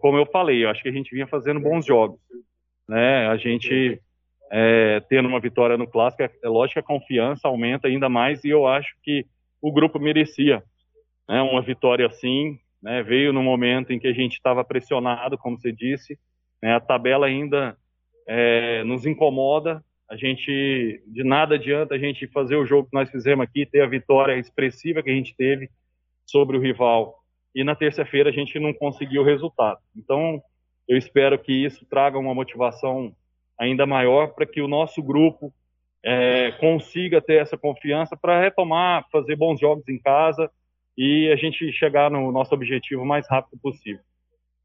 Como 0.00 0.16
eu 0.16 0.26
falei, 0.26 0.64
eu 0.64 0.70
acho 0.70 0.82
que 0.82 0.88
a 0.88 0.92
gente 0.92 1.14
vinha 1.14 1.26
fazendo 1.26 1.60
bons 1.60 1.86
jogos. 1.86 2.18
Né? 2.88 3.26
A 3.28 3.36
gente 3.36 4.00
é, 4.50 5.00
tendo 5.08 5.28
uma 5.28 5.40
vitória 5.40 5.76
no 5.76 5.86
clássico, 5.86 6.22
é, 6.22 6.30
é 6.42 6.48
lógico 6.48 6.74
que 6.74 6.78
a 6.80 6.98
confiança 6.98 7.48
aumenta 7.48 7.88
ainda 7.88 8.08
mais 8.08 8.42
e 8.44 8.48
eu 8.48 8.66
acho 8.66 8.94
que 9.02 9.26
o 9.60 9.72
grupo 9.72 9.98
merecia 9.98 10.62
né, 11.28 11.40
uma 11.42 11.60
vitória 11.60 12.06
assim. 12.06 12.58
Né, 12.80 13.02
veio 13.02 13.32
no 13.32 13.42
momento 13.42 13.92
em 13.92 13.98
que 13.98 14.06
a 14.06 14.12
gente 14.12 14.34
estava 14.34 14.64
pressionado, 14.64 15.36
como 15.36 15.58
você 15.58 15.72
disse. 15.72 16.18
Né, 16.62 16.74
a 16.74 16.80
tabela 16.80 17.26
ainda 17.26 17.76
é, 18.26 18.82
nos 18.84 19.04
incomoda. 19.04 19.84
A 20.10 20.16
gente 20.16 21.02
de 21.06 21.22
nada 21.22 21.56
adianta 21.56 21.94
a 21.94 21.98
gente 21.98 22.26
fazer 22.28 22.56
o 22.56 22.64
jogo 22.64 22.88
que 22.88 22.96
nós 22.96 23.10
fizemos 23.10 23.44
aqui, 23.44 23.66
ter 23.66 23.82
a 23.82 23.86
vitória 23.86 24.38
expressiva 24.38 25.02
que 25.02 25.10
a 25.10 25.14
gente 25.14 25.36
teve 25.36 25.68
sobre 26.24 26.56
o 26.56 26.60
rival 26.60 27.14
e 27.54 27.64
na 27.64 27.74
terça-feira 27.74 28.30
a 28.30 28.32
gente 28.32 28.58
não 28.58 28.72
conseguiu 28.72 29.22
o 29.22 29.24
resultado. 29.24 29.78
Então 29.96 30.42
eu 30.86 30.96
espero 30.96 31.38
que 31.38 31.52
isso 31.52 31.84
traga 31.86 32.18
uma 32.18 32.34
motivação 32.34 33.14
ainda 33.58 33.86
maior 33.86 34.28
para 34.28 34.46
que 34.46 34.60
o 34.60 34.68
nosso 34.68 35.02
grupo 35.02 35.52
é, 36.02 36.52
consiga 36.52 37.20
ter 37.20 37.42
essa 37.42 37.58
confiança 37.58 38.16
para 38.16 38.40
retomar, 38.40 39.06
fazer 39.10 39.36
bons 39.36 39.60
jogos 39.60 39.86
em 39.88 39.98
casa 39.98 40.50
e 40.96 41.30
a 41.30 41.36
gente 41.36 41.72
chegar 41.72 42.10
no 42.10 42.32
nosso 42.32 42.54
objetivo 42.54 43.02
o 43.02 43.06
mais 43.06 43.28
rápido 43.28 43.60
possível. 43.60 44.00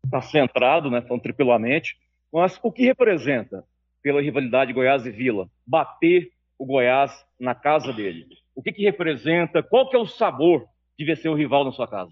Está 0.06 0.22
centrado, 0.22 0.90
né, 0.90 1.02
tão 1.02 1.20
tripulamente, 1.20 1.96
mas 2.32 2.60
o 2.62 2.72
que 2.72 2.84
representa 2.84 3.64
pela 4.02 4.22
rivalidade 4.22 4.74
Goiás 4.74 5.06
e 5.06 5.12
Vila 5.12 5.48
bater 5.66 6.30
o 6.58 6.66
Goiás 6.66 7.26
na 7.40 7.56
casa 7.56 7.92
dele? 7.94 8.28
O 8.56 8.62
que, 8.62 8.72
que 8.72 8.84
representa? 8.84 9.64
Qual 9.64 9.90
que 9.90 9.96
é 9.96 10.00
o 10.00 10.06
sabor 10.06 10.66
de 10.98 11.06
vencer 11.06 11.30
o 11.30 11.36
rival 11.36 11.64
na 11.64 11.72
sua 11.72 11.88
casa? 11.88 12.12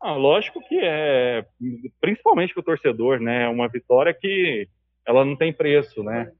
Ah, 0.00 0.14
lógico 0.14 0.60
que 0.68 0.78
é, 0.80 1.44
principalmente 2.00 2.54
para 2.54 2.60
o 2.60 2.64
torcedor, 2.64 3.20
né? 3.20 3.48
Uma 3.48 3.68
vitória 3.68 4.14
que 4.14 4.68
ela 5.04 5.24
não 5.24 5.34
tem 5.34 5.52
preço, 5.52 6.02
né? 6.04 6.30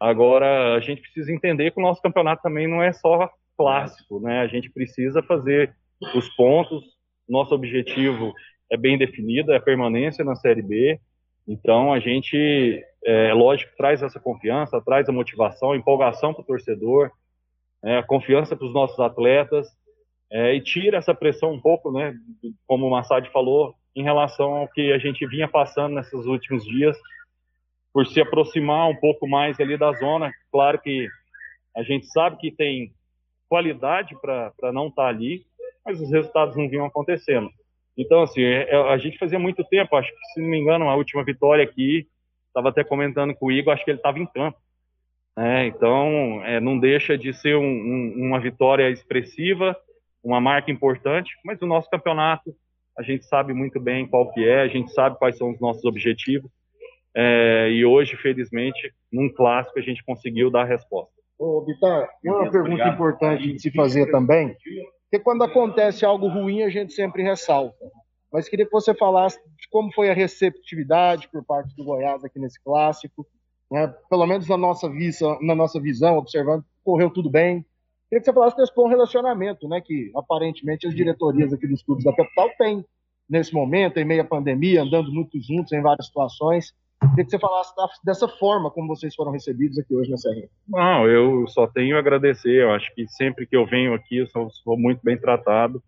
Agora, 0.00 0.74
a 0.74 0.80
gente 0.80 1.02
precisa 1.02 1.30
entender 1.30 1.70
que 1.70 1.78
o 1.78 1.82
nosso 1.82 2.00
campeonato 2.00 2.42
também 2.42 2.66
não 2.66 2.82
é 2.82 2.92
só 2.92 3.30
clássico, 3.56 4.18
né? 4.20 4.40
A 4.40 4.46
gente 4.46 4.70
precisa 4.70 5.22
fazer 5.22 5.74
os 6.14 6.28
pontos. 6.36 6.84
Nosso 7.28 7.54
objetivo 7.54 8.32
é 8.70 8.76
bem 8.76 8.96
definido, 8.96 9.52
é 9.52 9.56
a 9.56 9.62
permanência 9.62 10.24
na 10.24 10.34
Série 10.34 10.62
B. 10.62 10.98
Então, 11.46 11.92
a 11.92 12.00
gente, 12.00 12.82
é 13.04 13.34
lógico, 13.34 13.76
traz 13.76 14.02
essa 14.02 14.18
confiança, 14.18 14.80
traz 14.80 15.08
a 15.08 15.12
motivação, 15.12 15.72
a 15.72 15.76
empolgação 15.76 16.32
para 16.32 16.42
o 16.42 16.46
torcedor, 16.46 17.10
é, 17.84 17.98
a 17.98 18.02
confiança 18.02 18.56
para 18.56 18.66
os 18.66 18.72
nossos 18.72 18.98
atletas 18.98 19.68
é, 20.32 20.54
e 20.54 20.60
tira 20.60 20.96
essa 20.96 21.14
pressão 21.14 21.52
um 21.52 21.60
pouco, 21.60 21.92
né? 21.92 22.14
Como 22.66 22.86
o 22.86 22.90
Massad 22.90 23.28
falou, 23.30 23.74
em 23.94 24.02
relação 24.02 24.54
ao 24.54 24.68
que 24.68 24.90
a 24.90 24.98
gente 24.98 25.26
vinha 25.26 25.46
passando 25.46 25.94
nesses 25.94 26.24
últimos 26.24 26.64
dias 26.64 26.96
por 27.92 28.06
se 28.06 28.20
aproximar 28.20 28.88
um 28.88 28.96
pouco 28.96 29.28
mais 29.28 29.60
ali 29.60 29.76
da 29.76 29.92
zona. 29.92 30.32
Claro 30.50 30.80
que 30.80 31.06
a 31.76 31.82
gente 31.82 32.06
sabe 32.06 32.38
que 32.38 32.50
tem 32.50 32.92
qualidade 33.46 34.16
para 34.20 34.72
não 34.72 34.88
estar 34.88 35.02
tá 35.02 35.08
ali, 35.08 35.44
mas 35.84 36.00
os 36.00 36.10
resultados 36.10 36.56
não 36.56 36.68
vinham 36.68 36.86
acontecendo. 36.86 37.50
Então, 37.96 38.22
assim, 38.22 38.42
é, 38.42 38.70
é, 38.70 38.76
a 38.90 38.96
gente 38.96 39.18
fazia 39.18 39.38
muito 39.38 39.62
tempo, 39.64 39.94
acho 39.96 40.10
que, 40.10 40.26
se 40.32 40.40
não 40.40 40.48
me 40.48 40.58
engano, 40.58 40.88
a 40.88 40.96
última 40.96 41.22
vitória 41.22 41.62
aqui, 41.62 42.06
estava 42.46 42.70
até 42.70 42.82
comentando 42.82 43.34
com 43.34 43.46
o 43.46 43.52
Igor, 43.52 43.74
acho 43.74 43.84
que 43.84 43.90
ele 43.90 43.98
estava 43.98 44.18
em 44.18 44.26
campo. 44.26 44.58
É, 45.36 45.66
então, 45.66 46.42
é, 46.44 46.60
não 46.60 46.78
deixa 46.78 47.16
de 47.18 47.34
ser 47.34 47.56
um, 47.56 47.62
um, 47.62 48.14
uma 48.28 48.40
vitória 48.40 48.88
expressiva, 48.90 49.76
uma 50.22 50.40
marca 50.40 50.70
importante, 50.70 51.30
mas 51.44 51.60
o 51.60 51.66
nosso 51.66 51.90
campeonato, 51.90 52.54
a 52.98 53.02
gente 53.02 53.24
sabe 53.26 53.52
muito 53.52 53.80
bem 53.80 54.06
qual 54.06 54.30
que 54.32 54.44
é, 54.44 54.62
a 54.62 54.68
gente 54.68 54.92
sabe 54.92 55.18
quais 55.18 55.36
são 55.36 55.50
os 55.50 55.60
nossos 55.60 55.84
objetivos, 55.84 56.50
é, 57.14 57.70
e 57.70 57.84
hoje, 57.84 58.16
felizmente, 58.16 58.92
num 59.12 59.28
clássico, 59.32 59.78
a 59.78 59.82
gente 59.82 60.02
conseguiu 60.04 60.50
dar 60.50 60.62
a 60.62 60.66
resposta. 60.66 61.12
Ô, 61.38 61.60
Bitar, 61.62 62.08
uma 62.24 62.50
pergunta 62.50 62.88
importante 62.88 63.52
de 63.52 63.58
se 63.60 63.70
fazer 63.70 64.10
também, 64.10 64.56
que 65.10 65.18
quando 65.18 65.44
acontece 65.44 66.04
algo 66.04 66.28
ruim, 66.28 66.62
a 66.62 66.70
gente 66.70 66.92
sempre 66.92 67.22
ressalta. 67.22 67.84
Mas 68.32 68.48
queria 68.48 68.64
que 68.64 68.72
você 68.72 68.94
falasse 68.94 69.38
de 69.58 69.68
como 69.68 69.92
foi 69.92 70.08
a 70.08 70.14
receptividade 70.14 71.28
por 71.28 71.44
parte 71.44 71.76
do 71.76 71.84
Goiás 71.84 72.24
aqui 72.24 72.38
nesse 72.38 72.62
clássico, 72.62 73.26
né? 73.70 73.94
pelo 74.08 74.26
menos 74.26 74.48
na 74.48 74.56
nossa, 74.56 74.88
visa, 74.88 75.36
na 75.42 75.54
nossa 75.54 75.78
visão, 75.78 76.16
observando, 76.16 76.64
correu 76.82 77.10
tudo 77.10 77.28
bem. 77.28 77.64
Queria 78.12 78.20
que 78.20 78.26
você 78.26 78.32
falasse 78.34 78.56
desse 78.58 78.74
bom 78.74 78.88
relacionamento, 78.88 79.66
né, 79.66 79.80
que 79.80 80.12
aparentemente 80.14 80.86
as 80.86 80.94
diretorias 80.94 81.50
aqui 81.50 81.66
dos 81.66 81.82
clubes 81.82 82.04
da 82.04 82.14
capital 82.14 82.50
têm 82.58 82.84
nesse 83.26 83.54
momento, 83.54 83.96
em 83.96 84.04
meio 84.04 84.20
à 84.20 84.24
pandemia, 84.24 84.82
andando 84.82 85.10
muito 85.10 85.40
juntos 85.40 85.72
em 85.72 85.80
várias 85.80 86.08
situações. 86.08 86.74
Queria 87.00 87.24
que 87.24 87.30
você 87.30 87.38
falasse 87.38 87.72
dessa 88.04 88.28
forma 88.28 88.70
como 88.70 88.94
vocês 88.94 89.14
foram 89.14 89.32
recebidos 89.32 89.78
aqui 89.78 89.96
hoje 89.96 90.10
na 90.10 90.18
Serrinha. 90.18 90.50
Não, 90.68 91.08
eu 91.08 91.48
só 91.48 91.66
tenho 91.66 91.96
a 91.96 92.00
agradecer. 92.00 92.62
Eu 92.62 92.72
acho 92.72 92.94
que 92.94 93.08
sempre 93.08 93.46
que 93.46 93.56
eu 93.56 93.64
venho 93.64 93.94
aqui, 93.94 94.18
eu 94.18 94.26
sou, 94.26 94.76
muito 94.76 95.00
bem 95.02 95.16
tratado. 95.16 95.82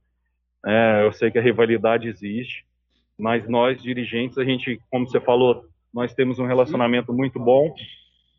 É, 0.64 1.05
eu 1.05 1.12
sei 1.12 1.31
que 1.31 1.39
a 1.39 1.43
rivalidade 1.43 2.09
existe, 2.09 2.64
mas 3.18 3.47
nós, 3.47 3.83
dirigentes, 3.83 4.39
a 4.39 4.45
gente, 4.45 4.81
como 4.91 5.07
você 5.07 5.20
falou, 5.20 5.66
nós 5.93 6.14
temos 6.14 6.39
um 6.39 6.47
relacionamento 6.47 7.12
muito 7.12 7.39
bom. 7.39 7.75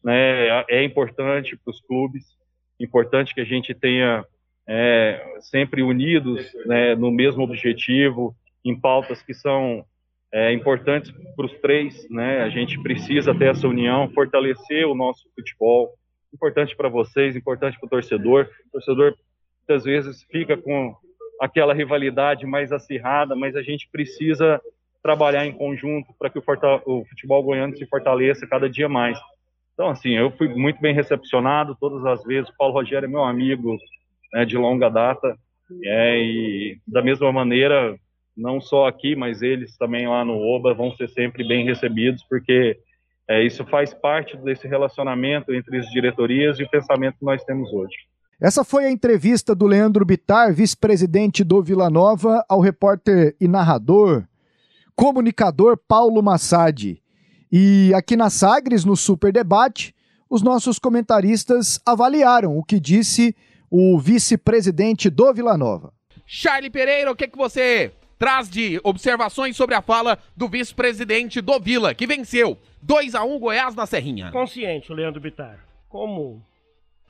Né? 0.04 0.66
É 0.68 0.84
importante 0.84 1.56
para 1.56 1.70
os 1.70 1.80
clubes, 1.82 2.36
importante 2.80 3.34
que 3.34 3.42
a 3.42 3.46
gente 3.46 3.74
tenha 3.74 4.26
é, 4.68 5.38
sempre 5.42 5.84
unidos 5.84 6.46
né, 6.66 6.96
no 6.96 7.12
mesmo 7.12 7.44
objetivo, 7.44 8.36
em 8.64 8.80
pautas 8.80 9.22
que 9.22 9.34
são 9.34 9.86
é, 10.32 10.52
importantes 10.52 11.12
para 11.36 11.46
os 11.46 11.54
três, 11.60 12.10
né? 12.10 12.42
A 12.42 12.50
gente 12.50 12.82
precisa 12.82 13.34
ter 13.34 13.52
essa 13.52 13.68
união, 13.68 14.10
fortalecer 14.10 14.86
o 14.86 14.96
nosso 14.96 15.30
futebol. 15.36 15.94
Importante 16.34 16.76
para 16.76 16.90
vocês, 16.90 17.36
importante 17.36 17.80
para 17.80 17.88
o 17.88 17.90
torcedor. 17.90 18.50
O 18.68 18.72
torcedor 18.72 19.16
muitas 19.60 19.84
vezes 19.86 20.24
fica 20.24 20.58
com 20.58 20.96
aquela 21.40 21.74
rivalidade 21.74 22.46
mais 22.46 22.72
acirrada, 22.72 23.36
mas 23.36 23.56
a 23.56 23.62
gente 23.62 23.88
precisa 23.92 24.60
trabalhar 25.02 25.46
em 25.46 25.52
conjunto 25.52 26.14
para 26.18 26.30
que 26.30 26.40
o, 26.40 26.44
o, 26.86 27.06
futebol 27.06 27.44
goiano 27.44 27.78
se 27.78 27.86
fortaleça 27.86 28.48
cada 28.48 28.70
dia 28.70 28.90
mais. 28.90 29.18
Então, 29.76 29.90
assim, 29.90 30.12
eu 30.12 30.32
fui 30.32 30.48
muito 30.48 30.82
bem 30.82 30.96
recepcionado 30.96 31.78
todas 31.80 32.04
as 32.06 32.24
vezes. 32.24 32.50
O 32.50 32.58
Paulo 32.58 32.74
Rogério 32.74 33.06
é 33.06 33.10
meu 33.10 33.24
amigo 33.24 33.78
né, 34.34 34.46
de 34.46 34.58
longa 34.58 34.90
data. 34.90 35.38
É, 35.84 36.18
e 36.18 36.78
da 36.88 37.02
mesma 37.02 37.32
maneira, 37.32 37.98
não 38.36 38.62
só 38.62 38.88
aqui, 38.88 39.16
mas 39.16 39.42
eles 39.42 39.78
também 39.78 40.08
lá 40.08 40.24
no 40.24 40.38
OBA 40.38 40.74
vão 40.74 40.96
ser 40.96 41.10
sempre 41.10 41.46
bem 41.46 41.66
recebidos, 41.66 42.24
porque 42.30 42.78
é, 43.28 43.44
isso 43.44 43.66
faz 43.66 43.94
parte 43.94 44.38
desse 44.38 44.66
relacionamento 44.66 45.54
entre 45.54 45.78
as 45.78 45.86
diretorias 45.88 46.58
e 46.58 46.64
o 46.64 46.70
pensamento 46.70 47.18
que 47.20 47.26
nós 47.26 47.44
temos 47.44 47.72
hoje. 47.74 47.96
Essa 48.40 48.64
foi 48.64 48.86
a 48.86 48.92
entrevista 48.92 49.54
do 49.54 49.66
Leandro 49.66 50.06
Bitar, 50.06 50.54
vice-presidente 50.54 51.44
do 51.44 51.62
Vila 51.62 51.90
Nova, 51.90 52.46
ao 52.48 52.60
repórter 52.60 53.36
e 53.42 53.48
narrador, 53.48 54.26
comunicador 54.96 55.78
Paulo 55.78 56.22
Massad. 56.22 57.02
E 57.52 57.92
aqui 57.94 58.16
na 58.16 58.30
Sagres, 58.30 58.84
no 58.84 58.96
Super 58.96 59.32
Debate, 59.32 59.94
os 60.30 60.42
nossos 60.42 60.80
comentaristas 60.80 61.80
avaliaram 61.86 62.58
o 62.58 62.64
que 62.64 62.80
disse 62.80 63.36
o 63.70 64.00
vice-presidente 64.00 65.10
do 65.10 65.34
Vila 65.34 65.58
Nova. 65.58 65.94
Charlie 66.26 66.70
Pereira, 66.70 67.12
o 67.12 67.16
que, 67.16 67.28
que 67.28 67.38
você 67.38 67.92
traz 68.18 68.50
de 68.50 68.80
observações 68.84 69.56
sobre 69.56 69.76
a 69.76 69.82
fala 69.82 70.18
do 70.36 70.48
vice-presidente 70.48 71.42
do 71.42 71.60
Vila, 71.60 71.94
que 71.94 72.08
venceu 72.08 72.58
2 72.82 73.16
a 73.16 73.24
1 73.24 73.40
Goiás 73.40 73.76
na 73.76 73.86
Serrinha. 73.86 74.32
Consciente, 74.32 74.92
o 74.92 74.96
Leandro 74.96 75.22
Bittar. 75.22 75.60
Como, 75.90 76.42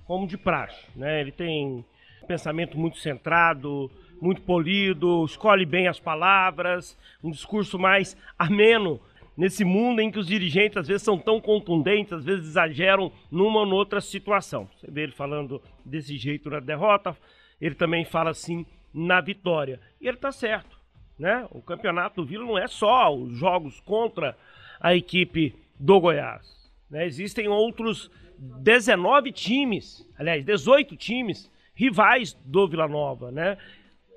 como 0.05 0.27
de 0.27 0.37
praxe, 0.37 0.79
né? 0.95 1.21
Ele 1.21 1.31
tem 1.31 1.85
um 2.23 2.27
pensamento 2.27 2.77
muito 2.77 2.97
centrado, 2.97 3.89
muito 4.19 4.41
polido, 4.41 5.23
escolhe 5.25 5.65
bem 5.65 5.87
as 5.87 5.99
palavras, 5.99 6.97
um 7.23 7.29
discurso 7.29 7.77
mais 7.77 8.17
ameno 8.37 8.99
nesse 9.37 9.63
mundo 9.65 9.99
em 10.01 10.09
que 10.11 10.19
os 10.19 10.27
dirigentes 10.27 10.77
às 10.77 10.87
vezes 10.87 11.03
são 11.03 11.17
tão 11.17 11.39
contundentes, 11.41 12.13
às 12.13 12.23
vezes 12.23 12.45
exageram 12.47 13.11
numa 13.31 13.61
ou 13.61 13.65
noutra 13.65 13.99
situação. 14.01 14.69
Você 14.77 14.89
vê 14.89 15.03
ele 15.03 15.11
falando 15.11 15.61
desse 15.83 16.17
jeito 16.17 16.49
na 16.49 16.59
derrota, 16.59 17.15
ele 17.59 17.75
também 17.75 18.05
fala 18.05 18.29
assim 18.31 18.65
na 18.93 19.19
vitória. 19.21 19.79
E 19.99 20.07
ele 20.07 20.17
está 20.17 20.31
certo. 20.31 20.77
Né? 21.17 21.47
O 21.51 21.61
campeonato 21.61 22.21
do 22.21 22.27
Vila 22.27 22.45
não 22.45 22.57
é 22.57 22.67
só 22.67 23.13
os 23.13 23.37
jogos 23.37 23.79
contra 23.81 24.37
a 24.79 24.95
equipe 24.95 25.55
do 25.79 25.99
Goiás. 25.99 26.71
Né? 26.89 27.05
Existem 27.05 27.47
outros 27.47 28.09
19 28.37 29.31
times, 29.31 30.07
aliás, 30.17 30.43
18 30.43 30.95
times 30.97 31.49
rivais 31.73 32.33
do 32.45 32.67
Vila 32.67 32.87
Nova. 32.87 33.31
Né? 33.31 33.57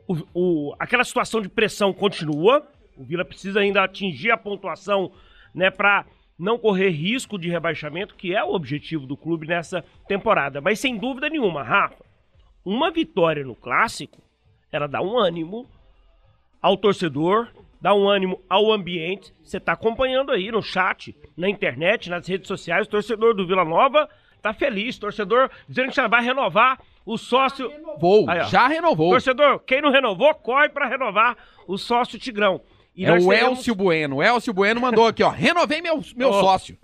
o, 0.08 0.16
o- 0.32 0.74
aquela 0.78 1.04
situação 1.04 1.40
de 1.42 1.48
pressão 1.48 1.92
continua. 1.92 2.66
O 2.98 3.04
Vila 3.04 3.24
precisa 3.24 3.60
ainda 3.60 3.82
atingir 3.82 4.30
a 4.30 4.36
pontuação, 4.36 5.12
né, 5.54 5.70
para 5.70 6.04
não 6.38 6.58
correr 6.58 6.90
risco 6.90 7.38
de 7.38 7.48
rebaixamento, 7.48 8.14
que 8.14 8.34
é 8.34 8.42
o 8.44 8.54
objetivo 8.54 9.06
do 9.06 9.16
clube 9.16 9.46
nessa 9.46 9.84
temporada. 10.06 10.60
Mas 10.60 10.78
sem 10.80 10.96
dúvida 10.96 11.28
nenhuma, 11.28 11.62
Rafa, 11.62 12.04
uma 12.64 12.90
vitória 12.90 13.44
no 13.44 13.54
clássico 13.54 14.22
era 14.70 14.86
dar 14.86 15.02
um 15.02 15.18
ânimo 15.18 15.66
ao 16.60 16.76
torcedor, 16.76 17.48
dar 17.80 17.94
um 17.94 18.08
ânimo 18.08 18.40
ao 18.48 18.72
ambiente. 18.72 19.32
Você 19.42 19.56
está 19.56 19.72
acompanhando 19.72 20.32
aí 20.32 20.50
no 20.50 20.62
chat, 20.62 21.16
na 21.36 21.48
internet, 21.48 22.10
nas 22.10 22.26
redes 22.26 22.46
sociais, 22.46 22.86
o 22.86 22.90
torcedor 22.90 23.34
do 23.34 23.46
Vila 23.46 23.64
Nova 23.64 24.08
tá 24.42 24.52
feliz, 24.52 24.98
torcedor 24.98 25.50
dizendo 25.68 25.90
que 25.90 25.96
já 25.96 26.06
vai 26.06 26.22
renovar 26.22 26.80
o 27.04 27.16
sócio. 27.16 27.68
Renovou, 27.68 28.26
já 28.48 28.68
renovou. 28.68 29.10
Torcedor, 29.10 29.60
quem 29.60 29.80
não 29.80 29.90
renovou, 29.90 30.32
corre 30.34 30.68
para 30.68 30.86
renovar 30.86 31.36
o 31.66 31.76
sócio 31.78 32.18
Tigrão. 32.18 32.60
E 32.98 33.06
é 33.06 33.12
o 33.12 33.18
teremos- 33.28 33.58
Elcio 33.58 33.74
Bueno. 33.76 34.16
O 34.16 34.22
Elcio 34.22 34.52
Bueno 34.52 34.80
mandou 34.80 35.06
aqui, 35.06 35.22
ó. 35.22 35.28
Renovei 35.30 35.80
meu, 35.80 36.02
meu 36.16 36.30
Ó, 36.30 36.40
sócio. 36.40 36.76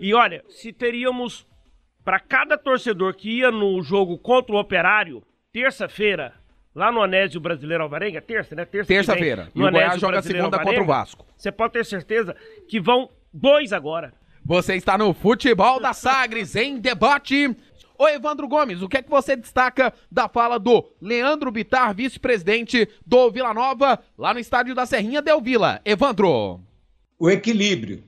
E 0.00 0.12
olha, 0.12 0.42
se 0.48 0.72
teríamos 0.72 1.46
para 2.04 2.18
cada 2.18 2.58
torcedor 2.58 3.14
que 3.14 3.38
ia 3.38 3.50
no 3.52 3.80
jogo 3.80 4.18
contra 4.18 4.52
o 4.54 4.58
Operário, 4.58 5.22
terça-feira, 5.52 6.32
lá 6.74 6.90
no 6.90 7.00
Anésio 7.00 7.40
Brasileiro 7.40 7.84
Alvarenga, 7.84 8.20
terça, 8.20 8.56
né? 8.56 8.64
Terça 8.64 8.88
Terça-feira. 8.88 9.48
E 9.54 9.58
No 9.60 9.68
o 9.68 9.70
Goiás 9.70 10.00
joga 10.00 10.12
Brasileiro 10.14 10.46
segunda 10.46 10.58
contra 10.58 10.72
o 10.72 10.80
Alvarenga, 10.80 10.92
Vasco. 11.00 11.26
Você 11.36 11.52
pode 11.52 11.72
ter 11.74 11.84
certeza 11.84 12.34
que 12.68 12.80
vão 12.80 13.08
dois 13.32 13.72
agora. 13.72 14.12
Você 14.44 14.74
está 14.74 14.98
no 14.98 15.14
Futebol 15.14 15.78
da 15.78 15.92
Sagres 15.92 16.56
em 16.56 16.80
debate. 16.80 17.56
Ô 18.02 18.08
Evandro 18.08 18.48
Gomes, 18.48 18.82
o 18.82 18.88
que 18.88 18.96
é 18.96 19.02
que 19.02 19.08
você 19.08 19.36
destaca 19.36 19.94
da 20.10 20.28
fala 20.28 20.58
do 20.58 20.84
Leandro 21.00 21.52
Bitar, 21.52 21.94
vice-presidente 21.94 22.88
do 23.06 23.30
Vila 23.30 23.54
Nova, 23.54 23.96
lá 24.18 24.34
no 24.34 24.40
estádio 24.40 24.74
da 24.74 24.84
Serrinha 24.84 25.22
Del 25.22 25.40
Vila? 25.40 25.80
Evandro. 25.84 26.60
o 27.16 27.30
equilíbrio. 27.30 28.02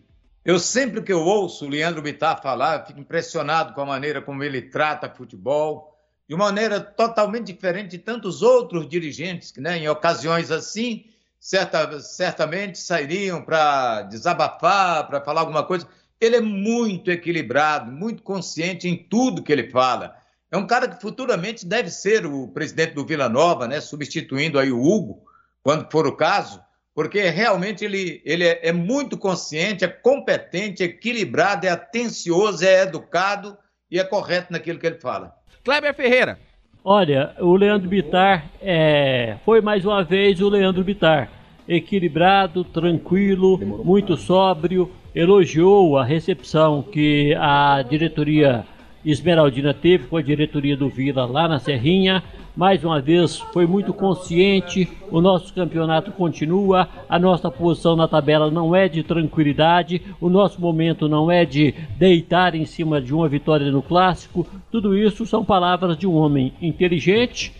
Eu 0.45 0.59
sempre 0.59 1.01
que 1.01 1.12
eu 1.12 1.20
ouço 1.20 1.64
o 1.64 1.68
Leandro 1.68 2.03
Bittar 2.03 2.42
falar, 2.42 2.84
fico 2.84 2.99
impressionado 2.99 3.72
com 3.72 3.82
a 3.82 3.86
maneira 3.86 4.20
como 4.20 4.42
ele 4.42 4.62
trata 4.62 5.09
futebol, 5.09 5.97
de 6.28 6.34
uma 6.34 6.47
maneira 6.47 6.80
totalmente 6.80 7.53
diferente 7.53 7.90
de 7.90 7.99
tantos 7.99 8.42
outros 8.42 8.88
dirigentes 8.88 9.53
que, 9.53 9.61
né, 9.61 9.78
em 9.78 9.88
ocasiões 9.88 10.51
assim, 10.51 11.05
certa- 11.38 12.01
certamente 12.01 12.78
sairiam 12.80 13.42
para 13.42 14.03
desabafar, 14.03 15.07
para 15.07 15.20
falar 15.20 15.42
alguma 15.42 15.62
coisa. 15.62 15.86
Ele 16.25 16.37
é 16.37 16.41
muito 16.41 17.11
equilibrado, 17.11 17.93
muito 17.93 18.22
consciente 18.22 18.89
em 18.89 18.97
tudo 18.97 19.43
que 19.43 19.53
ele 19.53 19.70
fala. 19.70 20.16
É 20.51 20.57
um 20.57 20.66
cara 20.66 20.89
que 20.89 21.01
futuramente 21.01 21.66
deve 21.66 21.91
ser 21.91 22.25
o 22.25 22.49
presidente 22.49 22.95
do 22.95 23.05
Vila 23.05 23.29
Nova, 23.29 23.68
né, 23.68 23.81
substituindo 23.81 24.59
aí 24.59 24.70
o 24.72 24.81
Hugo, 24.81 25.22
quando 25.62 25.91
for 25.91 26.07
o 26.07 26.16
caso, 26.16 26.61
porque 26.95 27.29
realmente 27.29 27.85
ele, 27.85 28.22
ele 28.25 28.45
é, 28.45 28.68
é 28.68 28.72
muito 28.72 29.18
consciente, 29.18 29.85
é 29.85 29.89
competente, 29.89 30.83
é 30.83 30.87
equilibrado, 30.87 31.66
é 31.66 31.70
atencioso, 31.70 32.64
é 32.64 32.83
educado 32.83 33.57
e 33.91 33.99
é 33.99 34.05
correto 34.05 34.53
naquilo 34.53 34.79
que 34.79 34.87
ele 34.87 35.01
fala. 35.01 35.35
Kleber 35.62 35.95
Ferreira. 35.95 36.39
Olha, 36.85 37.35
o 37.41 37.57
Leandro 37.57 37.89
Bitar 37.89 38.51
é, 38.62 39.37
foi 39.45 39.61
mais 39.61 39.85
uma 39.85 40.05
vez 40.05 40.41
o 40.41 40.49
Leandro 40.49 40.85
Bitar. 40.85 41.31
Equilibrado, 41.66 42.62
tranquilo, 42.62 43.59
muito 43.59 44.16
sóbrio, 44.16 44.91
elogiou 45.15 45.97
a 45.97 46.05
recepção 46.05 46.83
que 46.83 47.35
a 47.39 47.83
diretoria 47.83 48.65
Esmeraldina 49.05 49.75
teve 49.75 50.07
com 50.07 50.17
a 50.17 50.23
diretoria 50.23 50.77
do 50.77 50.89
Vila 50.89 51.27
lá 51.27 51.47
na 51.47 51.59
Serrinha. 51.59 52.23
Mais 52.57 52.83
uma 52.85 53.01
vez 53.01 53.37
foi 53.37 53.67
muito 53.67 53.93
consciente. 53.93 54.89
O 55.11 55.21
nosso 55.21 55.53
campeonato 55.53 56.11
continua. 56.12 56.89
A 57.09 57.19
nossa 57.19 57.51
posição 57.51 57.95
na 57.97 58.09
tabela 58.09 58.51
não 58.51 58.75
é 58.75 58.89
de 58.89 59.03
tranquilidade. 59.03 60.01
O 60.21 60.31
nosso 60.31 60.61
momento 60.61 61.07
não 61.07 61.31
é 61.31 61.45
de 61.45 61.75
deitar 61.99 62.55
em 62.55 62.65
cima 62.65 63.01
de 63.01 63.12
uma 63.12 63.29
vitória 63.29 63.71
no 63.71 63.83
clássico. 63.83 64.47
Tudo 64.71 64.97
isso 64.97 65.27
são 65.27 65.45
palavras 65.45 65.99
de 65.99 66.07
um 66.07 66.15
homem 66.15 66.55
inteligente 66.62 67.53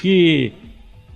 que 0.00 0.52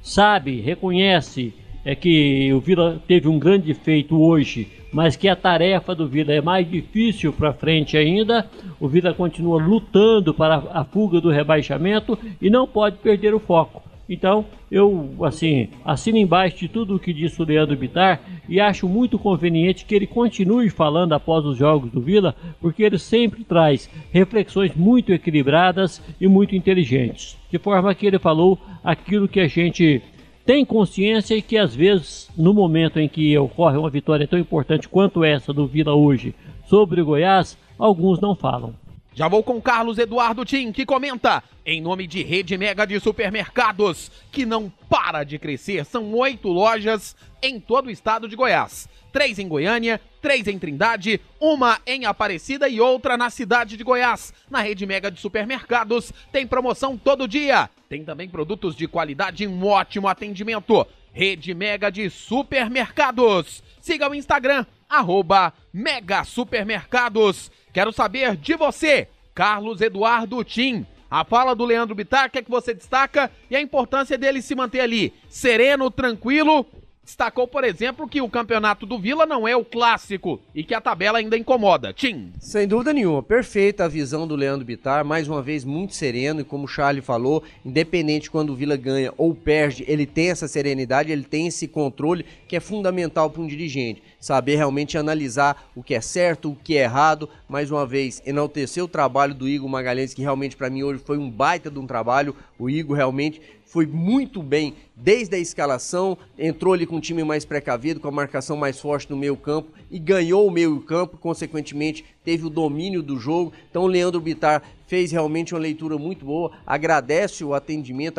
sabe, 0.03 0.61
reconhece 0.61 1.55
é 1.87 1.95
que 1.95 2.53
o 2.53 2.59
Vila 2.59 3.01
teve 3.07 3.29
um 3.29 3.39
grande 3.39 3.73
feito 3.73 4.21
hoje, 4.21 4.67
mas 4.93 5.17
que 5.17 5.29
a 5.29 5.37
tarefa 5.37 5.95
do 5.95 6.07
Vila 6.09 6.33
é 6.33 6.41
mais 6.41 6.69
difícil 6.69 7.33
para 7.33 7.53
frente 7.53 7.97
ainda. 7.97 8.49
O 8.81 8.89
Vila 8.89 9.13
continua 9.13 9.63
lutando 9.63 10.33
para 10.33 10.63
a 10.73 10.85
fuga 10.85 11.21
do 11.21 11.31
rebaixamento 11.31 12.19
e 12.41 12.49
não 12.49 12.67
pode 12.67 12.97
perder 12.99 13.35
o 13.35 13.41
foco. 13.41 13.83
Então, 14.09 14.45
eu, 14.71 15.15
assim, 15.23 15.69
assino 15.85 16.17
embaixo 16.17 16.59
de 16.59 16.69
tudo 16.69 16.95
o 16.95 16.99
que 16.99 17.13
disse 17.13 17.43
o 17.43 17.45
Leandro 17.45 17.77
Bitar 17.77 18.21
e 18.49 18.61
acho 18.61 18.89
muito 18.89 19.19
conveniente 19.19 19.85
que 19.85 19.95
ele 19.95 20.07
continue 20.07 20.71
falando 20.71 21.13
após 21.13 21.45
os 21.45 21.59
jogos 21.59 21.91
do 21.91 22.01
Vila, 22.01 22.35
porque 22.61 22.85
ele 22.85 22.99
sempre 22.99 23.43
traz 23.43 23.91
reflexões 24.13 24.75
muito 24.77 25.13
equilibradas 25.13 26.01
e 26.21 26.29
muito 26.29 26.55
inteligentes. 26.55 27.37
De 27.51 27.59
forma 27.59 27.95
que 27.95 28.07
ele 28.07 28.19
falou 28.19 28.59
aquilo 28.85 29.27
que 29.27 29.41
a 29.41 29.49
gente 29.49 30.01
tem 30.47 30.65
consciência 30.65 31.43
que 31.43 31.59
às 31.59 31.75
vezes, 31.75 32.31
no 32.37 32.55
momento 32.55 33.01
em 33.01 33.09
que 33.09 33.37
ocorre 33.37 33.77
uma 33.77 33.91
vitória 33.91 34.29
tão 34.29 34.39
importante 34.39 34.89
quanto 34.89 35.25
essa 35.25 35.53
do 35.53 35.67
Vila 35.67 35.93
hoje 35.93 36.37
sobre 36.69 37.01
o 37.01 37.05
Goiás, 37.05 37.59
alguns 37.77 38.21
não 38.21 38.37
falam. 38.37 38.73
Já 39.13 39.27
vou 39.27 39.43
com 39.43 39.61
Carlos 39.61 39.99
Eduardo 39.99 40.45
Tim, 40.45 40.71
que 40.71 40.87
comenta 40.87 41.43
em 41.65 41.81
nome 41.81 42.07
de 42.07 42.23
Rede 42.23 42.57
Mega 42.57 42.87
de 42.87 43.01
Supermercados, 43.01 44.13
que 44.31 44.47
não 44.47 44.73
para 44.89 45.25
de 45.25 45.37
crescer. 45.37 45.85
São 45.85 46.15
oito 46.15 46.49
lojas 46.49 47.17
em 47.43 47.59
todo 47.59 47.87
o 47.87 47.91
estado 47.91 48.29
de 48.29 48.37
Goiás. 48.37 48.89
Três 49.13 49.39
em 49.39 49.49
Goiânia, 49.49 50.01
três 50.23 50.47
em 50.47 50.59
Trindade, 50.59 51.21
uma 51.41 51.81
em 51.87 52.05
Aparecida 52.05 52.69
e 52.69 52.81
outra 52.81 53.17
na 53.17 53.31
cidade 53.31 53.77
de 53.77 53.83
Goiás. 53.83 54.33
Na 54.49 54.61
Rede 54.61 54.87
Mega 54.87 55.11
de 55.11 55.19
Supermercados 55.19 56.13
tem 56.31 56.47
promoção 56.47 56.97
todo 56.97 57.27
dia. 57.27 57.69
Tem 57.89 58.05
também 58.05 58.29
produtos 58.29 58.75
de 58.75 58.89
qualidade 58.89 59.45
e 59.45 59.47
um 59.47 59.65
ótimo 59.65 60.09
atendimento. 60.09 60.87
Rede 61.13 61.55
Mega 61.55 61.91
de 61.91 62.11
Supermercados. 62.11 63.63
Siga 63.81 64.11
o 64.11 64.15
Instagram, 64.15 64.67
arroba 64.89 65.53
Mega 65.73 66.25
Supermercados. 66.25 67.51
Quero 67.73 67.93
saber 67.93 68.37
de 68.37 68.57
você, 68.57 69.09
Carlos 69.35 69.81
Eduardo 69.81 70.43
Tim. 70.43 70.85
A 71.09 71.25
fala 71.25 71.55
do 71.55 71.65
Leandro 71.65 71.95
Bittar, 71.95 72.27
o 72.27 72.31
que 72.31 72.39
é 72.39 72.43
que 72.43 72.51
você 72.51 72.75
destaca 72.75 73.31
e 73.49 73.55
a 73.55 73.61
importância 73.61 74.19
dele 74.19 74.43
se 74.43 74.57
manter 74.57 74.81
ali 74.81 75.15
sereno, 75.29 75.89
tranquilo. 75.89 76.67
Destacou, 77.07 77.47
por 77.47 77.63
exemplo, 77.63 78.09
que 78.09 78.21
o 78.21 78.29
campeonato 78.29 78.85
do 78.85 78.99
Vila 78.99 79.25
não 79.25 79.47
é 79.47 79.55
o 79.55 79.65
clássico 79.65 80.41
e 80.53 80.65
que 80.65 80.75
a 80.75 80.81
tabela 80.81 81.19
ainda 81.19 81.39
incomoda. 81.39 81.93
Tim. 81.93 82.33
Sem 82.41 82.67
dúvida 82.67 82.93
nenhuma, 82.93 83.23
perfeita 83.23 83.85
a 83.85 83.89
visão 83.89 84.27
do 84.27 84.35
Leandro 84.35 84.67
Bitar, 84.67 85.05
mais 85.05 85.29
uma 85.29 85.41
vez 85.41 85.65
muito 85.65 85.95
sereno 85.95 86.41
e 86.41 86.45
como 86.45 86.65
o 86.65 86.69
Charlie 86.69 87.01
falou, 87.01 87.45
independente 87.65 88.29
quando 88.29 88.51
o 88.51 88.57
Vila 88.57 88.77
ganha 88.77 89.15
ou 89.17 89.37
perde, 89.37 89.85
ele 89.87 90.05
tem 90.05 90.31
essa 90.31 90.49
serenidade, 90.49 91.13
ele 91.13 91.23
tem 91.23 91.47
esse 91.47 91.69
controle 91.69 92.27
que 92.49 92.57
é 92.57 92.61
fundamental 92.61 93.31
para 93.31 93.41
um 93.41 93.47
dirigente, 93.47 94.03
saber 94.19 94.57
realmente 94.57 94.99
analisar 94.99 95.71
o 95.77 95.85
que 95.85 95.95
é 95.95 96.01
certo, 96.01 96.51
o 96.51 96.57
que 96.57 96.77
é 96.77 96.83
errado, 96.83 97.31
mais 97.49 97.71
uma 97.71 97.87
vez 97.87 98.21
enaltecer 98.27 98.83
o 98.83 98.89
trabalho 98.89 99.33
do 99.33 99.49
Igor 99.49 99.69
Magalhães, 99.69 100.13
que 100.13 100.23
realmente 100.23 100.57
para 100.57 100.69
mim 100.69 100.83
hoje 100.83 101.01
foi 101.07 101.19
um 101.19 101.31
baita 101.31 101.71
de 101.71 101.79
um 101.79 101.87
trabalho, 101.87 102.35
o 102.59 102.69
Igor 102.69 102.97
realmente 102.97 103.41
foi 103.77 103.85
muito 103.85 104.43
bem 104.43 104.73
desde 104.97 105.37
a 105.37 105.39
escalação, 105.39 106.17
entrou 106.39 106.73
ali 106.73 106.87
com 106.87 106.97
um 106.97 107.01
time 107.01 107.23
mais 107.23 107.45
precavido, 107.45 108.01
com 108.01 108.09
a 108.09 108.11
marcação 108.11 108.57
mais 108.57 108.81
forte 108.81 109.11
no 109.11 109.19
meio 109.19 109.37
campo 109.37 109.69
e 109.91 109.99
ganhou 109.99 110.47
o 110.47 110.51
meio 110.51 110.81
campo, 110.81 111.19
consequentemente 111.19 112.03
teve 112.25 112.47
o 112.47 112.49
domínio 112.49 113.03
do 113.03 113.19
jogo. 113.19 113.53
Então 113.71 113.83
o 113.83 113.87
Leandro 113.87 114.19
Bitar 114.19 114.63
fez 114.87 115.13
realmente 115.13 115.53
uma 115.53 115.61
leitura 115.61 115.99
muito 115.99 116.25
boa, 116.25 116.53
agradece 116.67 117.45
o 117.45 117.53
atendimento 117.53 118.19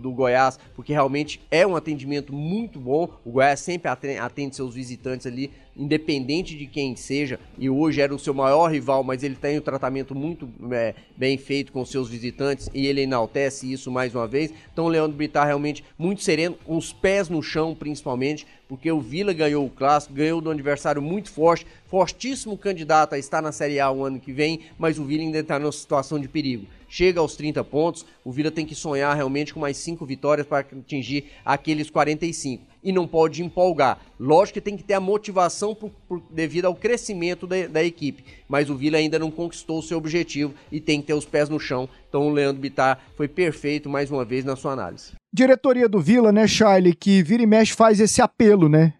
do 0.00 0.12
Goiás, 0.12 0.58
porque 0.74 0.94
realmente 0.94 1.42
é 1.50 1.66
um 1.66 1.76
atendimento 1.76 2.32
muito 2.32 2.80
bom. 2.80 3.10
O 3.22 3.32
Goiás 3.32 3.60
sempre 3.60 3.90
ate- 3.90 4.16
atende 4.16 4.56
seus 4.56 4.74
visitantes 4.74 5.26
ali, 5.26 5.50
independente 5.76 6.56
de 6.56 6.66
quem 6.66 6.96
seja, 6.96 7.38
e 7.58 7.68
hoje 7.68 8.00
era 8.00 8.14
o 8.14 8.18
seu 8.18 8.32
maior 8.32 8.70
rival, 8.70 9.04
mas 9.04 9.22
ele 9.22 9.34
tem 9.34 9.58
um 9.58 9.62
tratamento 9.62 10.14
muito 10.14 10.48
é, 10.72 10.94
bem 11.16 11.36
feito 11.36 11.72
com 11.72 11.84
seus 11.84 12.08
visitantes 12.08 12.68
e 12.72 12.86
ele 12.86 13.02
enaltece 13.02 13.70
isso 13.70 13.90
mais 13.90 14.14
uma 14.14 14.26
vez. 14.26 14.52
Então 14.72 14.86
o 14.86 14.88
Leandro 14.88 15.16
Bitar 15.16 15.46
realmente 15.46 15.84
muito 15.98 16.22
sereno, 16.22 16.56
com 16.64 16.76
os 16.76 16.92
pés 16.92 17.28
no 17.28 17.42
chão 17.42 17.74
principalmente, 17.74 18.46
porque 18.68 18.90
o 18.90 19.00
Vila 19.00 19.32
ganhou 19.32 19.64
o 19.64 19.70
clássico, 19.70 20.14
ganhou 20.14 20.40
do 20.40 20.50
adversário 20.50 21.00
muito 21.00 21.30
forte, 21.30 21.66
fortíssimo 21.86 22.56
candidato 22.56 23.14
a 23.14 23.18
estar 23.18 23.40
na 23.40 23.52
Série 23.52 23.78
A 23.78 23.90
o 23.90 24.04
ano 24.04 24.18
que 24.18 24.32
vem, 24.32 24.60
mas 24.78 24.98
o 24.98 25.04
Vila 25.04 25.22
ainda 25.22 25.38
está 25.38 25.58
numa 25.58 25.72
situação 25.72 26.18
de 26.18 26.28
perigo. 26.28 26.66
Chega 26.88 27.20
aos 27.20 27.36
30 27.36 27.62
pontos, 27.64 28.06
o 28.24 28.30
Vila 28.30 28.50
tem 28.50 28.64
que 28.64 28.74
sonhar 28.74 29.14
realmente 29.14 29.52
com 29.52 29.60
mais 29.60 29.76
5 29.76 30.04
vitórias 30.06 30.46
para 30.46 30.58
atingir 30.58 31.26
aqueles 31.44 31.90
45. 31.90 32.64
E 32.86 32.92
não 32.92 33.06
pode 33.06 33.42
empolgar. 33.42 33.98
Lógico 34.18 34.54
que 34.54 34.60
tem 34.60 34.76
que 34.76 34.84
ter 34.84 34.94
a 34.94 35.00
motivação 35.00 35.74
por- 35.74 35.90
por- 36.08 36.22
devido 36.30 36.66
ao 36.66 36.74
crescimento 36.74 37.44
da, 37.46 37.66
da 37.66 37.82
equipe, 37.84 38.24
mas 38.48 38.70
o 38.70 38.76
Vila 38.76 38.96
ainda 38.96 39.18
não 39.18 39.30
conquistou 39.30 39.80
o 39.80 39.82
seu 39.82 39.98
objetivo 39.98 40.54
e 40.70 40.80
tem 40.80 41.00
que 41.00 41.08
ter 41.08 41.14
os 41.14 41.24
pés 41.26 41.48
no 41.48 41.58
chão. 41.58 41.88
Então 42.08 42.28
o 42.28 42.30
Leandro 42.32 42.62
Bittar 42.62 43.00
foi 43.16 43.26
perfeito 43.26 43.90
mais 43.90 44.10
uma 44.10 44.24
vez 44.24 44.44
na 44.44 44.54
sua 44.54 44.72
análise. 44.72 45.12
Diretoria 45.34 45.88
do 45.88 46.00
Vila, 46.00 46.30
né, 46.30 46.46
Charlie, 46.46 46.94
que 46.94 47.22
vira 47.24 47.42
e 47.42 47.46
mexe 47.46 47.74
faz 47.74 47.98
esse 48.00 48.22
apelo, 48.22 48.68
né? 48.68 48.94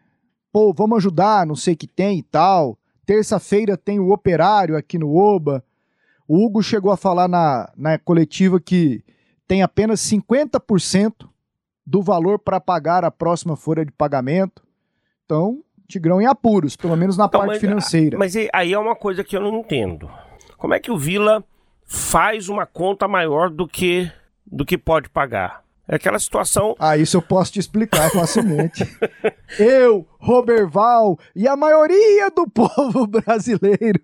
Pô, 0.53 0.75
vamos 0.77 0.99
ajudar, 0.99 1.47
não 1.47 1.55
sei 1.55 1.75
o 1.75 1.77
que 1.77 1.87
tem 1.87 2.19
e 2.19 2.23
tal. 2.25 2.77
Terça-feira 3.07 3.77
tem 3.77 4.01
o 4.01 4.11
operário 4.11 4.77
aqui 4.77 4.99
no 4.99 5.15
Oba. 5.17 5.63
O 6.27 6.45
Hugo 6.45 6.61
chegou 6.61 6.91
a 6.91 6.97
falar 6.97 7.29
na, 7.29 7.73
na 7.77 7.99
coletiva 8.01 8.59
que 8.61 9.05
tem 9.47 9.63
apenas 9.63 10.01
50% 10.01 11.13
do 11.87 12.03
valor 12.03 12.39
para 12.39 12.61
pagar 12.61 13.05
a 13.05 13.11
próxima 13.11 13.57
folha 13.57 13.85
de 13.85 13.93
pagamento. 13.93 14.63
Então, 15.25 15.63
Tigrão 15.89 16.21
em 16.21 16.27
apuros, 16.27 16.75
pelo 16.77 16.97
menos 16.97 17.17
na 17.17 17.27
Então, 17.27 17.39
parte 17.41 17.53
mas- 17.53 17.61
financeira. 17.61 18.19
Mas 18.19 18.35
e- 18.35 18.49
aí 18.53 18.73
é 18.73 18.79
uma 18.79 18.97
coisa 18.97 19.23
que 19.23 19.37
eu 19.37 19.41
não 19.41 19.61
entendo. 19.61 20.11
Como 20.59 20.75
é 20.75 20.81
que 20.81 20.91
o 20.91 20.99
Vila 20.99 21.45
faz 21.85 22.49
uma 22.49 22.67
conta 22.67 23.07
maior 23.07 23.49
do 23.51 23.69
que 23.69 24.11
do 24.45 24.65
que 24.65 24.77
pode 24.77 25.09
pagar? 25.09 25.65
É 25.89 25.95
aquela 25.95 26.19
situação. 26.19 26.75
Ah, 26.81 26.97
isso 26.97 27.17
eu 27.17 27.23
posso 27.23 27.53
te 27.53 27.61
explicar 27.61 28.11
facilmente. 28.11 28.83
eu, 29.61 30.05
Roberval 30.19 31.17
e 31.37 31.47
a 31.47 31.55
maioria 31.57 32.29
do 32.31 32.49
povo 32.51 33.07
brasileiro. 33.07 34.01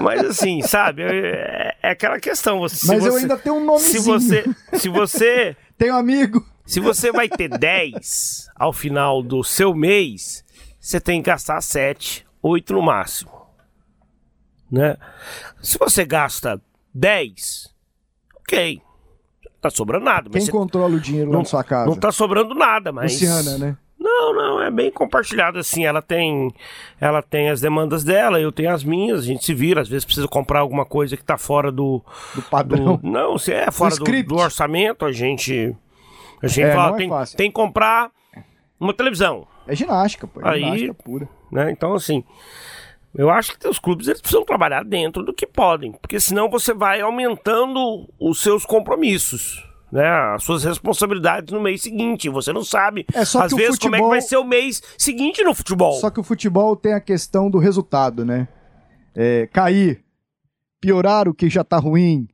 Mas 0.00 0.24
assim, 0.24 0.62
sabe? 0.62 1.02
É, 1.02 1.74
é 1.82 1.90
aquela 1.90 2.20
questão. 2.20 2.60
Você, 2.60 2.76
se 2.76 2.86
Mas 2.86 3.04
eu 3.04 3.10
você- 3.12 3.18
ainda 3.22 3.36
tenho 3.36 3.56
um 3.56 3.78
Se 3.78 3.96
nomezinho. 3.96 4.02
você, 4.20 4.78
se 4.78 4.88
você 4.88 5.56
Tenho 5.76 5.96
amigo. 5.96 6.44
Se 6.70 6.78
você 6.78 7.10
vai 7.10 7.28
ter 7.28 7.48
10 7.48 8.48
ao 8.54 8.72
final 8.72 9.24
do 9.24 9.42
seu 9.42 9.74
mês, 9.74 10.44
você 10.78 11.00
tem 11.00 11.20
que 11.20 11.28
gastar 11.28 11.60
7, 11.60 12.24
8 12.40 12.72
no 12.72 12.80
máximo. 12.80 13.32
Né? 14.70 14.96
Se 15.60 15.76
você 15.76 16.04
gasta 16.04 16.62
10, 16.94 17.74
ok. 18.38 18.80
Não 19.44 19.52
tá 19.60 19.68
sobrando 19.68 20.04
nada. 20.04 20.30
mas 20.32 20.44
Quem 20.44 20.52
controla 20.52 20.94
o 20.94 21.00
dinheiro 21.00 21.32
não, 21.32 21.40
na 21.40 21.44
sua 21.44 21.64
casa? 21.64 21.90
Não 21.90 21.96
tá 21.96 22.12
sobrando 22.12 22.54
nada, 22.54 22.92
mas. 22.92 23.14
Luciana, 23.14 23.58
né? 23.58 23.76
Não, 23.98 24.32
não, 24.32 24.62
é 24.62 24.70
bem 24.70 24.92
compartilhado 24.92 25.58
assim. 25.58 25.84
Ela 25.84 26.00
tem, 26.00 26.54
ela 27.00 27.20
tem 27.20 27.50
as 27.50 27.60
demandas 27.60 28.04
dela, 28.04 28.40
eu 28.40 28.52
tenho 28.52 28.72
as 28.72 28.84
minhas, 28.84 29.18
a 29.18 29.26
gente 29.26 29.44
se 29.44 29.52
vira, 29.52 29.80
às 29.80 29.88
vezes 29.88 30.04
precisa 30.04 30.28
comprar 30.28 30.60
alguma 30.60 30.86
coisa 30.86 31.16
que 31.16 31.24
tá 31.24 31.36
fora 31.36 31.72
do, 31.72 32.00
do 32.32 32.42
padrão. 32.42 33.00
não, 33.02 33.36
se 33.36 33.52
é 33.52 33.72
fora 33.72 33.96
do, 33.96 34.22
do 34.22 34.36
orçamento, 34.36 35.04
a 35.04 35.10
gente 35.10 35.76
a 36.42 36.46
gente 36.48 36.62
É, 36.66 36.74
fala, 36.74 36.96
é 36.96 36.98
tem, 36.98 37.10
tem 37.36 37.50
que 37.50 37.54
comprar 37.54 38.10
uma 38.78 38.94
televisão. 38.94 39.46
É 39.66 39.74
ginástica, 39.76 40.26
pô. 40.26 40.40
É 40.40 40.50
Aí, 40.50 40.60
ginástica 40.60 40.94
pura. 40.94 41.28
né? 41.52 41.70
Então 41.70 41.94
assim, 41.94 42.24
eu 43.14 43.28
acho 43.30 43.58
que 43.58 43.68
os 43.68 43.78
clubes 43.78 44.06
eles 44.08 44.20
precisam 44.20 44.44
trabalhar 44.44 44.84
dentro 44.84 45.22
do 45.22 45.32
que 45.32 45.46
podem, 45.46 45.92
porque 45.92 46.18
senão 46.20 46.48
você 46.48 46.72
vai 46.72 47.00
aumentando 47.00 48.08
os 48.18 48.40
seus 48.42 48.64
compromissos. 48.64 49.66
Né, 49.92 50.06
as 50.08 50.44
suas 50.44 50.62
responsabilidades 50.62 51.52
no 51.52 51.60
mês 51.60 51.82
seguinte, 51.82 52.28
você 52.28 52.52
não 52.52 52.62
sabe 52.62 53.04
É 53.12 53.24
só 53.24 53.42
às 53.42 53.52
vezes 53.52 53.76
como 53.76 53.96
é 53.96 53.98
que 53.98 54.04
futebol- 54.04 54.08
vai 54.10 54.20
ser 54.20 54.36
o 54.36 54.44
mês 54.44 54.80
seguinte 54.96 55.42
no 55.42 55.52
futebol. 55.52 55.94
Só 55.94 56.10
que 56.10 56.20
o 56.20 56.22
futebol 56.22 56.76
tem 56.76 56.92
a 56.92 57.00
questão 57.00 57.50
do 57.50 57.58
resultado, 57.58 58.24
né? 58.24 58.46
É, 59.16 59.48
cair, 59.52 60.04
piorar 60.80 61.28
o 61.28 61.34
que 61.34 61.50
já 61.50 61.64
tá 61.64 61.76
ruim. 61.76 62.28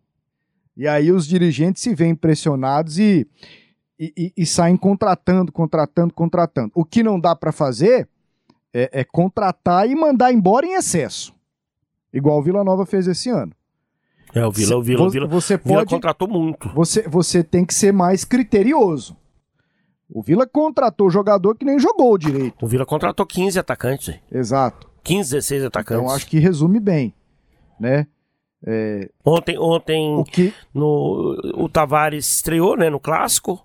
E 0.76 0.86
aí 0.86 1.10
os 1.10 1.26
dirigentes 1.26 1.82
se 1.82 1.94
veem 1.94 2.14
pressionados 2.14 2.98
e, 2.98 3.26
e, 3.98 4.12
e- 4.16 4.32
e 4.36 4.46
saem 4.46 4.76
contratando, 4.76 5.50
contratando, 5.52 6.12
contratando. 6.12 6.70
O 6.74 6.84
que 6.84 7.02
não 7.02 7.18
dá 7.18 7.34
para 7.34 7.52
fazer 7.52 8.08
é, 8.72 9.00
é 9.00 9.04
contratar 9.04 9.88
e 9.88 9.94
mandar 9.94 10.32
embora 10.32 10.66
em 10.66 10.74
excesso. 10.74 11.34
Igual 12.12 12.38
o 12.38 12.42
Vila 12.42 12.62
Nova 12.64 12.84
fez 12.86 13.06
esse 13.06 13.28
ano. 13.30 13.52
É, 14.34 14.44
o 14.46 14.50
Vila, 14.50 14.76
o 14.76 14.82
Vila, 14.82 15.06
o 15.06 15.10
Vila, 15.10 15.26
você 15.26 15.54
o 15.54 15.58
Vila 15.64 15.78
pode- 15.78 15.90
contratou 15.90 16.28
muito. 16.28 16.68
Você, 16.74 17.08
você 17.08 17.42
tem 17.42 17.64
que 17.64 17.72
ser 17.72 17.92
mais 17.92 18.24
criterioso. 18.24 19.16
O 20.08 20.22
Vila 20.22 20.46
contratou 20.46 21.10
jogador 21.10 21.56
que 21.56 21.64
nem 21.64 21.78
jogou 21.78 22.16
direito. 22.18 22.64
O 22.64 22.68
Vila 22.68 22.84
contratou 22.86 23.24
15 23.26 23.58
atacantes. 23.58 24.14
Exato. 24.30 24.88
15, 25.02 25.30
16 25.32 25.64
atacantes. 25.64 26.02
Então 26.04 26.14
acho 26.14 26.26
que 26.26 26.38
resume 26.38 26.78
bem, 26.80 27.14
né? 27.80 28.06
É, 28.66 29.08
Ontem, 29.24 29.58
ontem 29.58 30.14
o 30.16 30.24
que 30.24 30.52
no, 30.74 31.36
o 31.54 31.68
Tavares 31.68 32.26
estreou, 32.28 32.76
né, 32.76 32.90
no 32.90 32.98
clássico. 33.00 33.64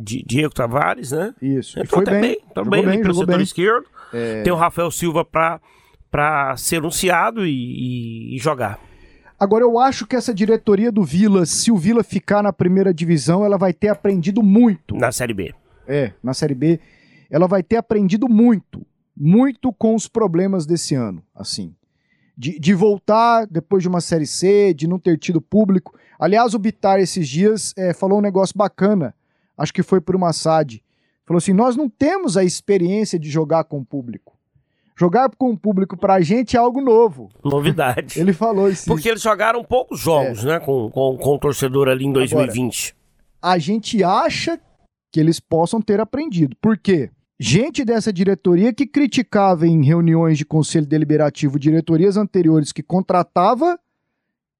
Di- 0.00 0.24
Diego 0.26 0.54
Tavares, 0.54 1.12
né? 1.12 1.34
Isso. 1.42 1.78
E 1.78 1.82
Entrou 1.82 2.02
foi 2.02 2.12
bem. 2.12 2.20
bem, 2.20 2.32
entrou 2.50 2.64
Jogou 2.64 2.82
bem, 2.82 2.98
jogou 3.02 3.14
setor 3.14 3.34
bem. 3.36 3.42
esquerdo. 3.42 3.86
É. 4.12 4.42
Tem 4.42 4.52
o 4.52 4.56
Rafael 4.56 4.90
Silva 4.90 5.24
pra 5.24 6.56
ser 6.56 6.76
anunciado 6.76 7.44
e, 7.46 7.50
e- 7.50 8.36
e 8.36 8.38
jogar. 8.38 8.78
Agora 9.38 9.62
eu 9.62 9.78
acho 9.78 10.06
que 10.06 10.16
essa 10.16 10.34
diretoria 10.34 10.90
do 10.90 11.04
Vila, 11.04 11.46
se 11.46 11.70
o 11.70 11.76
Vila 11.76 12.02
ficar 12.02 12.42
na 12.42 12.52
primeira 12.52 12.92
divisão, 12.92 13.44
ela 13.44 13.56
vai 13.56 13.72
ter 13.72 13.88
aprendido 13.88 14.42
muito. 14.42 14.96
Na 14.96 15.12
Série 15.12 15.34
B. 15.34 15.54
É, 15.86 16.12
na 16.22 16.34
Série 16.34 16.54
B, 16.54 16.80
ela 17.30 17.46
vai 17.46 17.62
ter 17.62 17.76
aprendido 17.76 18.28
muito, 18.28 18.84
muito 19.16 19.72
com 19.72 19.94
os 19.94 20.08
problemas 20.08 20.66
desse 20.66 20.94
ano, 20.94 21.22
assim. 21.34 21.74
De, 22.36 22.58
de 22.58 22.74
voltar 22.74 23.46
depois 23.46 23.82
de 23.82 23.88
uma 23.88 24.00
Série 24.00 24.26
C, 24.26 24.72
de 24.74 24.86
não 24.88 24.98
ter 24.98 25.16
tido 25.18 25.40
público. 25.40 25.94
Aliás, 26.18 26.52
o 26.54 26.58
Bitar 26.58 26.98
esses 26.98 27.28
dias 27.28 27.72
é, 27.76 27.92
falou 27.92 28.18
um 28.18 28.22
negócio 28.22 28.56
bacana, 28.56 29.14
acho 29.58 29.74
que 29.74 29.82
foi 29.82 30.00
por 30.00 30.16
uma 30.16 30.32
SAD. 30.32 30.82
Falou 31.26 31.38
assim: 31.38 31.52
nós 31.52 31.76
não 31.76 31.88
temos 31.88 32.36
a 32.36 32.44
experiência 32.44 33.18
de 33.18 33.28
jogar 33.28 33.64
com 33.64 33.80
o 33.80 33.84
público. 33.84 34.38
Jogar 34.96 35.30
com 35.36 35.50
o 35.50 35.56
público 35.56 35.96
pra 35.96 36.20
gente 36.20 36.56
é 36.56 36.58
algo 36.58 36.80
novo. 36.80 37.28
Novidade. 37.44 38.18
Ele 38.18 38.32
falou 38.32 38.68
isso. 38.68 38.86
Porque 38.86 39.08
eles 39.08 39.22
jogaram 39.22 39.62
poucos 39.62 40.00
jogos, 40.00 40.42
né, 40.42 40.58
com, 40.58 40.90
com, 40.90 41.16
com 41.16 41.34
o 41.34 41.38
torcedor 41.38 41.88
ali 41.88 42.04
em 42.04 42.12
2020. 42.12 42.96
a 43.40 43.58
gente 43.58 44.02
acha 44.02 44.58
que 45.12 45.20
eles 45.20 45.38
possam 45.38 45.80
ter 45.80 46.00
aprendido. 46.00 46.56
Por 46.60 46.76
quê? 46.76 47.10
Gente 47.38 47.84
dessa 47.84 48.12
diretoria 48.12 48.72
que 48.72 48.86
criticava 48.86 49.66
em 49.68 49.84
reuniões 49.84 50.36
de 50.36 50.44
conselho 50.44 50.86
deliberativo 50.86 51.58
diretorias 51.58 52.16
anteriores 52.16 52.72
que 52.72 52.82
contratava 52.82 53.78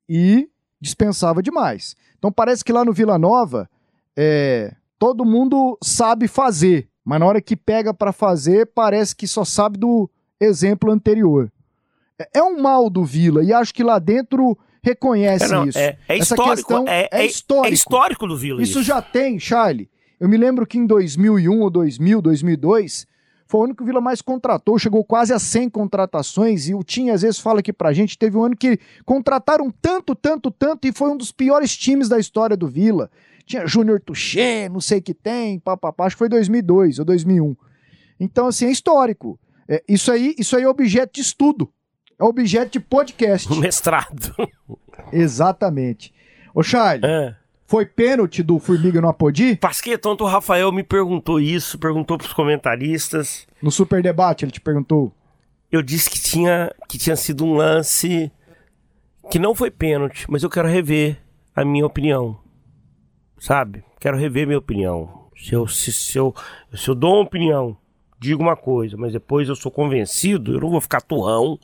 e 0.09 0.49
dispensava 0.81 1.43
demais. 1.43 1.97
Então 2.17 2.31
parece 2.31 2.65
que 2.65 2.73
lá 2.73 2.85
no 2.85 2.93
Vila 2.93 3.19
Nova 3.19 3.69
é, 4.17 4.73
todo 4.99 5.25
mundo 5.25 5.79
sabe 5.83 6.27
fazer, 6.29 6.89
mas 7.05 7.21
na 7.21 7.27
hora 7.27 7.41
que 7.41 7.57
pega 7.57 7.93
para 7.95 8.13
fazer 8.13 8.67
parece 8.75 9.15
que 9.15 9.27
só 9.27 9.45
sabe 9.45 9.79
do 9.79 10.11
exemplo 10.41 10.91
anterior. 10.91 11.51
É- 12.19 12.29
É 12.41 12.43
um 12.43 12.61
mal 12.61 12.91
do 12.91 13.05
Vila 13.05 13.43
e 13.45 13.53
acho 13.53 13.73
que 13.73 13.83
lá 13.85 13.99
dentro 13.99 14.57
reconhece 14.83 15.45
É, 15.45 15.49
não, 15.49 15.65
isso. 15.67 15.79
é- 15.79 15.97
é 16.09 16.19
Essa 16.19 16.35
histórico, 16.35 16.69
questão 16.69 16.85
é- 16.89 17.09
é, 17.13 17.21
é- 17.23 17.27
histórico. 17.27 17.67
é 17.69 17.71
histórico 17.75 18.27
do 18.27 18.37
Vila 18.37 18.63
Isso 18.63 18.73
isso. 18.81 18.83
já 18.83 19.01
tem, 19.03 19.39
Charlie. 19.39 19.89
Eu 20.19 20.29
me 20.29 20.37
lembro 20.37 20.67
que 20.67 20.79
em 20.79 20.87
2001 20.87 21.61
ou 21.61 21.71
2000, 21.71 22.21
2002, 22.21 23.07
foi 23.47 23.61
o 23.61 23.65
ano 23.65 23.75
que 23.75 23.83
o 23.83 23.87
Vila 23.87 24.01
mais 24.01 24.21
contratou, 24.21 24.79
chegou 24.79 25.05
quase 25.05 25.33
a 25.33 25.39
100 25.39 25.71
contratações 25.71 26.69
e 26.69 26.75
o 26.75 26.83
Tim 26.83 27.11
às 27.11 27.23
vezes 27.23 27.39
fala 27.39 27.61
aqui 27.61 27.73
pra 27.73 27.93
gente, 27.93 28.19
teve 28.19 28.37
um 28.37 28.43
ano 28.45 28.57
que 28.57 28.79
contrataram 29.07 29.71
tanto, 29.81 30.15
tanto, 30.15 30.51
tanto 30.51 30.87
e 30.89 30.93
foi 30.93 31.11
um 31.11 31.17
dos 31.17 31.31
piores 31.33 31.77
times 31.77 32.09
da 32.09 32.19
história 32.19 32.57
do 32.57 32.67
Vila. 32.67 33.11
Tinha 33.49 33.67
Júnior 33.67 33.99
Tuchê, 34.01 34.69
não 34.69 34.81
sei 34.81 34.99
o 34.99 35.03
que 35.03 35.15
tem, 35.15 35.59
papapá, 35.59 36.05
acho 36.07 36.15
que 36.17 36.19
foi 36.19 36.29
2002 36.29 36.99
ou 36.99 37.05
2001. 37.07 37.57
Então, 38.21 38.47
assim, 38.47 38.67
é 38.67 38.71
histórico. 38.71 39.41
É, 39.67 39.83
isso, 39.89 40.13
aí, 40.13 40.35
isso 40.39 40.55
aí 40.55 40.65
é 40.65 40.69
objeto 40.69 41.15
de 41.15 41.23
estudo. 41.23 41.73
É 42.19 42.25
objeto 42.25 42.73
de 42.73 42.81
podcast. 42.81 43.49
Mestrado. 43.59 44.35
Exatamente. 45.13 46.13
Ô, 46.55 46.63
Charlie, 46.63 47.09
É. 47.11 47.35
foi 47.67 47.87
pênalti 47.87 48.43
do 48.43 48.59
Formiga 48.59 49.01
no 49.01 49.09
Apodi? 49.09 49.57
Pasqueta, 49.57 50.09
ontem 50.09 50.25
o 50.25 50.27
Rafael 50.27 50.71
me 50.73 50.83
perguntou 50.83 51.41
isso, 51.41 51.79
perguntou 51.79 52.19
pros 52.19 52.33
comentaristas. 52.33 53.47
No 53.63 53.71
Super 53.71 54.03
Debate, 54.03 54.45
ele 54.45 54.53
te 54.53 54.61
perguntou. 54.61 55.13
Eu 55.73 55.83
disse 55.83 56.11
que 56.11 56.19
tinha, 56.21 56.71
que 56.89 56.99
tinha 56.99 57.17
sido 57.17 57.45
um 57.45 57.55
lance 57.55 58.31
que 59.31 59.39
não 59.39 59.55
foi 59.55 59.71
pênalti, 59.71 60.27
mas 60.29 60.43
eu 60.43 60.51
quero 60.51 60.69
rever 60.69 61.19
a 61.55 61.65
minha 61.65 61.87
opinião. 61.87 62.39
Sabe? 63.39 63.85
Quero 64.01 64.17
rever 64.17 64.47
minha 64.47 64.59
opinião. 64.59 65.29
Se 65.37 65.55
eu, 65.55 65.67
se, 65.67 65.93
se 65.93 66.19
eu, 66.19 66.35
se 66.75 66.89
eu 66.89 66.95
dou 66.95 67.15
uma 67.15 67.23
opinião, 67.23 67.77
digo 68.19 68.43
uma 68.43 68.57
coisa, 68.57 68.97
mas 68.97 69.13
depois 69.13 69.49
eu 69.49 69.57
sou 69.57 69.71
convencido, 69.71 70.55
eu 70.55 70.61
não 70.61 70.71
vou 70.71 70.81
ficar 70.81 71.01
turrão. 71.01 71.59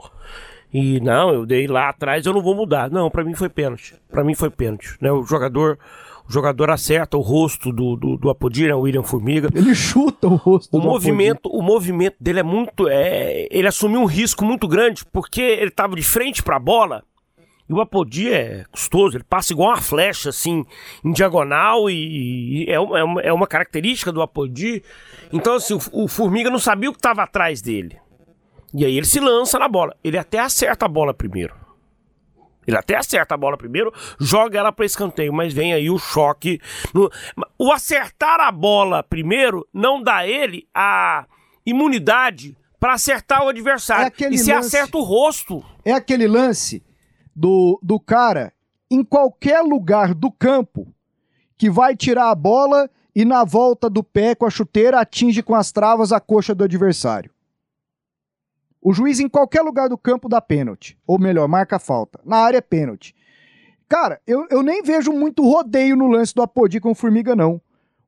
E 0.72 1.01
não, 1.01 1.33
eu 1.33 1.47
dei 1.47 1.66
lá 1.66 1.89
atrás, 1.89 2.27
eu 2.27 2.33
não 2.33 2.43
vou 2.43 2.55
mudar. 2.55 2.91
Não, 2.91 3.11
pra 3.11 3.25
mim 3.25 3.35
foi 3.35 3.49
pênalti. 3.49 3.95
Pra 4.11 4.25
mim 4.25 4.35
foi 4.35 4.51
pênalti. 4.51 4.97
Né? 5.01 5.11
O 5.12 5.22
jogador, 5.25 5.79
o 6.29 6.33
jogador 6.33 6.70
acerta 6.70 7.16
o 7.16 7.20
rosto 7.20 7.72
do, 7.72 7.95
do, 7.95 8.16
do 8.16 8.31
Apodi, 8.31 8.66
né? 8.66 8.75
o 8.75 8.81
William 8.81 9.05
Formiga. 9.05 9.49
Ele 9.55 9.75
chuta 9.75 10.27
o 10.27 10.35
rosto 10.35 10.77
O 10.77 10.81
do 10.81 10.87
movimento, 10.87 11.49
o 11.49 11.62
movimento 11.62 12.16
dele 12.18 12.41
é 12.41 12.43
muito. 12.43 12.89
É, 12.89 13.47
ele 13.51 13.68
assumiu 13.68 14.01
um 14.01 14.05
risco 14.05 14.45
muito 14.45 14.66
grande, 14.66 15.05
porque 15.12 15.41
ele 15.41 15.70
tava 15.70 15.95
de 15.95 16.03
frente 16.03 16.43
pra 16.43 16.59
bola. 16.59 17.05
E 17.69 17.73
o 17.73 17.81
Apodi 17.81 18.31
é 18.31 18.65
custoso, 18.71 19.17
ele 19.17 19.25
passa 19.25 19.53
igual 19.53 19.71
uma 19.71 19.81
flecha, 19.81 20.29
assim, 20.29 20.65
em 21.03 21.12
diagonal, 21.12 21.89
e, 21.89 22.65
e 22.67 22.71
é, 22.71 22.79
uma, 22.79 22.99
é, 22.99 23.05
uma, 23.05 23.21
é 23.23 23.33
uma 23.33 23.47
característica 23.47 24.12
do 24.12 24.21
Apodi. 24.21 24.83
Então, 25.33 25.55
assim, 25.55 25.75
o, 25.75 26.05
o 26.05 26.09
Formiga 26.09 26.51
não 26.51 26.59
sabia 26.59 26.91
o 26.91 26.93
que 26.93 26.99
estava 26.99 27.23
atrás 27.23 27.62
dele. 27.62 27.99
E 28.75 28.85
aí 28.85 28.97
ele 28.97 29.07
se 29.07 29.19
lança 29.19 29.59
na 29.59 29.67
bola. 29.69 29.97
Ele 30.05 30.19
até 30.19 30.39
acerta 30.41 30.85
a 30.85 30.89
bola 30.89 31.15
primeiro. 31.15 31.55
Ele 32.67 32.77
até 32.77 32.97
acerta 32.97 33.35
a 33.35 33.39
bola 33.39 33.57
primeiro, 33.57 33.93
joga 34.19 34.59
ela 34.59 34.73
para 34.73 34.87
escanteio, 34.87 35.33
mas 35.33 35.53
vem 35.53 35.73
aí 35.73 35.89
o 35.91 35.99
choque. 35.99 36.61
No... 36.95 37.11
O 37.59 37.73
acertar 37.73 38.41
a 38.41 38.51
bola 38.51 39.03
primeiro 39.03 39.67
não 39.73 40.03
dá 40.03 40.27
ele 40.27 40.67
a 40.75 41.27
imunidade 41.65 42.57
para 42.81 42.95
acertar 42.95 43.45
o 43.45 43.49
adversário. 43.49 44.12
e 44.31 44.39
se 44.39 44.53
lance- 44.53 44.77
acerta 44.77 44.97
o 44.99 45.03
rosto. 45.03 45.65
É 45.85 45.93
aquele 45.93 46.27
lance 46.27 46.83
do, 47.35 47.78
do 47.82 47.99
cara 47.99 48.53
em 48.91 49.03
qualquer 49.03 49.61
lugar 49.61 50.14
do 50.14 50.30
campo 50.30 50.87
que 51.57 51.70
vai 51.70 51.97
tirar 51.97 52.30
a 52.30 52.35
bola 52.35 52.91
e 53.14 53.24
na 53.24 53.45
volta 53.45 53.89
do 53.89 54.03
pé 54.03 54.35
com 54.35 54.45
a 54.45 54.51
chuteira 54.51 55.01
atinge 55.01 55.43
com 55.43 55.55
as 55.55 55.72
travas 55.72 56.12
a 56.12 56.20
coxa 56.20 56.55
do 56.55 56.64
adversário. 56.64 57.30
O 58.80 58.93
juiz 58.93 59.18
em 59.18 59.28
qualquer 59.28 59.62
lugar 59.62 59.89
do 59.89 59.97
campo 59.97 60.28
dá 60.28 60.41
pênalti. 60.41 60.99
Ou 61.07 61.18
melhor, 61.18 61.49
marca 61.49 61.78
falta. 61.78 62.20
Na 62.24 62.37
área 62.37 62.59
é 62.59 62.61
pênalti. 62.61 63.14
Cara, 63.89 64.20
eu, 64.26 64.47
eu 64.51 64.62
nem 64.62 64.82
vejo 64.82 65.12
muito 65.12 65.43
rodeio 65.43 65.97
no 65.97 66.07
lance 66.07 66.35
do 66.35 66.43
Apodi 66.43 66.80
com 66.80 66.91
o 66.91 66.95
Formiga, 66.95 67.35
não. 67.35 67.61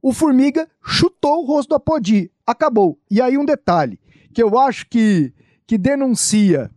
O 0.02 0.12
Formiga 0.12 0.68
chutou 0.84 1.42
o 1.42 1.46
rosto 1.46 1.70
do 1.70 1.74
Apodi. 1.76 2.30
Acabou. 2.46 2.98
E 3.10 3.22
aí 3.22 3.38
um 3.38 3.44
detalhe, 3.44 3.98
que 4.34 4.42
eu 4.42 4.58
acho 4.58 4.86
que, 4.88 5.32
que 5.66 5.78
denuncia 5.78 6.70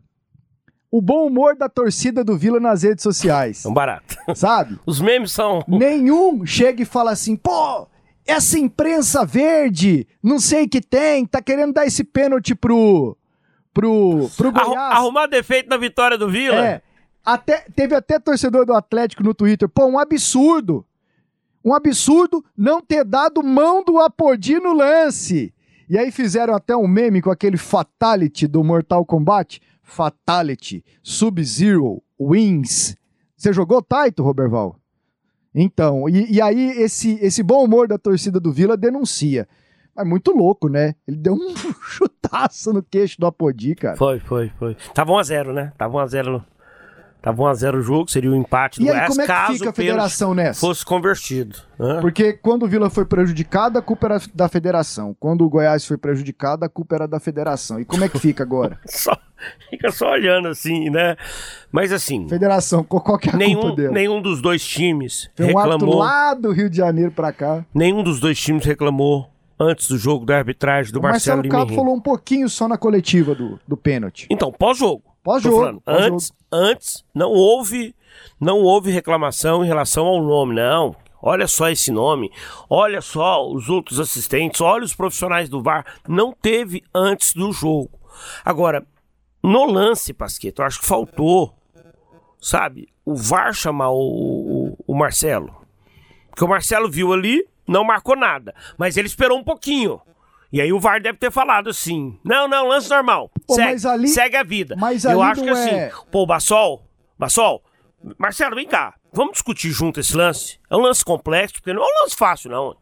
o 0.92 1.02
bom 1.02 1.28
humor 1.28 1.56
da 1.56 1.70
torcida 1.70 2.24
do 2.24 2.38
Vila 2.38 2.60
nas 2.60 2.84
redes 2.84 3.04
sociais. 3.04 3.66
É 3.66 3.70
um 3.70 3.74
barato. 3.74 4.18
Sabe? 4.36 4.80
Os 4.86 5.00
memes 5.00 5.32
são. 5.32 5.64
Nenhum 5.68 6.46
chega 6.46 6.82
e 6.82 6.86
fala 6.86 7.12
assim, 7.12 7.36
pô, 7.36 7.88
essa 8.26 8.58
imprensa 8.58 9.26
verde, 9.26 10.08
não 10.22 10.40
sei 10.40 10.66
o 10.66 10.70
que 10.70 10.82
tem, 10.82 11.26
tá 11.26 11.42
querendo 11.42 11.74
dar 11.74 11.86
esse 11.86 12.04
pênalti 12.04 12.56
pro. 12.56 13.18
pro. 13.74 14.30
pro 14.36 14.52
Goiás. 14.52 14.98
arrumar 14.98 15.28
defeito 15.28 15.70
na 15.70 15.78
vitória 15.78 16.18
do 16.18 16.30
Vila? 16.30 16.66
É. 16.66 16.82
Até, 17.24 17.66
teve 17.76 17.94
até 17.94 18.18
torcedor 18.18 18.66
do 18.66 18.74
Atlético 18.74 19.24
no 19.24 19.34
Twitter. 19.34 19.70
Pô, 19.70 19.86
um 19.86 20.00
absurdo. 20.00 20.86
Um 21.64 21.74
absurdo 21.74 22.44
não 22.58 22.82
ter 22.82 23.04
dado 23.04 23.44
mão 23.44 23.84
do 23.84 24.00
Apodi 24.00 24.60
no 24.60 24.74
lance. 24.74 25.54
E 25.90 25.98
aí 25.98 26.12
fizeram 26.12 26.56
até 26.56 26.76
um 26.76 26.88
meme 26.88 27.22
com 27.22 27.30
aquele 27.30 27.58
Fatality 27.58 28.48
do 28.48 28.64
Mortal 28.64 29.06
Kombat. 29.06 29.62
Fatality, 29.90 30.84
Sub-Zero, 31.04 32.02
Wins. 32.20 32.96
Você 33.36 33.52
jogou 33.52 33.82
Taito, 33.82 34.24
Roberval? 34.24 34.80
Então, 35.54 36.08
e, 36.08 36.34
e 36.34 36.42
aí 36.42 36.72
esse, 36.82 37.14
esse 37.22 37.42
bom 37.42 37.64
humor 37.64 37.88
da 37.88 37.98
torcida 37.98 38.40
do 38.40 38.52
Vila 38.52 38.78
denuncia. 38.78 39.48
Mas 39.96 40.08
muito 40.08 40.32
louco, 40.32 40.70
né? 40.70 40.96
Ele 41.08 41.18
deu 41.18 41.34
um 41.34 41.56
chutaço 41.82 42.72
no 42.72 42.84
queixo 42.84 43.20
do 43.20 43.26
Apodi, 43.26 43.76
cara. 43.76 43.98
Foi, 43.98 44.20
foi, 44.20 44.52
foi. 44.58 44.78
Tava 44.94 45.12
1x0, 45.12 45.54
né? 45.54 45.74
Tava 45.78 45.98
1x0 45.98 46.26
no... 46.26 46.46
Tava 47.22 47.44
1x0 47.44 47.76
o 47.76 47.82
jogo, 47.82 48.10
seria 48.10 48.32
o 48.32 48.36
empate 48.36 48.80
do 48.80 48.86
E 48.86 48.90
aí, 48.90 48.94
Goiás, 48.96 49.10
como 49.10 49.22
é 49.22 49.26
que 49.26 49.54
fica 49.54 49.70
a 49.70 49.74
federação 49.74 50.34
nessa? 50.34 50.60
fosse 50.62 50.86
convertido. 50.86 51.58
Hã? 51.78 52.00
Porque 52.00 52.32
quando 52.34 52.64
o 52.64 52.68
Vila 52.68 52.90
foi 52.90 53.04
prejudicado, 53.04 53.78
a 53.78 53.82
culpa 53.82 54.08
era 54.08 54.22
da 54.34 54.48
federação. 54.48 55.14
Quando 55.20 55.44
o 55.46 55.50
Goiás 55.50 55.86
foi 55.86 55.98
prejudicado, 55.98 56.64
a 56.64 56.70
culpa 56.70 56.96
era 56.96 57.08
da 57.10 57.20
federação. 57.20 57.78
E 57.80 57.84
como 57.84 58.06
é 58.06 58.10
que 58.10 58.18
fica 58.18 58.42
agora? 58.44 58.80
Só, 58.88 59.18
fica 59.70 59.92
só 59.92 60.12
olhando 60.12 60.48
assim, 60.48 60.90
né? 60.90 61.18
Mas 61.72 61.92
assim, 61.92 62.28
Federação, 62.30 62.84
qual 62.84 63.18
que 63.18 63.30
é 63.30 63.34
a 63.34 63.38
nenhum, 63.38 63.60
culpa 63.62 63.76
dele? 63.76 63.94
nenhum 63.94 64.22
dos 64.22 64.42
dois 64.42 64.66
times 64.66 65.30
Tem 65.36 65.46
um 65.54 65.58
reclamou. 65.58 65.98
lá 65.98 66.34
do 66.34 66.52
Rio 66.52 66.70
de 66.70 66.78
Janeiro 66.78 67.12
pra 67.12 67.32
cá. 67.34 67.66
Nenhum 67.74 68.02
dos 68.02 68.20
dois 68.22 68.40
times 68.40 68.64
reclamou 68.66 69.30
antes 69.60 69.90
do 69.90 69.98
jogo 69.98 70.26
da 70.26 70.38
arbitragem 70.38 70.92
do 70.94 71.00
o 71.00 71.02
Marcelo 71.02 71.38
Marcelo 71.44 71.66
Cabo 71.68 71.76
falou 71.76 71.94
um 71.96 72.00
pouquinho 72.02 72.48
só 72.48 72.66
na 72.68 72.78
coletiva 72.78 73.36
do, 73.36 73.60
do 73.68 73.76
pênalti. 73.76 74.26
Então, 74.30 74.52
pós-jogo. 74.54 75.04
Pós-jogo, 75.30 75.80
pós-jogo. 75.82 75.84
Antes, 75.86 76.32
antes 76.52 77.06
não 77.14 77.30
houve, 77.30 77.96
não 78.42 78.58
houve 78.62 78.90
reclamação 78.90 79.64
em 79.64 79.68
relação 79.68 80.08
ao 80.08 80.24
nome, 80.24 80.56
não. 80.56 80.96
Olha 81.22 81.48
só 81.48 81.70
esse 81.70 81.92
nome, 81.92 82.32
olha 82.68 83.00
só 83.00 83.48
os 83.48 83.70
outros 83.70 84.00
assistentes, 84.00 84.60
olha 84.60 84.84
os 84.84 84.96
profissionais 84.96 85.48
do 85.48 85.62
VAR. 85.62 85.86
Não 86.08 86.32
teve 86.32 86.82
antes 86.96 87.34
do 87.34 87.52
jogo. 87.52 87.92
Agora, 88.44 88.84
no 89.44 89.66
lance, 89.66 90.14
Pasqueto, 90.14 90.64
eu 90.64 90.66
acho 90.66 90.80
que 90.80 90.88
faltou, 90.88 91.54
sabe, 92.42 92.88
o 93.06 93.16
VAR 93.16 93.54
chamar 93.54 93.92
o, 93.92 94.00
o, 94.00 94.78
o 94.88 94.98
Marcelo. 94.98 95.56
Porque 96.32 96.44
o 96.44 96.48
Marcelo 96.48 96.90
viu 96.90 97.14
ali, 97.14 97.48
não 97.68 97.84
marcou 97.84 98.16
nada, 98.16 98.56
mas 98.80 98.98
ele 98.98 99.08
esperou 99.08 99.38
um 99.38 99.44
pouquinho. 99.44 100.02
E 100.52 100.60
aí 100.60 100.74
o 100.74 100.80
VAR 100.80 101.00
deve 101.02 101.18
ter 101.18 101.32
falado 101.32 101.70
assim: 101.70 102.18
não, 102.24 102.48
não, 102.48 102.68
lance 102.68 102.90
normal. 102.90 103.30
Pô, 103.48 103.54
segue, 103.56 103.72
mas 103.74 103.86
ali- 103.86 104.08
segue 104.08 104.36
a 104.36 104.44
vida. 104.44 104.76
mas 104.78 105.04
Eu 105.06 105.22
acho 105.22 105.42
que 105.42 105.48
não 105.50 105.54
assim, 105.54 105.70
é- 105.70 105.92
pô, 106.12 106.26
Bassol, 106.26 106.84
Bassol, 107.18 107.64
Marcelo, 108.18 108.56
vem 108.56 108.68
cá. 108.68 108.96
Vamos 109.14 109.34
discutir 109.34 109.70
junto 109.72 110.00
esse 110.00 110.16
lance. 110.16 110.58
É 110.70 110.76
um 110.76 110.82
lance 110.82 111.04
complexo, 111.04 111.56
porque 111.56 111.74
não 111.74 111.82
é 111.84 111.86
um 111.86 112.04
lance 112.04 112.16
fácil, 112.16 112.50
não. 112.52 112.76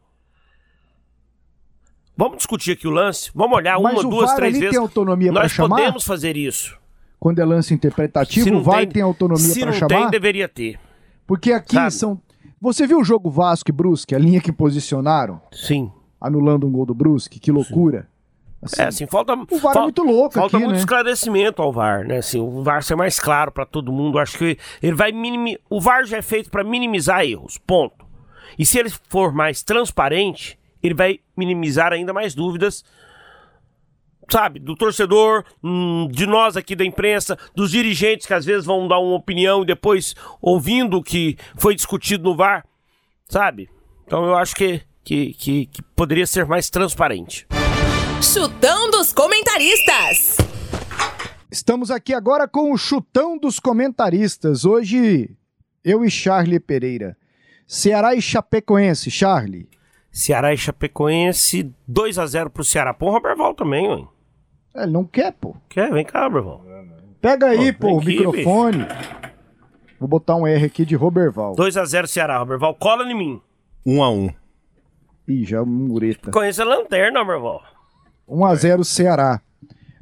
Vamos 2.16 2.38
discutir 2.38 2.72
aqui 2.72 2.88
o 2.88 2.92
lance. 2.92 3.30
Vamos 3.36 3.56
olhar 3.58 3.80
Mas 3.80 3.94
uma, 4.00 4.08
o 4.08 4.10
duas, 4.10 4.28
VAR 4.30 4.36
três 4.38 4.54
ali 4.54 4.60
vezes. 4.62 4.76
tem 4.76 4.82
autonomia 4.82 5.32
Nós 5.32 5.52
chamar? 5.52 5.76
podemos 5.78 6.04
fazer 6.04 6.36
isso. 6.36 6.78
Quando 7.20 7.40
é 7.40 7.46
lance 7.46 7.74
interpretativo, 7.74 8.44
Se 8.46 8.52
não 8.52 8.60
o 8.60 8.64
VAR 8.64 8.80
tem- 8.80 8.90
tem, 8.90 9.02
autonomia 9.02 9.44
Se 9.46 9.60
pra 9.60 9.72
não 9.72 9.74
chamar? 9.74 9.88
tem, 9.88 10.10
deveria 10.10 10.48
ter. 10.48 10.80
Porque 11.26 11.52
aqui 11.52 11.76
Sabe? 11.76 11.92
são. 11.92 12.22
Você 12.60 12.88
viu 12.88 13.00
o 13.00 13.04
jogo 13.04 13.30
Vasco 13.30 13.70
e 13.70 13.74
Brusque, 13.74 14.16
a 14.16 14.20
linha 14.20 14.42
que 14.42 14.52
posicionaram? 14.52 15.40
Sim. 15.52 15.92
Anulando 16.20 16.66
um 16.68 16.72
gol 16.72 16.86
do 16.86 16.94
Brusque? 16.94 17.40
Que 17.40 17.52
loucura. 17.52 18.08
é, 18.78 18.84
assim, 18.84 19.06
falta. 19.06 19.34
O 19.34 19.60
VAR 19.60 19.72
é 19.72 19.74
fal- 19.74 19.84
muito 19.84 20.04
louco 20.04 20.34
Falta 20.34 20.58
aqui, 20.58 20.64
muito 20.66 20.76
né? 20.76 20.80
esclarecimento 20.80 21.62
ao 21.62 21.72
VAR, 21.72 22.06
né? 22.08 22.18
Assim, 22.18 22.40
o 22.40 22.64
VAR 22.64 22.82
ser 22.84 22.96
mais 22.96 23.20
claro 23.20 23.52
pra 23.52 23.66
todo 23.66 23.92
mundo. 23.92 24.18
Acho 24.18 24.38
que 24.38 24.58
ele 24.82 24.96
vai 24.96 25.12
minimizar. 25.12 25.62
O 25.70 25.80
VAR 25.80 26.06
já 26.06 26.18
é 26.18 26.22
feito 26.22 26.50
pra 26.50 26.64
minimizar 26.64 27.24
erros. 27.24 27.58
Ponto. 27.60 28.06
E 28.58 28.66
se 28.66 28.80
ele 28.80 28.90
for 29.10 29.32
mais 29.34 29.62
transparente, 29.62 30.58
ele 30.82 30.94
vai 30.96 31.20
minimizar 31.36 31.94
ainda 31.94 32.12
mais 32.14 32.34
dúvidas. 32.34 32.84
Sabe, 34.30 34.60
do 34.60 34.76
torcedor, 34.76 35.46
hum, 35.64 36.06
de 36.12 36.26
nós 36.26 36.58
aqui 36.58 36.76
da 36.76 36.84
imprensa, 36.84 37.38
dos 37.56 37.72
dirigentes 37.72 38.28
que 38.28 38.34
às 38.34 38.44
vezes 38.44 38.66
vão 38.66 38.86
dar 38.86 39.00
uma 39.00 39.16
opinião 39.16 39.62
e 39.64 39.66
depois 39.66 40.16
ouvindo 40.42 40.98
o 40.98 41.04
que 41.04 41.38
foi 41.56 41.74
discutido 41.74 42.26
no 42.26 42.36
VAR, 42.36 42.66
sabe? 43.30 43.70
Então 44.06 44.26
eu 44.26 44.36
acho 44.36 44.54
que, 44.54 44.82
que, 45.08 45.34
que, 45.36 45.66
que 45.68 45.82
poderia 45.96 46.28
ser 46.28 46.46
mais 46.46 46.70
transparente. 46.70 47.48
Chutão 48.22 48.92
dos 48.92 49.14
comentaristas. 49.14 50.36
Estamos 51.50 51.90
aqui 51.90 52.14
agora 52.14 52.46
com 52.46 52.74
o 52.74 52.78
chutão 52.78 53.38
dos 53.38 53.58
comentaristas. 53.58 54.66
Hoje, 54.66 55.30
eu 55.82 56.04
e 56.04 56.12
Charlie 56.12 56.60
Pereira. 56.60 57.16
Ceará 57.66 58.16
e 58.16 58.22
Chapecoense, 58.22 59.10
Charlie. 59.10 59.70
Ceará 60.12 60.54
e 60.54 60.58
Chapecoense, 60.58 61.74
2x0 61.90 62.50
pro 62.50 62.66
Ceará. 62.66 62.94
Pô, 62.94 63.08
o 63.08 63.12
Roberval 63.12 63.54
também, 63.54 63.88
ué. 63.88 64.04
É, 64.76 64.84
Ele 64.84 64.92
não 64.92 65.06
quer, 65.06 65.32
pô. 65.32 65.56
Quer? 65.70 65.90
Vem 65.90 66.04
cá, 66.04 66.24
Roberval. 66.24 66.66
Pega 67.22 67.46
aí, 67.48 67.72
Pô, 67.72 67.88
pô, 67.88 67.94
o 67.94 67.98
aqui, 68.00 68.08
microfone. 68.08 68.86
Vou 69.98 70.10
botar 70.10 70.36
um 70.36 70.46
R 70.46 70.66
aqui 70.66 70.86
de 70.86 70.96
Roberval. 70.98 71.56
2x0 71.56 72.08
Ceará, 72.08 72.40
Roberval. 72.40 72.76
Cola 72.76 73.10
em 73.10 73.16
mim. 73.18 73.42
1 73.86 74.04
a 74.04 74.12
1 74.12 74.47
Ih, 75.28 75.44
já 75.44 75.58
é 75.58 75.62
um 75.62 75.66
mureta. 75.66 76.32
Conhece 76.32 76.62
a 76.62 76.66
lanterna, 76.66 77.20
Roberval. 77.20 77.62
1x0 78.30 78.84
Ceará. 78.84 79.42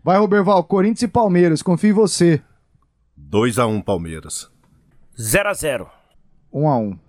Vai, 0.03 0.17
Roberval, 0.19 0.63
Corinthians 0.63 1.01
e 1.03 1.07
Palmeiras, 1.07 1.63
confio 1.63 1.89
em 1.89 1.93
você. 1.93 2.41
2 3.17 3.57
a 3.57 3.65
1 3.65 3.81
Palmeiras. 3.81 4.51
0x0. 5.17 5.87
1x1. 6.53 6.99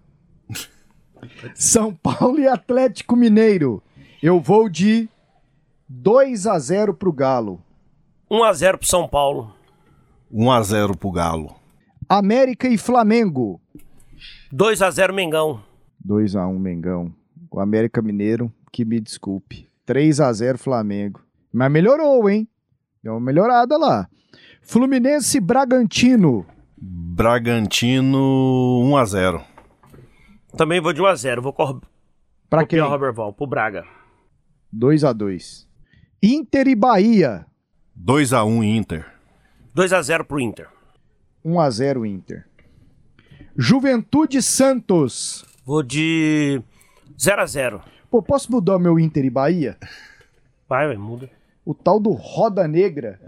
São 1.55 1.95
Paulo 1.95 2.39
e 2.39 2.49
Atlético 2.49 3.17
Mineiro. 3.17 3.83
Eu 4.23 4.41
vou 4.41 4.69
de 4.69 5.09
2 5.89 6.47
a 6.47 6.59
0 6.59 6.95
pro 6.95 7.13
Galo. 7.13 7.61
1x0 8.31 8.79
pro 8.79 8.87
São 8.87 9.07
Paulo. 9.07 9.55
1 10.31 10.51
a 10.51 10.63
0 10.63 10.97
pro 10.97 11.11
Galo. 11.11 11.55
América 12.09 12.67
e 12.69 12.79
Flamengo. 12.79 13.61
2x0 14.53 15.13
Mengão. 15.13 15.63
2 16.05 16.35
a 16.37 16.47
1 16.47 16.59
Mengão. 16.59 17.13
O 17.51 17.61
América 17.61 18.03
Mineiro, 18.03 18.53
que 18.73 18.85
me 18.85 19.01
desculpe. 19.01 19.69
3 19.85 20.21
a 20.21 20.33
0 20.33 20.59
Flamengo. 20.59 21.21
Mas 21.53 21.71
melhorou, 21.71 22.29
hein? 22.29 22.49
Deu 23.03 23.13
uma 23.15 23.21
melhorada 23.21 23.77
lá. 23.77 24.09
Fluminense 24.63 25.39
e 25.39 25.41
Bragantino. 25.41 26.45
Bragantino 26.77 28.83
1 28.85 28.97
a 28.97 29.05
0 29.05 29.45
Também 30.57 30.81
vou 30.81 30.93
de 30.93 31.01
1x0. 31.01 31.41
Vou 31.41 31.53
cor... 31.53 31.81
Pra 32.51 32.63
copiar 32.63 32.67
quem? 32.67 32.81
o 32.81 32.89
Roberval. 32.89 33.33
Pro 33.33 33.47
Braga. 33.47 33.85
2 34.73 35.05
a 35.05 35.13
2 35.13 35.67
Inter 36.23 36.69
e 36.69 36.75
Bahia. 36.75 37.47
2 37.95 38.33
a 38.33 38.45
1 38.45 38.65
Inter. 38.65 39.07
2x0 39.75 40.25
pro 40.25 40.41
Inter. 40.41 40.69
1 41.45 41.61
a 41.61 41.71
0 41.71 42.05
Inter. 42.05 42.45
Juventude 43.57 44.39
e 44.39 44.43
Santos. 44.43 45.45
Vou 45.65 45.83
de 45.83 46.61
0x0. 47.19 47.83
Pô, 48.11 48.23
posso 48.23 48.51
mudar 48.51 48.77
o 48.77 48.81
meu 48.81 48.99
Inter 48.99 49.25
e 49.25 49.31
Bahia? 49.31 49.77
Vai, 50.69 50.87
vai, 50.87 50.97
muda. 50.97 51.31
O 51.65 51.75
tal 51.75 51.99
do 51.99 52.11
Roda 52.13 52.67
Negra. 52.69 53.21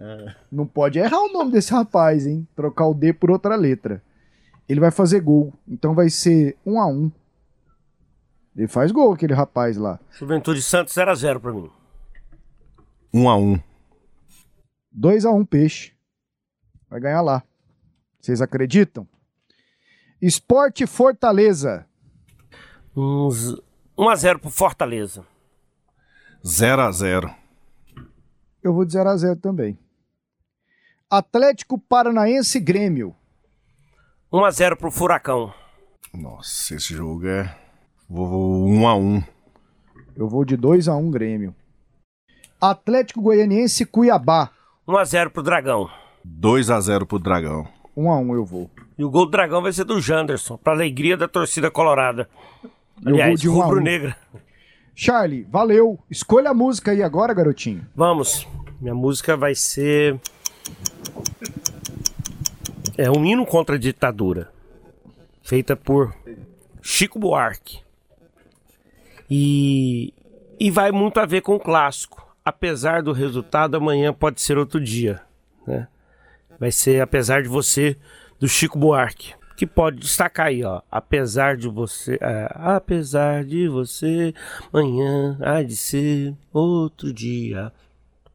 Não 0.51 0.67
pode 0.67 0.99
errar 0.99 1.19
o 1.21 1.33
nome 1.33 1.53
desse 1.53 1.73
rapaz, 1.75 2.27
hein? 2.27 2.47
Trocar 2.55 2.87
o 2.87 2.95
D 2.95 3.13
por 3.13 3.31
outra 3.31 3.57
letra. 3.57 4.03
ele 4.69 4.81
vai 4.81 4.91
fazer 4.91 5.21
gol. 5.21 5.53
Então 5.67 5.95
vai 5.95 6.09
ser 6.09 6.57
1 6.65 6.81
a 6.81 6.87
1 6.87 7.13
Ele 8.57 8.69
faz 8.69 8.93
gol, 8.93 9.13
aquele 9.13 9.35
rapaz 9.35 9.77
lá. 9.77 9.99
Juventude 10.13 10.63
Santos 10.63 10.95
0x0 10.95 11.41
pra 11.41 11.53
mim. 11.53 11.71
1 13.13 13.29
a 13.29 13.37
1 13.37 13.61
2 14.93 15.25
a 15.25 15.31
1 15.31 15.45
Peixe. 15.45 15.93
Vai 16.89 17.01
ganhar 17.01 17.21
lá. 17.21 17.43
Vocês 18.21 18.41
acreditam? 18.41 19.07
Esporte 20.21 20.87
Fortaleza. 20.87 21.87
Uns 22.97 23.61
1x0 23.99 24.39
pro 24.39 24.49
Fortaleza. 24.49 25.27
0 26.47 26.83
a 26.83 26.93
0 26.93 27.35
Eu 28.63 28.73
vou 28.73 28.85
de 28.85 28.93
0 28.93 29.09
a 29.09 29.17
0 29.17 29.41
também. 29.41 29.77
Atlético 31.11 31.77
Paranaense 31.77 32.61
Grêmio. 32.61 33.13
1x0 34.33 34.77
pro 34.77 34.93
Furacão. 34.93 35.53
Nossa, 36.15 36.77
esse 36.77 36.95
jogo 36.95 37.27
é. 37.27 37.53
Vou 38.09 38.69
1 38.69 38.87
a 38.87 38.95
1 38.95 39.23
Eu 40.17 40.29
vou 40.29 40.45
de 40.45 40.57
2 40.57 40.87
a 40.87 40.95
1 40.95 41.11
Grêmio. 41.11 41.53
Atlético 42.61 43.21
Goianiense 43.21 43.85
Cuiabá. 43.85 44.53
1x0 44.87 45.31
pro 45.31 45.43
Dragão. 45.43 45.91
2 46.25 46.71
a 46.71 46.81
0 46.81 47.05
pro 47.05 47.19
Dragão. 47.19 47.67
1 47.97 48.13
a 48.13 48.19
1 48.21 48.35
eu 48.35 48.45
vou. 48.45 48.71
E 48.97 49.05
o 49.05 49.11
gol 49.11 49.27
do 49.27 49.33
Dragão 49.33 49.61
vai 49.61 49.73
ser 49.73 49.85
do 49.85 50.01
Janderson, 50.01 50.57
pra 50.57 50.73
alegria 50.73 51.17
da 51.17 51.27
torcida 51.27 51.69
colorada. 51.69 52.29
Eu 53.05 53.13
vou 53.13 53.23
Aliás, 53.23 53.41
de 53.41 53.49
1 53.49 53.53
a 53.53 53.57
1. 53.57 53.61
rubro-negra. 53.69 54.17
Charlie, 54.95 55.45
valeu. 55.45 55.99
Escolha 56.11 56.51
a 56.51 56.55
música 56.55 56.91
aí 56.91 57.03
agora, 57.03 57.33
garotinho. 57.33 57.87
Vamos. 57.95 58.47
Minha 58.81 58.95
música 58.95 59.37
vai 59.37 59.55
ser. 59.55 60.19
É 62.97 63.11
um 63.11 63.25
hino 63.25 63.47
contra 63.47 63.77
a 63.77 63.79
ditadura. 63.79 64.51
Feita 65.43 65.77
por 65.77 66.15
Chico 66.83 67.19
Buarque. 67.19 67.79
E. 69.31 70.13
E 70.61 70.71
vai 70.71 70.91
muito 70.91 71.21
a 71.21 71.27
ver 71.27 71.43
com 71.43 71.55
o 71.55 71.61
clássico. 71.61 72.27
Apesar 72.45 73.03
do 73.03 73.13
resultado, 73.13 73.77
amanhã 73.77 74.13
pode 74.13 74.41
ser 74.41 74.59
outro 74.59 74.81
dia. 74.81 75.21
Né? 75.65 75.87
Vai 76.59 76.73
ser 76.73 77.01
Apesar 77.01 77.43
de 77.43 77.49
Você, 77.49 77.97
do 78.41 78.49
Chico 78.49 78.77
Buarque. 78.77 79.35
Que 79.59 79.67
pode 79.67 79.99
destacar 79.99 80.47
aí, 80.47 80.63
ó. 80.63 80.83
Apesar 80.89 81.57
de 81.57 81.69
você. 81.69 82.17
é, 82.21 82.49
apesar 82.55 83.45
de 83.45 83.69
você, 83.69 84.33
amanhã 84.73 85.37
há 85.43 85.65
de 85.65 85.77
ser 85.77 86.33
outro 86.53 87.13
dia. 87.13 87.73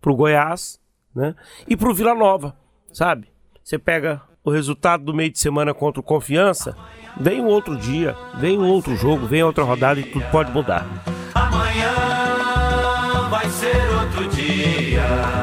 Pro 0.02 0.18
Goiás, 0.18 0.82
né? 1.16 1.34
E 1.66 1.78
pro 1.78 1.94
Vila 1.94 2.14
Nova, 2.14 2.54
sabe? 2.92 3.30
Você 3.64 3.80
pega 3.80 4.22
o 4.44 4.52
resultado 4.52 5.06
do 5.06 5.14
meio 5.14 5.32
de 5.32 5.40
semana 5.40 5.74
contra 5.74 6.02
o 6.02 6.04
Confiança, 6.04 6.76
vem 7.18 7.40
um 7.40 7.48
outro 7.48 7.78
dia, 7.78 8.18
vem 8.38 8.60
um 8.60 8.68
outro 8.68 8.94
jogo, 8.98 9.26
vem 9.26 9.42
outra 9.44 9.64
rodada 9.64 10.02
e 10.02 10.04
tudo 10.04 10.26
pode 10.30 10.52
mudar. 10.52 10.86
Amanhã 11.34 13.30
vai 13.30 13.48
ser 13.48 13.78
outro 13.94 14.28
dia. 14.28 15.43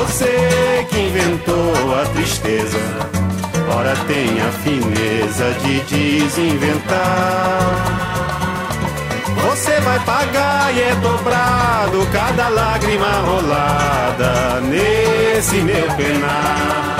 Você 0.00 0.86
que 0.88 0.98
inventou 0.98 1.94
a 1.94 2.06
tristeza, 2.14 2.78
ora 3.76 3.94
tem 4.06 4.40
a 4.40 4.50
fineza 4.64 5.52
de 5.60 5.80
desinventar. 5.80 7.00
Você 9.42 9.78
vai 9.80 10.00
pagar 10.00 10.74
e 10.74 10.80
é 10.80 10.94
dobrado 10.96 12.06
cada 12.12 12.48
lágrima 12.48 13.12
rolada 13.26 14.60
nesse 14.62 15.56
meu 15.56 15.86
penar. 15.94 16.99